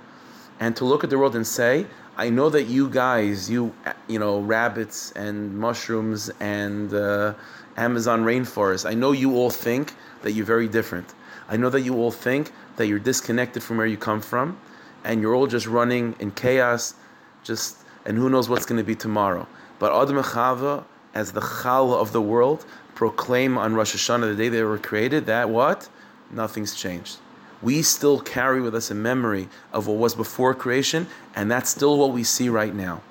and 0.59 0.75
to 0.75 0.85
look 0.85 1.03
at 1.03 1.09
the 1.09 1.17
world 1.17 1.35
and 1.35 1.47
say, 1.47 1.85
I 2.17 2.29
know 2.29 2.49
that 2.49 2.63
you 2.63 2.89
guys, 2.89 3.49
you 3.49 3.73
you 4.07 4.19
know, 4.19 4.39
rabbits 4.39 5.11
and 5.13 5.57
mushrooms 5.57 6.29
and 6.39 6.93
uh, 6.93 7.33
Amazon 7.77 8.23
rainforest. 8.23 8.89
I 8.89 8.93
know 8.93 9.11
you 9.11 9.35
all 9.35 9.49
think 9.49 9.93
that 10.21 10.31
you're 10.31 10.45
very 10.45 10.67
different. 10.67 11.13
I 11.47 11.57
know 11.57 11.69
that 11.69 11.81
you 11.81 11.95
all 11.95 12.11
think 12.11 12.51
that 12.77 12.87
you're 12.87 12.99
disconnected 12.99 13.63
from 13.63 13.77
where 13.77 13.85
you 13.85 13.97
come 13.97 14.21
from, 14.21 14.57
and 15.03 15.21
you're 15.21 15.35
all 15.35 15.47
just 15.47 15.67
running 15.67 16.15
in 16.19 16.31
chaos, 16.31 16.95
just 17.43 17.77
and 18.05 18.17
who 18.17 18.29
knows 18.29 18.49
what's 18.49 18.65
going 18.65 18.77
to 18.77 18.83
be 18.83 18.95
tomorrow. 18.95 19.47
But 19.79 19.91
Adam 19.93 20.17
and 20.17 20.25
Chava, 20.25 20.83
as 21.13 21.31
the 21.31 21.41
Chala 21.41 21.99
of 21.99 22.11
the 22.11 22.21
world, 22.21 22.65
proclaim 22.93 23.57
on 23.57 23.73
Rosh 23.75 23.95
Hashanah, 23.95 24.35
the 24.35 24.35
day 24.35 24.49
they 24.49 24.63
were 24.63 24.77
created, 24.77 25.25
that 25.25 25.49
what? 25.49 25.89
Nothing's 26.31 26.75
changed. 26.75 27.17
We 27.61 27.81
still 27.81 28.19
carry 28.19 28.61
with 28.61 28.75
us 28.75 28.91
a 28.91 28.95
memory 28.95 29.49
of 29.73 29.87
what 29.87 29.97
was 29.97 30.13
before 30.13 30.53
creation, 30.53 31.07
and 31.35 31.49
that's 31.49 31.69
still 31.69 31.97
what 31.97 32.11
we 32.11 32.23
see 32.23 32.49
right 32.49 32.73
now. 32.73 33.01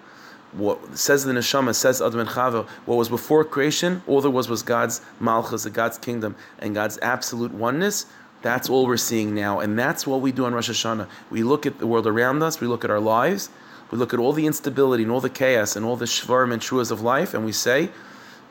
What 0.53 0.97
says 0.97 1.25
the 1.25 1.33
neshama, 1.33 1.75
says 1.75 2.01
Adam 2.01 2.21
and 2.21 2.29
Chava, 2.29 2.67
what 2.87 2.95
was 2.95 3.09
before 3.09 3.45
creation, 3.45 4.03
all 4.07 4.21
there 4.21 4.31
was 4.31 4.49
was 4.49 4.63
God's 4.63 5.01
malchus, 5.19 5.67
God's 5.67 5.99
kingdom, 5.99 6.37
and 6.61 6.75
God's 6.75 6.99
absolute 7.03 7.53
oneness. 7.53 8.07
That's 8.45 8.69
all 8.69 8.87
we're 8.87 8.99
seeing 8.99 9.35
now, 9.35 9.61
and 9.61 9.79
that's 9.79 10.07
what 10.07 10.21
we 10.21 10.31
do 10.31 10.45
on 10.45 10.53
Rosh 10.53 10.69
Hashanah. 10.69 11.09
We 11.31 11.43
look 11.43 11.65
at 11.65 11.79
the 11.79 11.87
world 11.87 12.07
around 12.07 12.43
us, 12.43 12.61
we 12.61 12.67
look 12.67 12.85
at 12.85 12.91
our 12.91 13.01
lives, 13.01 13.49
we 13.91 13.97
look 13.97 14.13
at 14.13 14.21
all 14.21 14.35
the 14.35 14.47
instability 14.47 15.03
and 15.03 15.11
all 15.11 15.23
the 15.23 15.31
chaos 15.31 15.77
and 15.77 15.87
all 15.87 15.97
the 15.97 16.05
shvarim 16.05 16.53
and 16.53 16.61
truas 16.61 16.91
of 16.91 17.01
life, 17.01 17.33
and 17.33 17.47
we 17.47 17.53
say, 17.53 17.89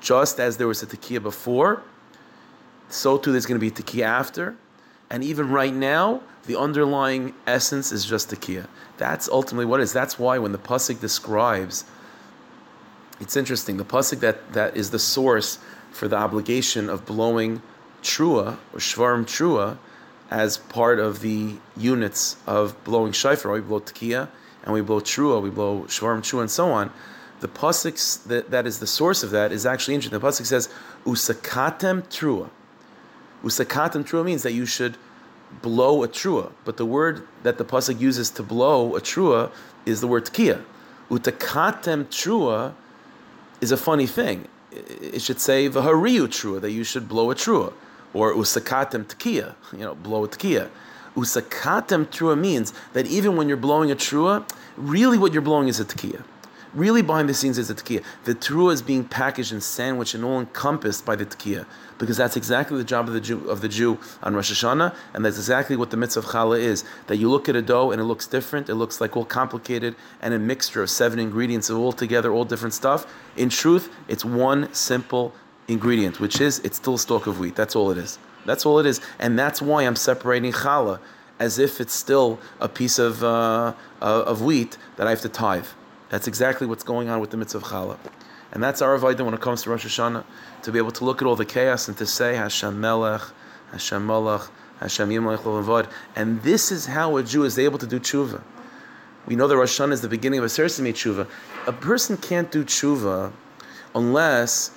just 0.02 0.40
as 0.40 0.58
there 0.58 0.68
was 0.68 0.82
a 0.82 0.88
tekiah 0.88 1.22
before, 1.22 1.84
so 2.90 3.20
too 3.20 3.32
there's 3.32 3.46
going 3.46 3.62
to 3.62 3.64
be 3.64 3.70
tekiah 3.70 4.06
after, 4.06 4.56
and 5.12 5.24
even 5.24 5.52
right 5.52 5.76
now, 5.76 6.24
the 6.48 6.60
underlying 6.60 7.36
essence 7.46 7.92
is 7.92 8.04
just 8.04 8.32
tekiah. 8.32 8.66
That's 8.98 9.30
ultimately 9.30 9.66
what 9.66 9.80
it 9.80 9.84
is. 9.84 9.94
That's 9.94 10.18
why 10.18 10.40
when 10.40 10.54
the 10.54 10.58
pasuk 10.58 11.02
describes, 11.02 11.86
it's 13.20 13.38
interesting. 13.38 13.78
The 13.78 13.86
pasuk 13.86 14.22
that 14.22 14.54
that 14.54 14.76
is 14.76 14.90
the 14.90 14.98
source 14.98 15.60
for 15.92 16.08
the 16.08 16.16
obligation 16.16 16.90
of 16.90 17.06
blowing 17.06 17.62
trua 18.04 18.58
or 18.74 18.80
shvarm 18.80 19.26
trua 19.26 19.78
as 20.30 20.58
part 20.58 21.00
of 21.00 21.22
the 21.22 21.56
units 21.78 22.38
of 22.48 22.82
blowing 22.84 23.12
shofar. 23.12 23.52
We 23.52 23.62
blow 23.62 23.80
tekiah 23.80 24.30
and 24.64 24.74
we 24.74 24.82
blow 24.82 25.00
trua, 25.00 25.42
we 25.42 25.50
blow 25.50 25.82
shvarm 25.84 26.20
trua, 26.20 26.42
and 26.42 26.52
so 26.52 26.72
on. 26.72 26.92
The 27.40 27.48
pasuk 27.48 28.24
that, 28.26 28.52
that 28.52 28.66
is 28.66 28.80
the 28.80 28.88
source 28.88 29.22
of 29.22 29.32
that 29.32 29.52
is 29.52 29.66
actually 29.66 29.96
interesting. 29.96 30.20
The 30.20 30.26
pasuk 30.26 30.46
says 30.46 30.70
usakatem 31.06 32.04
trua. 32.08 32.50
Usakatem 33.44 34.04
trua 34.06 34.26
means 34.26 34.44
that 34.44 34.54
you 34.54 34.66
should 34.66 34.98
blow 35.62 36.04
a 36.04 36.08
trua, 36.08 36.52
but 36.66 36.78
the 36.78 36.86
word 36.86 37.28
that 37.44 37.58
the 37.58 37.66
pasuk 37.66 38.00
uses 38.00 38.30
to 38.32 38.44
blow 38.44 38.96
a 38.96 39.02
trua 39.02 39.52
is 39.86 40.02
the 40.02 40.08
word 40.08 40.26
tekiah. 40.26 40.64
Utakatem 41.10 42.06
trua 42.06 42.74
is 43.62 43.72
a 43.72 43.78
funny 43.78 44.08
thing. 44.08 44.48
It 44.72 45.22
should 45.22 45.40
say 45.40 45.70
v'hariu 45.70 46.28
trua 46.28 46.60
that 46.62 46.72
you 46.72 46.84
should 46.84 47.08
blow 47.08 47.30
a 47.30 47.36
trua 47.36 47.74
or 48.14 48.34
usakatem 48.34 49.06
tekiah, 49.06 49.56
you 49.72 49.80
know, 49.80 49.96
blow 49.96 50.26
a 50.26 50.28
tekiah. 50.28 50.70
Usakatem 51.16 52.06
trua 52.08 52.38
means 52.40 52.74
that 52.94 53.06
even 53.08 53.36
when 53.36 53.48
you're 53.48 53.58
blowing 53.58 53.92
a 53.92 53.96
trua, 53.96 54.48
really 54.78 55.18
what 55.18 55.34
you're 55.34 55.42
blowing 55.42 55.68
is 55.68 55.80
a 55.80 55.86
tekiah. 55.86 56.24
Really 56.74 57.04
behind 57.04 57.30
the 57.30 57.36
scenes 57.36 57.60
is 57.60 57.70
a 57.70 57.76
tekiah. 57.76 58.04
The 58.24 58.34
trua 58.34 58.74
is 58.74 58.82
being 58.82 59.04
packaged 59.04 59.52
and 59.52 59.62
sandwiched 59.62 60.16
and 60.16 60.26
all 60.26 60.40
encompassed 60.40 61.06
by 61.06 61.16
the 61.16 61.24
tekiah, 61.24 61.68
because 62.00 62.18
that's 62.18 62.36
exactly 62.36 62.78
the 62.80 62.84
job 62.84 63.08
of 63.08 63.14
the 63.14 63.22
Jew 63.22 63.48
of 63.48 63.62
the 63.62 63.70
Jew 63.70 64.00
on 64.24 64.34
Rosh 64.34 64.52
Hashanah, 64.52 64.96
and 65.14 65.24
that's 65.24 65.38
exactly 65.38 65.76
what 65.76 65.92
the 65.92 65.98
mitzvah 65.98 66.22
of 66.22 66.26
challah 66.26 66.60
is. 66.60 66.84
That 67.06 67.18
you 67.18 67.30
look 67.30 67.48
at 67.48 67.56
a 67.56 67.62
dough 67.62 67.92
and 67.92 68.02
it 68.02 68.06
looks 68.06 68.26
different, 68.26 68.70
it 68.70 68.76
looks 68.76 69.00
like 69.00 69.16
all 69.16 69.24
complicated 69.24 69.96
and 70.20 70.34
a 70.34 70.40
mixture 70.40 70.82
of 70.82 70.90
seven 70.90 71.20
ingredients 71.20 71.70
all 71.70 71.94
together, 71.94 72.32
all 72.32 72.44
different 72.44 72.74
stuff. 72.74 73.06
In 73.38 73.50
truth, 73.50 73.94
it's 74.08 74.26
one 74.26 74.74
simple 74.74 75.32
ingredient, 75.68 76.20
which 76.20 76.42
is 76.42 76.60
it's 76.60 76.78
still 76.78 76.96
a 76.96 77.00
stalk 77.00 77.28
of 77.28 77.40
wheat. 77.40 77.56
That's 77.56 77.76
all 77.76 77.92
it 77.92 77.98
is. 77.98 78.20
That's 78.46 78.66
all 78.66 78.80
it 78.80 78.86
is, 78.86 79.00
and 79.20 79.40
that's 79.40 79.62
why 79.62 79.84
I'm 79.84 79.96
separating 79.96 80.52
challah 80.52 81.00
as 81.40 81.60
if 81.60 81.82
it's 81.82 81.94
still 81.94 82.40
a 82.60 82.70
piece 82.70 83.00
of 83.00 83.24
uh, 83.24 83.74
uh 84.02 84.24
of 84.26 84.42
wheat 84.42 84.78
that 84.98 85.08
I 85.08 85.10
have 85.10 85.22
to 85.22 85.30
tithe. 85.30 85.68
That's 86.10 86.28
exactly 86.28 86.68
what's 86.68 86.84
going 86.84 87.10
on 87.10 87.20
with 87.20 87.32
the 87.32 87.38
mitzvah 87.38 87.60
of 87.60 87.64
challah. 87.64 87.98
And 88.54 88.62
that's 88.62 88.84
our 88.84 88.98
avodah 88.98 89.26
when 89.26 89.34
it 89.34 89.42
comes 89.42 89.64
to 89.64 89.72
Rosh 89.72 89.86
Hashanah, 89.86 90.24
to 90.62 90.72
be 90.72 90.78
able 90.78 90.92
to 90.92 91.04
look 91.04 91.24
at 91.24 91.28
all 91.28 91.36
the 91.36 91.46
chaos 91.46 91.88
and 91.88 91.98
to 91.98 92.06
say 92.06 92.36
Hashem 92.36 92.80
Melech, 92.80 93.22
Hashem 93.72 94.06
Malach, 94.06 94.50
Hashem 94.80 95.10
Yimlech 95.10 95.40
Levod. 95.40 95.90
And 96.16 96.40
this 96.44 96.72
is 96.72 96.86
how 96.86 97.18
a 97.18 97.24
Jew 97.24 97.46
is 97.46 97.58
able 97.58 97.80
to 97.80 97.88
do 97.88 98.00
tshuva. 98.00 98.44
We 99.26 99.36
know 99.36 99.48
that 99.48 99.58
Rosh 99.58 99.80
Hashanah 99.80 99.94
is 99.94 100.02
the 100.02 100.08
beginning 100.08 100.40
of 100.40 100.46
Aseres 100.46 100.80
Yemei 100.80 100.94
tshuva. 100.94 101.28
A 101.66 101.74
person 101.74 102.16
can't 102.16 102.52
do 102.52 102.64
tshuva 102.64 103.32
unless 103.96 104.70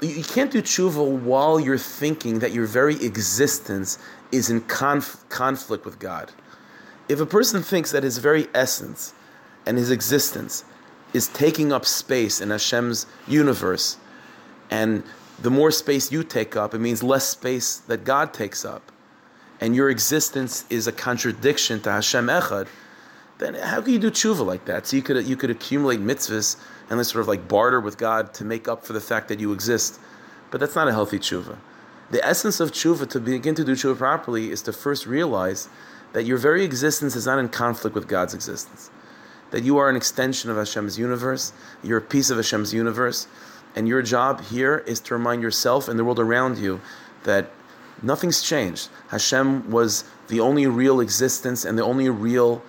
you 0.00 0.22
can't 0.22 0.50
do 0.50 0.62
tshuva 0.62 1.04
while 1.04 1.58
you're 1.58 1.78
thinking 1.78 2.38
that 2.38 2.52
your 2.52 2.66
very 2.66 2.94
existence 3.04 3.98
is 4.30 4.50
in 4.50 4.60
conf- 4.62 5.24
conflict 5.28 5.84
with 5.84 5.98
God. 5.98 6.30
If 7.08 7.20
a 7.20 7.26
person 7.26 7.62
thinks 7.62 7.90
that 7.92 8.02
his 8.02 8.18
very 8.18 8.46
essence 8.54 9.14
and 9.66 9.76
his 9.76 9.90
existence 9.90 10.64
is 11.14 11.28
taking 11.28 11.72
up 11.72 11.84
space 11.84 12.40
in 12.40 12.50
Hashem's 12.50 13.06
universe, 13.26 13.96
and 14.70 15.02
the 15.40 15.50
more 15.50 15.70
space 15.70 16.12
you 16.12 16.22
take 16.22 16.54
up, 16.54 16.74
it 16.74 16.78
means 16.78 17.02
less 17.02 17.26
space 17.26 17.78
that 17.88 18.04
God 18.04 18.34
takes 18.34 18.64
up, 18.64 18.92
and 19.60 19.74
your 19.74 19.90
existence 19.90 20.64
is 20.70 20.86
a 20.86 20.92
contradiction 20.92 21.80
to 21.80 21.90
Hashem 21.90 22.26
Echad, 22.26 22.68
then 23.38 23.54
how 23.54 23.80
can 23.80 23.92
you 23.92 23.98
do 23.98 24.10
tshuva 24.10 24.44
like 24.44 24.64
that? 24.66 24.86
So 24.86 24.96
you 24.96 25.02
could 25.02 25.24
you 25.26 25.36
could 25.36 25.50
accumulate 25.50 26.00
mitzvahs 26.00 26.56
and 26.88 26.98
then 26.98 27.04
sort 27.04 27.20
of 27.20 27.28
like 27.28 27.48
barter 27.48 27.80
with 27.80 27.98
God 27.98 28.32
to 28.34 28.44
make 28.44 28.68
up 28.68 28.84
for 28.84 28.92
the 28.92 29.00
fact 29.00 29.28
that 29.28 29.40
you 29.40 29.52
exist, 29.52 30.00
but 30.50 30.60
that's 30.60 30.74
not 30.74 30.88
a 30.88 30.92
healthy 30.92 31.18
tshuva. 31.18 31.58
The 32.10 32.24
essence 32.24 32.60
of 32.60 32.72
tshuva 32.72 33.08
to 33.10 33.20
begin 33.20 33.54
to 33.54 33.64
do 33.64 33.72
tshuva 33.72 33.98
properly 33.98 34.50
is 34.50 34.62
to 34.62 34.72
first 34.72 35.06
realize 35.06 35.68
that 36.14 36.24
your 36.24 36.38
very 36.38 36.64
existence 36.64 37.14
is 37.14 37.26
not 37.26 37.38
in 37.38 37.48
conflict 37.48 37.94
with 37.94 38.08
God's 38.08 38.32
existence. 38.32 38.90
That 39.50 39.62
you 39.62 39.76
are 39.78 39.90
an 39.90 39.96
extension 39.96 40.50
of 40.50 40.56
Hashem's 40.56 40.98
universe, 40.98 41.52
you're 41.82 41.98
a 41.98 42.02
piece 42.02 42.30
of 42.30 42.38
Hashem's 42.38 42.72
universe, 42.72 43.26
and 43.76 43.86
your 43.86 44.02
job 44.02 44.40
here 44.40 44.78
is 44.86 45.00
to 45.00 45.14
remind 45.14 45.42
yourself 45.42 45.88
and 45.88 45.98
the 45.98 46.04
world 46.04 46.18
around 46.18 46.58
you 46.58 46.80
that 47.24 47.50
nothing's 48.02 48.42
changed. 48.42 48.88
Hashem 49.08 49.70
was 49.70 50.04
the 50.28 50.40
only 50.40 50.66
real 50.66 51.00
existence 51.00 51.64
and 51.64 51.78
the 51.78 51.84
only 51.84 52.08
real 52.08 52.62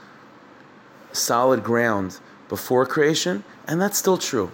solid 1.12 1.64
ground 1.64 2.20
before 2.50 2.86
creation, 2.86 3.44
and 3.70 3.80
that's 3.80 3.98
still 3.98 4.18
true. 4.18 4.52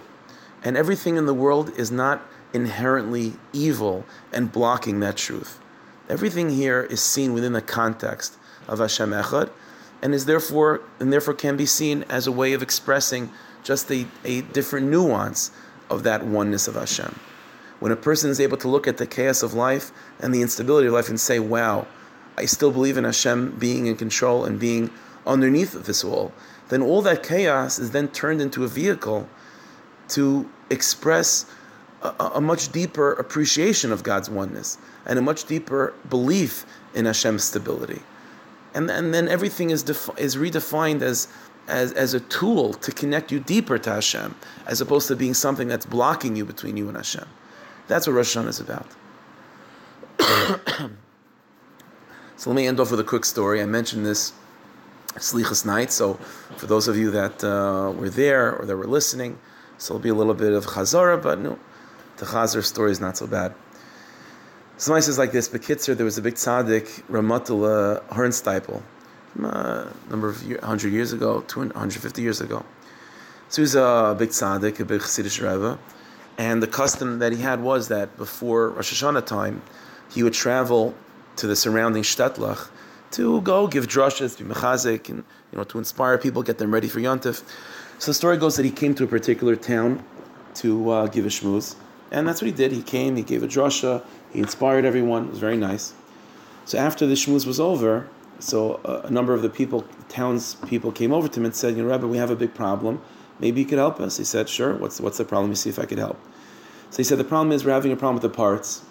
And 0.62 0.76
everything 0.76 1.16
in 1.16 1.26
the 1.26 1.34
world 1.34 1.72
is 1.76 1.90
not 1.90 2.22
inherently 2.52 3.32
evil 3.52 4.04
and 4.32 4.52
blocking 4.52 5.00
that 5.00 5.16
truth. 5.16 5.58
Everything 6.08 6.50
here 6.50 6.82
is 6.82 7.02
seen 7.02 7.32
within 7.32 7.54
the 7.54 7.62
context 7.62 8.36
of 8.68 8.78
Hashem 8.78 9.10
Echad, 9.10 9.50
and 10.02 10.14
is 10.14 10.26
therefore 10.26 10.82
and 11.00 11.12
therefore 11.12 11.34
can 11.34 11.56
be 11.56 11.66
seen 11.66 12.04
as 12.10 12.26
a 12.26 12.32
way 12.32 12.52
of 12.52 12.62
expressing 12.62 13.30
just 13.64 13.90
a, 13.90 14.06
a 14.24 14.42
different 14.42 14.86
nuance 14.88 15.50
of 15.88 16.02
that 16.02 16.24
oneness 16.24 16.68
of 16.68 16.74
Hashem. 16.74 17.18
When 17.80 17.92
a 17.92 17.96
person 17.96 18.30
is 18.30 18.38
able 18.38 18.58
to 18.58 18.68
look 18.68 18.86
at 18.86 18.98
the 18.98 19.06
chaos 19.06 19.42
of 19.42 19.54
life 19.54 19.92
and 20.20 20.34
the 20.34 20.42
instability 20.42 20.88
of 20.88 20.92
life 20.92 21.08
and 21.08 21.18
say, 21.18 21.38
"Wow, 21.38 21.86
I 22.36 22.44
still 22.44 22.70
believe 22.70 22.98
in 22.98 23.04
Hashem 23.04 23.56
being 23.58 23.86
in 23.86 23.96
control 23.96 24.44
and 24.44 24.60
being 24.60 24.90
underneath 25.26 25.72
this 25.72 26.04
all," 26.04 26.32
then 26.68 26.82
all 26.82 27.02
that 27.02 27.22
chaos 27.22 27.78
is 27.78 27.92
then 27.92 28.08
turned 28.08 28.40
into 28.40 28.64
a 28.64 28.68
vehicle 28.68 29.28
to 30.08 30.48
express 30.70 31.46
a, 32.02 32.32
a, 32.34 32.40
much 32.40 32.72
deeper 32.72 33.12
appreciation 33.12 33.92
of 33.92 34.02
God's 34.02 34.28
oneness 34.28 34.78
and 35.04 35.18
a 35.18 35.22
much 35.22 35.44
deeper 35.44 35.94
belief 36.08 36.66
in 36.94 37.06
Hashem's 37.06 37.44
stability. 37.44 38.02
And, 38.74 38.90
and 38.90 39.14
then 39.14 39.28
everything 39.28 39.70
is, 39.70 39.82
defi- 39.82 40.12
is 40.18 40.36
redefined 40.36 41.02
as, 41.02 41.28
as, 41.68 41.92
as 41.92 42.14
a 42.14 42.20
tool 42.20 42.74
to 42.74 42.92
connect 42.92 43.32
you 43.32 43.40
deeper 43.40 43.78
to 43.78 43.90
Hashem, 43.94 44.34
as 44.66 44.80
opposed 44.80 45.08
to 45.08 45.16
being 45.16 45.34
something 45.34 45.68
that's 45.68 45.86
blocking 45.86 46.36
you 46.36 46.44
between 46.44 46.76
you 46.76 46.88
and 46.88 46.96
Hashem. 46.96 47.26
That's 47.88 48.06
what 48.06 48.14
Rosh 48.14 48.36
Hashanah 48.36 48.48
is 48.48 48.60
about. 48.60 48.86
so 52.36 52.50
let 52.50 52.56
me 52.56 52.66
end 52.66 52.80
off 52.80 52.90
with 52.90 53.00
a 53.00 53.04
quick 53.04 53.24
story. 53.24 53.62
I 53.62 53.66
mentioned 53.66 54.04
this 54.04 54.32
Slichas 55.16 55.64
night. 55.64 55.92
So, 55.92 56.14
for 56.56 56.66
those 56.66 56.88
of 56.88 56.96
you 56.96 57.10
that 57.10 57.42
uh, 57.42 57.92
were 57.92 58.10
there 58.10 58.56
or 58.56 58.66
that 58.66 58.76
were 58.76 58.86
listening, 58.86 59.38
so 59.78 59.94
it'll 59.94 60.02
be 60.02 60.08
a 60.08 60.14
little 60.14 60.34
bit 60.34 60.52
of 60.52 60.66
Chazara, 60.66 61.22
but 61.22 61.38
no, 61.38 61.58
the 62.16 62.26
Chazar 62.26 62.64
story 62.64 62.90
is 62.90 63.00
not 63.00 63.16
so 63.16 63.26
bad. 63.26 63.54
So, 64.78 64.86
Somebody 64.86 65.02
says 65.02 65.18
like 65.18 65.32
this: 65.32 65.48
Bekitzer, 65.48 65.96
there 65.96 66.04
was 66.04 66.18
a 66.18 66.22
big 66.22 66.34
tzaddik, 66.34 67.02
Reb 67.08 67.24
Mottele 67.24 68.02
Hornosteipel, 68.08 68.82
a 69.42 69.46
uh, 69.46 69.92
number 70.10 70.28
of 70.28 70.42
year, 70.42 70.58
100 70.58 70.92
years 70.92 71.12
ago, 71.12 71.42
250 71.48 72.22
years 72.22 72.40
ago. 72.40 72.64
So 73.48 73.56
he 73.56 73.62
was 73.62 73.74
a 73.76 74.16
big 74.18 74.30
tzaddik, 74.30 74.80
a 74.80 74.84
big 74.84 75.00
Chassidish 75.00 75.40
Rebbe, 75.40 75.78
and 76.36 76.62
the 76.62 76.66
custom 76.66 77.20
that 77.20 77.32
he 77.32 77.40
had 77.40 77.62
was 77.62 77.88
that 77.88 78.16
before 78.16 78.70
Rosh 78.70 78.92
Hashanah 78.92 79.24
time, 79.24 79.62
he 80.10 80.22
would 80.22 80.34
travel 80.34 80.94
to 81.36 81.46
the 81.46 81.56
surrounding 81.56 82.02
shtetlach 82.02 82.68
to 83.12 83.40
go 83.42 83.66
give 83.66 83.86
drushes, 83.86 84.38
be 84.38 84.44
mechazik, 84.44 85.08
and 85.08 85.24
you 85.52 85.58
know 85.58 85.64
to 85.64 85.78
inspire 85.78 86.18
people, 86.18 86.42
get 86.42 86.58
them 86.58 86.72
ready 86.72 86.88
for 86.88 87.00
yontif. 87.00 87.42
So 87.98 88.10
the 88.10 88.14
story 88.14 88.36
goes 88.36 88.56
that 88.56 88.64
he 88.64 88.70
came 88.70 88.94
to 88.96 89.04
a 89.04 89.06
particular 89.06 89.56
town 89.56 90.04
to 90.56 90.90
uh, 90.90 91.06
give 91.06 91.24
a 91.24 91.28
shmooze, 91.28 91.76
and 92.10 92.26
that's 92.26 92.40
what 92.42 92.46
he 92.46 92.52
did. 92.52 92.72
He 92.72 92.82
came, 92.82 93.16
he 93.16 93.22
gave 93.22 93.42
a 93.42 93.48
drasha, 93.48 94.04
he 94.32 94.40
inspired 94.40 94.84
everyone. 94.84 95.26
It 95.26 95.30
was 95.30 95.38
very 95.38 95.56
nice. 95.56 95.94
So 96.64 96.78
after 96.78 97.06
the 97.06 97.14
shmooze 97.14 97.46
was 97.46 97.60
over, 97.60 98.08
so 98.38 98.80
a, 98.84 99.06
a 99.06 99.10
number 99.10 99.32
of 99.34 99.42
the 99.42 99.48
people, 99.48 99.84
town's 100.08 100.56
people, 100.66 100.92
came 100.92 101.12
over 101.12 101.28
to 101.28 101.40
him 101.40 101.46
and 101.46 101.54
said, 101.54 101.76
"You 101.76 101.82
know, 101.82 101.88
Rabbi, 101.88 102.06
we 102.06 102.18
have 102.18 102.30
a 102.30 102.36
big 102.36 102.54
problem. 102.54 103.00
Maybe 103.38 103.60
you 103.60 103.66
could 103.66 103.78
help 103.78 104.00
us." 104.00 104.16
He 104.16 104.24
said, 104.24 104.48
"Sure. 104.48 104.74
What's 104.74 105.00
what's 105.00 105.18
the 105.18 105.24
problem? 105.24 105.50
Me 105.50 105.56
see 105.56 105.70
if 105.70 105.78
I 105.78 105.86
could 105.86 105.98
help." 105.98 106.18
So 106.90 106.98
he 106.98 107.04
said, 107.04 107.18
"The 107.18 107.24
problem 107.24 107.52
is 107.52 107.64
we're 107.64 107.72
having 107.72 107.92
a 107.92 107.96
problem 107.96 108.20
with 108.20 108.30
the 108.30 108.36
Paritz." 108.36 108.82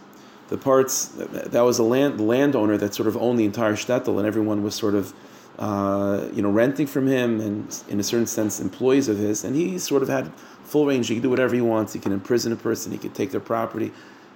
The 0.47 0.57
Paritz 0.57 1.11
that 1.51 1.61
was 1.61 1.79
a 1.79 1.83
land 1.83 2.19
the 2.19 2.23
landowner 2.23 2.77
that 2.77 2.93
sort 2.93 3.07
of 3.07 3.17
owned 3.17 3.39
the 3.39 3.45
entire 3.45 3.73
shtetl, 3.73 4.17
and 4.17 4.27
everyone 4.27 4.61
was 4.63 4.75
sort 4.75 4.93
of 4.93 5.13
uh, 5.57 6.27
you 6.33 6.41
know 6.41 6.51
renting 6.51 6.85
from 6.85 7.07
him, 7.07 7.39
and 7.41 7.83
in 7.89 7.99
a 7.99 8.03
certain 8.03 8.27
sense 8.27 8.59
employees 8.59 9.07
of 9.07 9.17
his, 9.17 9.43
and 9.43 9.55
he 9.55 9.79
sort 9.79 10.03
of 10.03 10.09
had 10.09 10.31
full 10.63 10.85
range. 10.85 11.07
He 11.07 11.15
could 11.15 11.23
do 11.23 11.29
whatever 11.29 11.55
he 11.55 11.61
wants. 11.61 11.93
He 11.93 11.99
can 11.99 12.11
imprison 12.11 12.51
a 12.51 12.55
person. 12.55 12.91
He 12.91 12.97
could 12.97 13.15
take 13.15 13.31
their 13.31 13.39
property. 13.39 13.91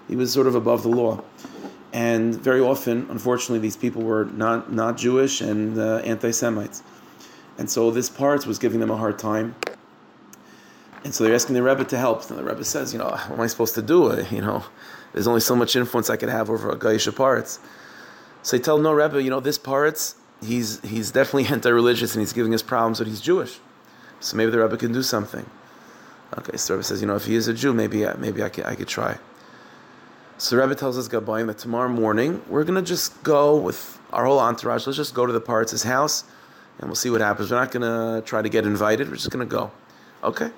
He 0.08 0.16
was 0.16 0.34
sort 0.34 0.48
of 0.48 0.56
above 0.56 0.82
the 0.82 0.90
law, 0.90 1.24
and 1.94 2.34
very 2.36 2.62
often, 2.62 3.06
unfortunately, 3.12 3.60
these 3.60 3.78
people 3.78 4.02
were 4.02 4.26
not 4.26 4.74
not 4.74 4.98
Jewish 4.98 5.42
and 5.42 5.78
uh, 5.78 5.98
anti-Semites, 5.98 6.82
and 7.60 7.70
so 7.70 7.92
this 7.92 8.10
Paritz 8.10 8.48
was 8.48 8.58
giving 8.58 8.80
them 8.80 8.90
a 8.90 8.98
hard 8.98 9.20
time. 9.20 9.56
And 11.04 11.14
so 11.14 11.24
they're 11.24 11.34
asking 11.34 11.56
the 11.56 11.64
Rebbe 11.64 11.86
to 11.86 11.98
help. 11.98 12.30
And 12.30 12.38
the 12.38 12.44
Rebbe 12.44 12.64
says, 12.64 12.94
you 12.94 13.00
know, 13.00 13.10
what 13.10 13.32
am 13.32 13.42
I 13.42 13.48
supposed 13.48 13.76
to 13.76 13.82
do? 13.82 14.26
You 14.32 14.42
know, 14.42 14.64
there's 15.14 15.28
only 15.28 15.42
so 15.42 15.56
much 15.56 15.76
influence 15.76 16.10
I 16.10 16.18
could 16.18 16.30
have 16.30 16.50
over 16.50 16.70
a 16.70 16.78
Gaisha 16.78 17.12
Paritz. 17.12 17.60
So 18.42 18.58
they 18.58 18.64
tell 18.64 18.78
no 18.78 18.92
Rebbe, 18.92 19.22
you 19.22 19.30
know, 19.30 19.40
this 19.40 19.58
Paritz, 19.58 20.16
he's 20.42 20.80
he's 20.82 21.12
definitely 21.12 21.46
anti-religious 21.54 22.14
and 22.16 22.22
he's 22.22 22.34
giving 22.34 22.54
us 22.54 22.62
problems, 22.62 23.00
but 23.00 23.08
he's 23.08 23.22
Jewish. 23.22 23.60
So 24.20 24.36
maybe 24.36 24.52
the 24.52 24.60
Rebbe 24.60 24.78
can 24.78 24.92
do 24.92 25.04
something. 25.04 25.46
Okay, 26.38 26.58
so 26.58 26.74
the 26.74 26.78
Rebbe 26.78 26.84
says, 26.84 27.02
you 27.02 27.08
know, 27.08 27.16
if 27.16 27.26
he 27.26 27.36
is 27.36 27.48
a 27.48 27.54
Jew, 27.54 27.74
maybe 27.74 28.06
uh, 28.06 28.16
maybe 28.18 28.44
I 28.44 28.50
could 28.50 28.66
I 28.66 28.76
could 28.76 28.88
try. 28.88 29.18
So 30.38 30.56
the 30.56 30.62
Rebbe 30.62 30.76
tells 30.76 30.98
us 30.98 31.08
Gabayim 31.10 31.48
that 31.48 31.58
tomorrow 31.58 31.90
morning 31.90 32.42
we're 32.48 32.64
gonna 32.64 32.82
just 32.82 33.24
go 33.24 33.58
with 33.58 34.00
our 34.12 34.26
whole 34.26 34.40
entourage. 34.40 34.86
Let's 34.86 34.98
just 34.98 35.14
go 35.14 35.26
to 35.26 35.34
the 35.34 35.42
Paritz's 35.42 35.84
house, 35.84 36.24
and 36.78 36.88
we'll 36.88 36.96
see 36.96 37.10
what 37.10 37.22
happens. 37.22 37.52
We're 37.52 37.60
not 37.60 37.72
gonna 37.72 38.22
try 38.26 38.42
to 38.42 38.50
get 38.50 38.66
invited. 38.66 39.10
We're 39.10 39.16
just 39.16 39.32
gonna 39.32 39.46
go. 39.46 39.72
Okay. 40.24 40.52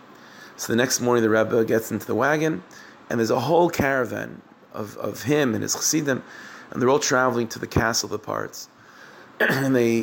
So 0.62 0.72
the 0.72 0.78
next 0.78 1.01
morning 1.01 1.24
the 1.24 1.30
Rebbe 1.32 1.66
gets 1.66 1.89
into 1.89 2.05
the 2.05 2.14
wagon 2.14 2.64
and 3.09 3.20
there's 3.20 3.32
a 3.32 3.39
whole 3.39 3.68
caravan 3.68 4.43
of, 4.74 4.95
of 4.97 5.24
him 5.24 5.55
and 5.55 5.64
his 5.64 5.74
chassidim, 5.74 6.24
and 6.70 6.80
they're 6.80 6.88
all 6.88 6.99
traveling 6.99 7.47
to 7.47 7.57
the 7.57 7.66
castle 7.66 8.14
of 8.14 8.22
the 8.22 8.28
Paritz. 8.32 8.68
and 9.39 9.76
they, 9.76 9.95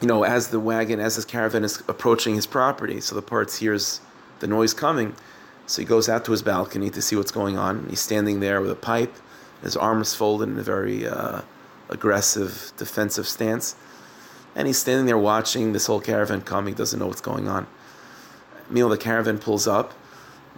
you 0.00 0.08
know, 0.08 0.24
as 0.24 0.48
the 0.48 0.58
wagon, 0.58 0.98
as 0.98 1.14
this 1.14 1.24
caravan 1.24 1.62
is 1.62 1.84
approaching 1.86 2.34
his 2.34 2.46
property, 2.46 3.00
so 3.00 3.14
the 3.14 3.22
Paritz 3.22 3.58
hears 3.58 4.00
the 4.40 4.48
noise 4.48 4.74
coming, 4.74 5.14
so 5.66 5.80
he 5.80 5.86
goes 5.86 6.08
out 6.08 6.24
to 6.24 6.32
his 6.32 6.42
balcony 6.42 6.90
to 6.90 7.00
see 7.00 7.14
what's 7.14 7.30
going 7.30 7.56
on. 7.56 7.86
He's 7.88 8.00
standing 8.00 8.40
there 8.40 8.60
with 8.60 8.72
a 8.72 8.74
pipe, 8.74 9.14
his 9.62 9.76
arms 9.76 10.16
folded 10.16 10.48
in 10.48 10.58
a 10.58 10.64
very 10.64 11.06
uh, 11.06 11.42
aggressive, 11.90 12.72
defensive 12.76 13.28
stance. 13.28 13.76
And 14.56 14.66
he's 14.66 14.78
standing 14.78 15.06
there 15.06 15.16
watching 15.16 15.72
this 15.74 15.86
whole 15.86 16.00
caravan 16.00 16.40
come. 16.40 16.66
He 16.66 16.74
doesn't 16.74 16.98
know 16.98 17.06
what's 17.06 17.20
going 17.20 17.46
on. 17.46 17.68
Meanwhile, 18.70 18.90
the 18.90 18.98
caravan 18.98 19.38
pulls 19.38 19.66
up, 19.66 19.94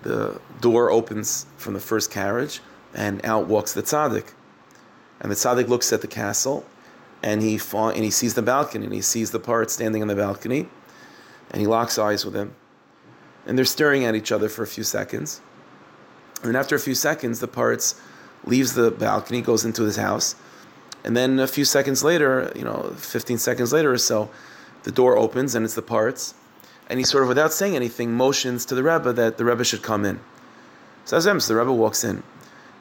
the 0.02 0.40
door 0.60 0.90
opens 0.90 1.46
from 1.56 1.74
the 1.74 1.80
first 1.80 2.10
carriage, 2.10 2.60
and 2.94 3.24
out 3.24 3.46
walks 3.46 3.72
the 3.72 3.82
tzaddik. 3.82 4.32
And 5.20 5.30
the 5.30 5.34
tzaddik 5.34 5.68
looks 5.68 5.92
at 5.92 6.00
the 6.00 6.06
castle, 6.06 6.64
and 7.22 7.42
he 7.42 7.58
fa- 7.58 7.92
and 7.94 8.04
he 8.04 8.10
sees 8.10 8.34
the 8.34 8.42
balcony, 8.42 8.84
and 8.84 8.94
he 8.94 9.00
sees 9.00 9.30
the 9.30 9.40
Paritz 9.40 9.70
standing 9.70 10.02
on 10.02 10.08
the 10.08 10.14
balcony, 10.14 10.68
and 11.50 11.60
he 11.60 11.66
locks 11.66 11.98
eyes 11.98 12.24
with 12.24 12.34
him, 12.34 12.54
and 13.46 13.56
they're 13.56 13.64
staring 13.64 14.04
at 14.04 14.14
each 14.14 14.30
other 14.30 14.48
for 14.48 14.62
a 14.62 14.66
few 14.66 14.84
seconds. 14.84 15.40
And 16.42 16.56
after 16.56 16.76
a 16.76 16.78
few 16.80 16.94
seconds, 16.94 17.40
the 17.40 17.48
Paritz 17.48 17.98
leaves 18.44 18.74
the 18.74 18.90
balcony, 18.90 19.40
goes 19.40 19.64
into 19.64 19.82
his 19.82 19.96
house, 19.96 20.36
and 21.04 21.16
then 21.16 21.38
a 21.38 21.46
few 21.46 21.64
seconds 21.64 22.04
later, 22.04 22.52
you 22.54 22.64
know, 22.64 22.92
15 22.96 23.38
seconds 23.38 23.72
later 23.72 23.92
or 23.92 23.98
so, 23.98 24.28
the 24.82 24.92
door 24.92 25.16
opens 25.16 25.54
and 25.54 25.64
it's 25.64 25.74
the 25.74 25.82
Paritz, 25.82 26.34
and 26.88 26.98
he 26.98 27.04
sort 27.04 27.22
of, 27.22 27.28
without 27.28 27.52
saying 27.52 27.76
anything, 27.76 28.12
motions 28.12 28.64
to 28.66 28.74
the 28.74 28.82
Rebbe 28.82 29.12
that 29.12 29.38
the 29.38 29.44
Rebbe 29.44 29.64
should 29.64 29.82
come 29.82 30.04
in. 30.04 30.20
So 31.04 31.16
as 31.16 31.24
the 31.24 31.56
Rebbe 31.56 31.72
walks 31.72 32.04
in, 32.04 32.22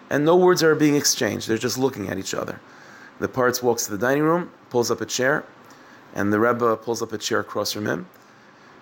and 0.10 0.26
no 0.26 0.36
words 0.36 0.64
are 0.64 0.76
being 0.76 0.96
exchanged. 0.96 1.48
They're 1.48 1.58
just 1.58 1.78
looking 1.78 2.10
at 2.10 2.18
each 2.18 2.34
other. 2.34 2.60
The 3.20 3.28
Paritz 3.28 3.64
walks 3.64 3.86
to 3.86 3.92
the 3.92 3.98
dining 3.98 4.24
room, 4.24 4.52
pulls 4.70 4.92
up 4.92 5.02
a 5.02 5.06
chair, 5.06 5.46
and 6.14 6.32
the 6.32 6.40
Rebbe 6.40 6.78
pulls 6.78 7.02
up 7.02 7.12
a 7.14 7.18
chair 7.18 7.40
across 7.40 7.72
from 7.72 7.86
him. 7.86 8.08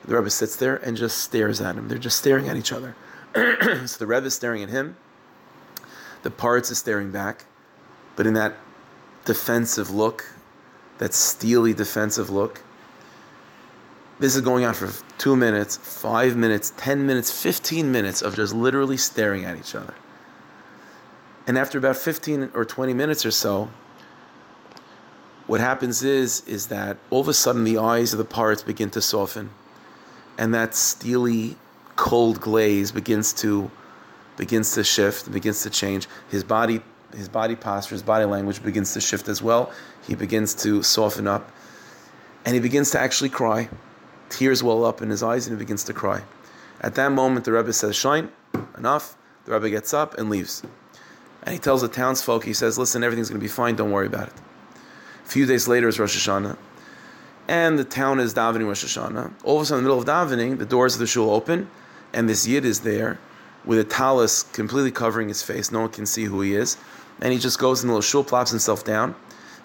The 0.05 0.15
Rebbe 0.15 0.29
sits 0.29 0.55
there 0.55 0.75
and 0.77 0.97
just 0.97 1.19
stares 1.19 1.61
at 1.61 1.75
him. 1.75 1.87
They're 1.87 1.97
just 1.97 2.19
staring 2.19 2.49
at 2.49 2.57
each 2.57 2.71
other. 2.71 2.95
so 3.35 3.97
the 3.97 4.07
Rebbe 4.07 4.25
is 4.25 4.33
staring 4.33 4.63
at 4.63 4.69
him. 4.69 4.97
The 6.23 6.31
Paritz 6.31 6.71
is 6.71 6.77
staring 6.77 7.11
back, 7.11 7.45
but 8.15 8.25
in 8.27 8.33
that 8.33 8.55
defensive 9.25 9.89
look, 9.89 10.25
that 10.97 11.13
steely 11.13 11.73
defensive 11.73 12.29
look. 12.29 12.61
This 14.23 14.37
is 14.37 14.41
going 14.41 14.63
on 14.63 14.73
for 14.73 14.89
two 15.17 15.35
minutes, 15.35 15.75
five 15.75 16.37
minutes, 16.37 16.71
ten 16.77 17.05
minutes, 17.05 17.29
fifteen 17.29 17.91
minutes 17.91 18.21
of 18.21 18.37
just 18.37 18.53
literally 18.53 18.95
staring 18.95 19.43
at 19.43 19.57
each 19.57 19.75
other. 19.75 19.93
And 21.45 21.57
after 21.57 21.77
about 21.77 21.97
15 21.97 22.51
or 22.53 22.63
20 22.63 22.93
minutes 22.93 23.25
or 23.25 23.31
so, 23.31 23.69
what 25.45 25.59
happens 25.59 26.03
is 26.03 26.41
is 26.47 26.67
that 26.67 26.95
all 27.09 27.19
of 27.19 27.27
a 27.27 27.33
sudden 27.33 27.65
the 27.65 27.77
eyes 27.77 28.13
of 28.13 28.17
the 28.17 28.23
Paritz 28.23 28.65
begin 28.65 28.89
to 28.91 29.01
soften 29.01 29.49
and 30.37 30.53
that 30.53 30.73
steely 30.73 31.57
cold 31.97 32.39
glaze 32.39 32.93
begins 32.93 33.33
to 33.33 33.69
begins 34.37 34.73
to 34.75 34.85
shift 34.85 35.29
begins 35.33 35.63
to 35.63 35.69
change. 35.69 36.07
His 36.29 36.45
body 36.45 36.81
his 37.13 37.27
body 37.27 37.57
posture 37.57 37.95
his 37.95 38.03
body 38.03 38.23
language 38.23 38.63
begins 38.63 38.93
to 38.93 39.01
shift 39.01 39.27
as 39.27 39.41
well. 39.41 39.69
He 40.07 40.15
begins 40.15 40.55
to 40.63 40.81
soften 40.81 41.27
up 41.27 41.51
and 42.45 42.53
he 42.53 42.61
begins 42.61 42.91
to 42.91 43.01
actually 43.01 43.29
cry 43.29 43.67
tears 44.29 44.63
well 44.63 44.85
up 44.85 45.01
in 45.01 45.09
his 45.09 45.23
eyes 45.23 45.47
and 45.47 45.57
he 45.57 45.63
begins 45.63 45.83
to 45.83 45.93
cry 45.93 46.21
at 46.81 46.95
that 46.95 47.11
moment 47.11 47.45
the 47.45 47.51
rebbe 47.51 47.73
says 47.73 47.95
shine 47.95 48.29
enough 48.77 49.15
the 49.45 49.51
rebbe 49.51 49.69
gets 49.69 49.93
up 49.93 50.17
and 50.17 50.29
leaves 50.29 50.63
and 51.43 51.53
he 51.53 51.59
tells 51.59 51.81
the 51.81 51.87
townsfolk 51.87 52.43
he 52.43 52.53
says 52.53 52.77
listen 52.77 53.03
everything's 53.03 53.29
going 53.29 53.39
to 53.39 53.43
be 53.43 53.49
fine 53.49 53.75
don't 53.75 53.91
worry 53.91 54.07
about 54.07 54.27
it 54.27 54.33
a 55.23 55.29
few 55.29 55.45
days 55.45 55.67
later 55.67 55.87
is 55.87 55.99
Rosh 55.99 56.17
Hashanah, 56.17 56.57
and 57.47 57.79
the 57.79 57.83
town 57.83 58.19
is 58.19 58.33
davening 58.33 58.67
Rosh 58.67 58.83
Hashanah. 58.83 59.33
All 59.43 59.57
of 59.57 59.63
a 59.63 59.65
sudden, 59.65 59.79
in 59.79 59.89
the 59.89 59.95
middle 59.95 59.99
of 59.99 60.29
davening, 60.29 60.57
the 60.57 60.65
doors 60.65 60.95
of 60.95 60.99
the 60.99 61.07
shul 61.07 61.29
open, 61.29 61.69
and 62.11 62.27
this 62.27 62.45
yid 62.45 62.65
is 62.65 62.81
there 62.81 63.19
with 63.65 63.79
a 63.79 63.83
talus 63.83 64.43
completely 64.43 64.91
covering 64.91 65.29
his 65.29 65.41
face. 65.41 65.71
No 65.71 65.81
one 65.81 65.89
can 65.89 66.05
see 66.05 66.25
who 66.25 66.41
he 66.41 66.53
is. 66.53 66.77
And 67.21 67.31
he 67.31 67.39
just 67.39 67.57
goes 67.57 67.81
in 67.81 67.87
the 67.87 67.93
little 67.93 68.01
shul, 68.01 68.23
plops 68.23 68.51
himself 68.51 68.83
down, 68.83 69.15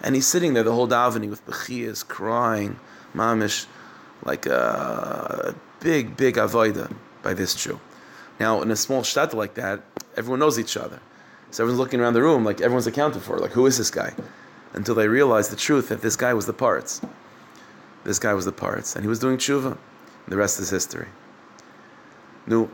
and 0.02 0.14
he's 0.14 0.26
sitting 0.26 0.54
there 0.54 0.62
the 0.62 0.72
whole 0.72 0.86
davening 0.86 1.30
with 1.30 1.44
bechiyas, 1.44 2.06
crying, 2.06 2.78
mamish, 3.14 3.66
like 4.24 4.46
a 4.46 5.54
big, 5.80 6.16
big 6.16 6.36
avoida 6.36 6.92
by 7.22 7.34
this 7.34 7.54
Jew. 7.54 7.80
Now, 8.40 8.62
in 8.62 8.70
a 8.70 8.76
small 8.76 9.02
shtetl 9.02 9.34
like 9.34 9.54
that, 9.54 9.80
everyone 10.16 10.40
knows 10.40 10.58
each 10.58 10.76
other. 10.76 11.00
So 11.50 11.64
everyone's 11.64 11.80
looking 11.80 12.00
around 12.00 12.14
the 12.14 12.22
room 12.22 12.44
like 12.44 12.60
everyone's 12.60 12.86
accounted 12.86 13.22
for. 13.22 13.38
Like, 13.38 13.52
who 13.52 13.66
is 13.66 13.78
this 13.78 13.90
guy? 13.90 14.14
until 14.74 14.94
they 14.94 15.08
realize 15.08 15.48
the 15.48 15.56
truth 15.56 15.88
that 15.88 16.02
this 16.02 16.16
guy 16.16 16.34
was 16.34 16.46
the 16.46 16.54
Paritz. 16.54 17.06
This 18.04 18.18
guy 18.18 18.34
was 18.34 18.44
the 18.44 18.52
Paritz, 18.52 18.94
and 18.94 19.04
he 19.04 19.08
was 19.08 19.18
doing 19.18 19.36
tshuva. 19.36 19.76
The 20.28 20.36
rest 20.36 20.60
is 20.60 20.70
history. 20.70 21.08
No, 22.46 22.70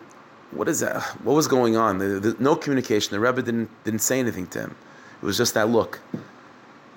what 0.50 0.68
is 0.68 0.80
that? 0.80 1.02
What 1.24 1.34
was 1.34 1.48
going 1.48 1.76
on? 1.76 1.98
The, 1.98 2.20
the, 2.20 2.36
no 2.38 2.56
communication. 2.56 3.12
The 3.12 3.20
Rebbe 3.20 3.42
didn't 3.42 3.70
didn't 3.84 4.00
say 4.00 4.18
anything 4.18 4.46
to 4.48 4.60
him. 4.60 4.76
It 5.22 5.26
was 5.26 5.36
just 5.36 5.54
that 5.54 5.68
look. 5.68 6.00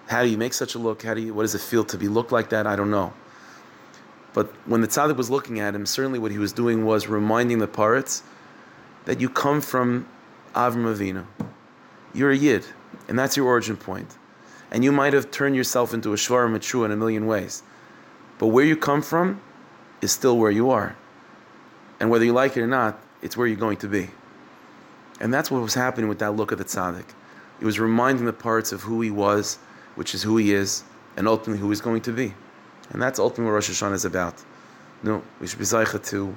How 0.07 0.23
do 0.23 0.29
you 0.29 0.37
make 0.37 0.53
such 0.53 0.75
a 0.75 0.79
look? 0.79 1.03
How 1.03 1.13
do 1.13 1.21
you? 1.21 1.33
What 1.33 1.43
does 1.43 1.55
it 1.55 1.61
feel 1.61 1.83
to 1.85 1.97
be 1.97 2.07
looked 2.07 2.31
like 2.31 2.49
that? 2.49 2.67
I 2.67 2.75
don't 2.75 2.91
know. 2.91 3.13
But 4.37 4.53
when 4.67 4.81
the 4.81 4.87
tzaddik 4.87 5.15
was 5.15 5.31
looking 5.31 5.59
at 5.59 5.73
him, 5.73 5.87
certainly 5.87 6.19
what 6.19 6.29
he 6.29 6.37
was 6.37 6.53
doing 6.53 6.85
was 6.85 7.07
reminding 7.07 7.57
the 7.57 7.67
Paritz 7.67 8.21
that 9.05 9.19
you 9.19 9.29
come 9.29 9.61
from 9.61 10.07
Avram 10.53 10.85
Avinu. 10.85 11.25
You're 12.13 12.29
a 12.29 12.37
yid, 12.37 12.63
and 13.07 13.17
that's 13.17 13.35
your 13.35 13.47
origin 13.47 13.77
point. 13.77 14.15
and 14.69 14.83
you 14.83 14.91
might 14.91 15.13
have 15.13 15.31
turned 15.31 15.55
yourself 15.55 15.91
into 15.91 16.13
a 16.13 16.17
shvar 16.17 16.47
matrua 16.55 16.85
in 16.85 16.91
a 16.91 16.95
million 16.95 17.25
ways. 17.25 17.63
But 18.37 18.49
where 18.49 18.63
you 18.63 18.77
come 18.77 19.01
from 19.01 19.41
is 20.03 20.11
still 20.11 20.37
where 20.37 20.51
you 20.51 20.69
are. 20.69 20.95
And 21.99 22.11
whether 22.11 22.23
you 22.23 22.33
like 22.33 22.55
it 22.57 22.61
or 22.61 22.67
not, 22.67 23.01
it's 23.23 23.35
where 23.35 23.47
you're 23.47 23.57
going 23.57 23.77
to 23.77 23.87
be. 23.87 24.11
And 25.19 25.33
that's 25.33 25.49
what 25.49 25.63
was 25.63 25.73
happening 25.73 26.09
with 26.09 26.19
that 26.19 26.35
look 26.35 26.51
of 26.51 26.59
the 26.59 26.65
tzaddik. 26.65 27.07
It 27.59 27.65
was 27.65 27.79
reminding 27.79 28.25
the 28.25 28.33
Paritz 28.33 28.71
of 28.71 28.83
who 28.83 29.01
he 29.01 29.09
was, 29.09 29.57
which 29.95 30.13
is 30.13 30.21
who 30.21 30.37
he 30.37 30.53
is, 30.53 30.83
and 31.15 31.27
ultimately 31.27 31.59
who 31.59 31.69
he's 31.69 31.81
going 31.81 32.01
to 32.01 32.11
be. 32.11 32.35
And 32.89 33.01
that's 33.01 33.19
ultimately 33.19 33.45
what 33.45 33.55
Rosh 33.55 33.69
Hashanah 33.69 33.93
is 33.93 34.05
about. 34.05 34.43
No, 35.03 35.21
we 35.39 35.47
should 35.47 35.59
be 35.59 35.65
zaycha 35.65 36.03
to 36.09 36.35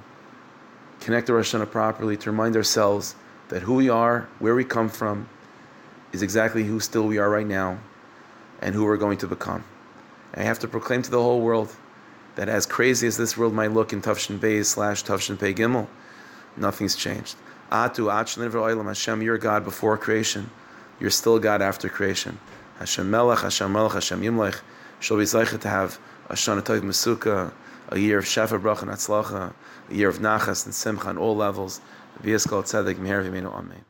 connect 1.01 1.28
to 1.28 1.34
Rosh 1.34 1.55
Hashanah 1.55 1.70
properly, 1.70 2.16
to 2.18 2.30
remind 2.30 2.57
ourselves 2.57 3.14
that 3.48 3.62
who 3.62 3.74
we 3.74 3.88
are, 3.88 4.28
where 4.38 4.55
we 4.55 4.64
come 4.64 4.88
from, 4.88 5.28
is 6.12 6.22
exactly 6.22 6.64
who 6.64 6.80
still 6.80 7.07
we 7.07 7.18
are 7.18 7.30
right 7.30 7.46
now 7.46 7.78
and 8.61 8.74
who 8.74 8.84
we're 8.84 8.96
going 8.96 9.18
to 9.18 9.26
become. 9.26 9.64
And 10.32 10.42
I 10.42 10.44
have 10.44 10.59
to 10.61 10.68
proclaim 10.68 11.03
to 11.03 11.11
the 11.11 11.22
whole 11.22 11.40
world 11.40 11.74
that 12.36 12.48
as 12.48 12.66
crazy 12.66 13.07
as 13.07 13.16
this 13.16 13.36
world 13.36 13.55
might 13.55 13.72
look 13.72 13.92
in 13.92 14.03
Tufshin 14.03 14.38
Beis 14.38 14.66
slash 14.66 15.05
Tufshin 15.05 15.38
Pei 15.38 15.55
Gimel, 15.55 15.88
nothing's 16.57 16.94
changed. 16.94 17.36
Atu 17.70 18.11
Oilam 18.11 18.86
Hashem, 18.86 19.22
you're 19.22 19.38
God 19.38 19.64
before 19.64 19.96
creation. 19.96 20.51
You're 20.98 21.11
still 21.11 21.38
God 21.38 21.62
after 21.62 21.88
creation. 21.88 22.38
Hashem 22.78 23.11
Melech, 23.11 23.40
Hashem 23.40 23.72
Melech, 23.72 23.92
Hashem 23.92 24.20
Yimlech. 24.20 24.61
Shall 24.98 25.16
be 25.16 25.24
to 25.24 25.68
have 25.68 25.98
a 26.31 26.35
Shana 26.35 26.62
Tov 26.62 26.83
Mesuka, 26.83 27.53
a 27.89 27.99
year 27.99 28.18
of 28.18 28.24
Shefa 28.24 28.61
Bracha 28.61 28.83
and 28.83 28.93
Atzlacha, 28.93 29.53
a 29.91 29.95
year 29.95 30.09
of 30.09 30.18
Nachas 30.18 30.64
and 30.64 30.72
Simcha 30.72 31.09
on 31.09 31.18
all 31.18 31.37
levels. 31.37 31.81
V'yiskal 32.22 32.62
Tzedek 32.62 32.97
Meher 32.97 33.28
V'menu 33.28 33.53
Amen. 33.53 33.85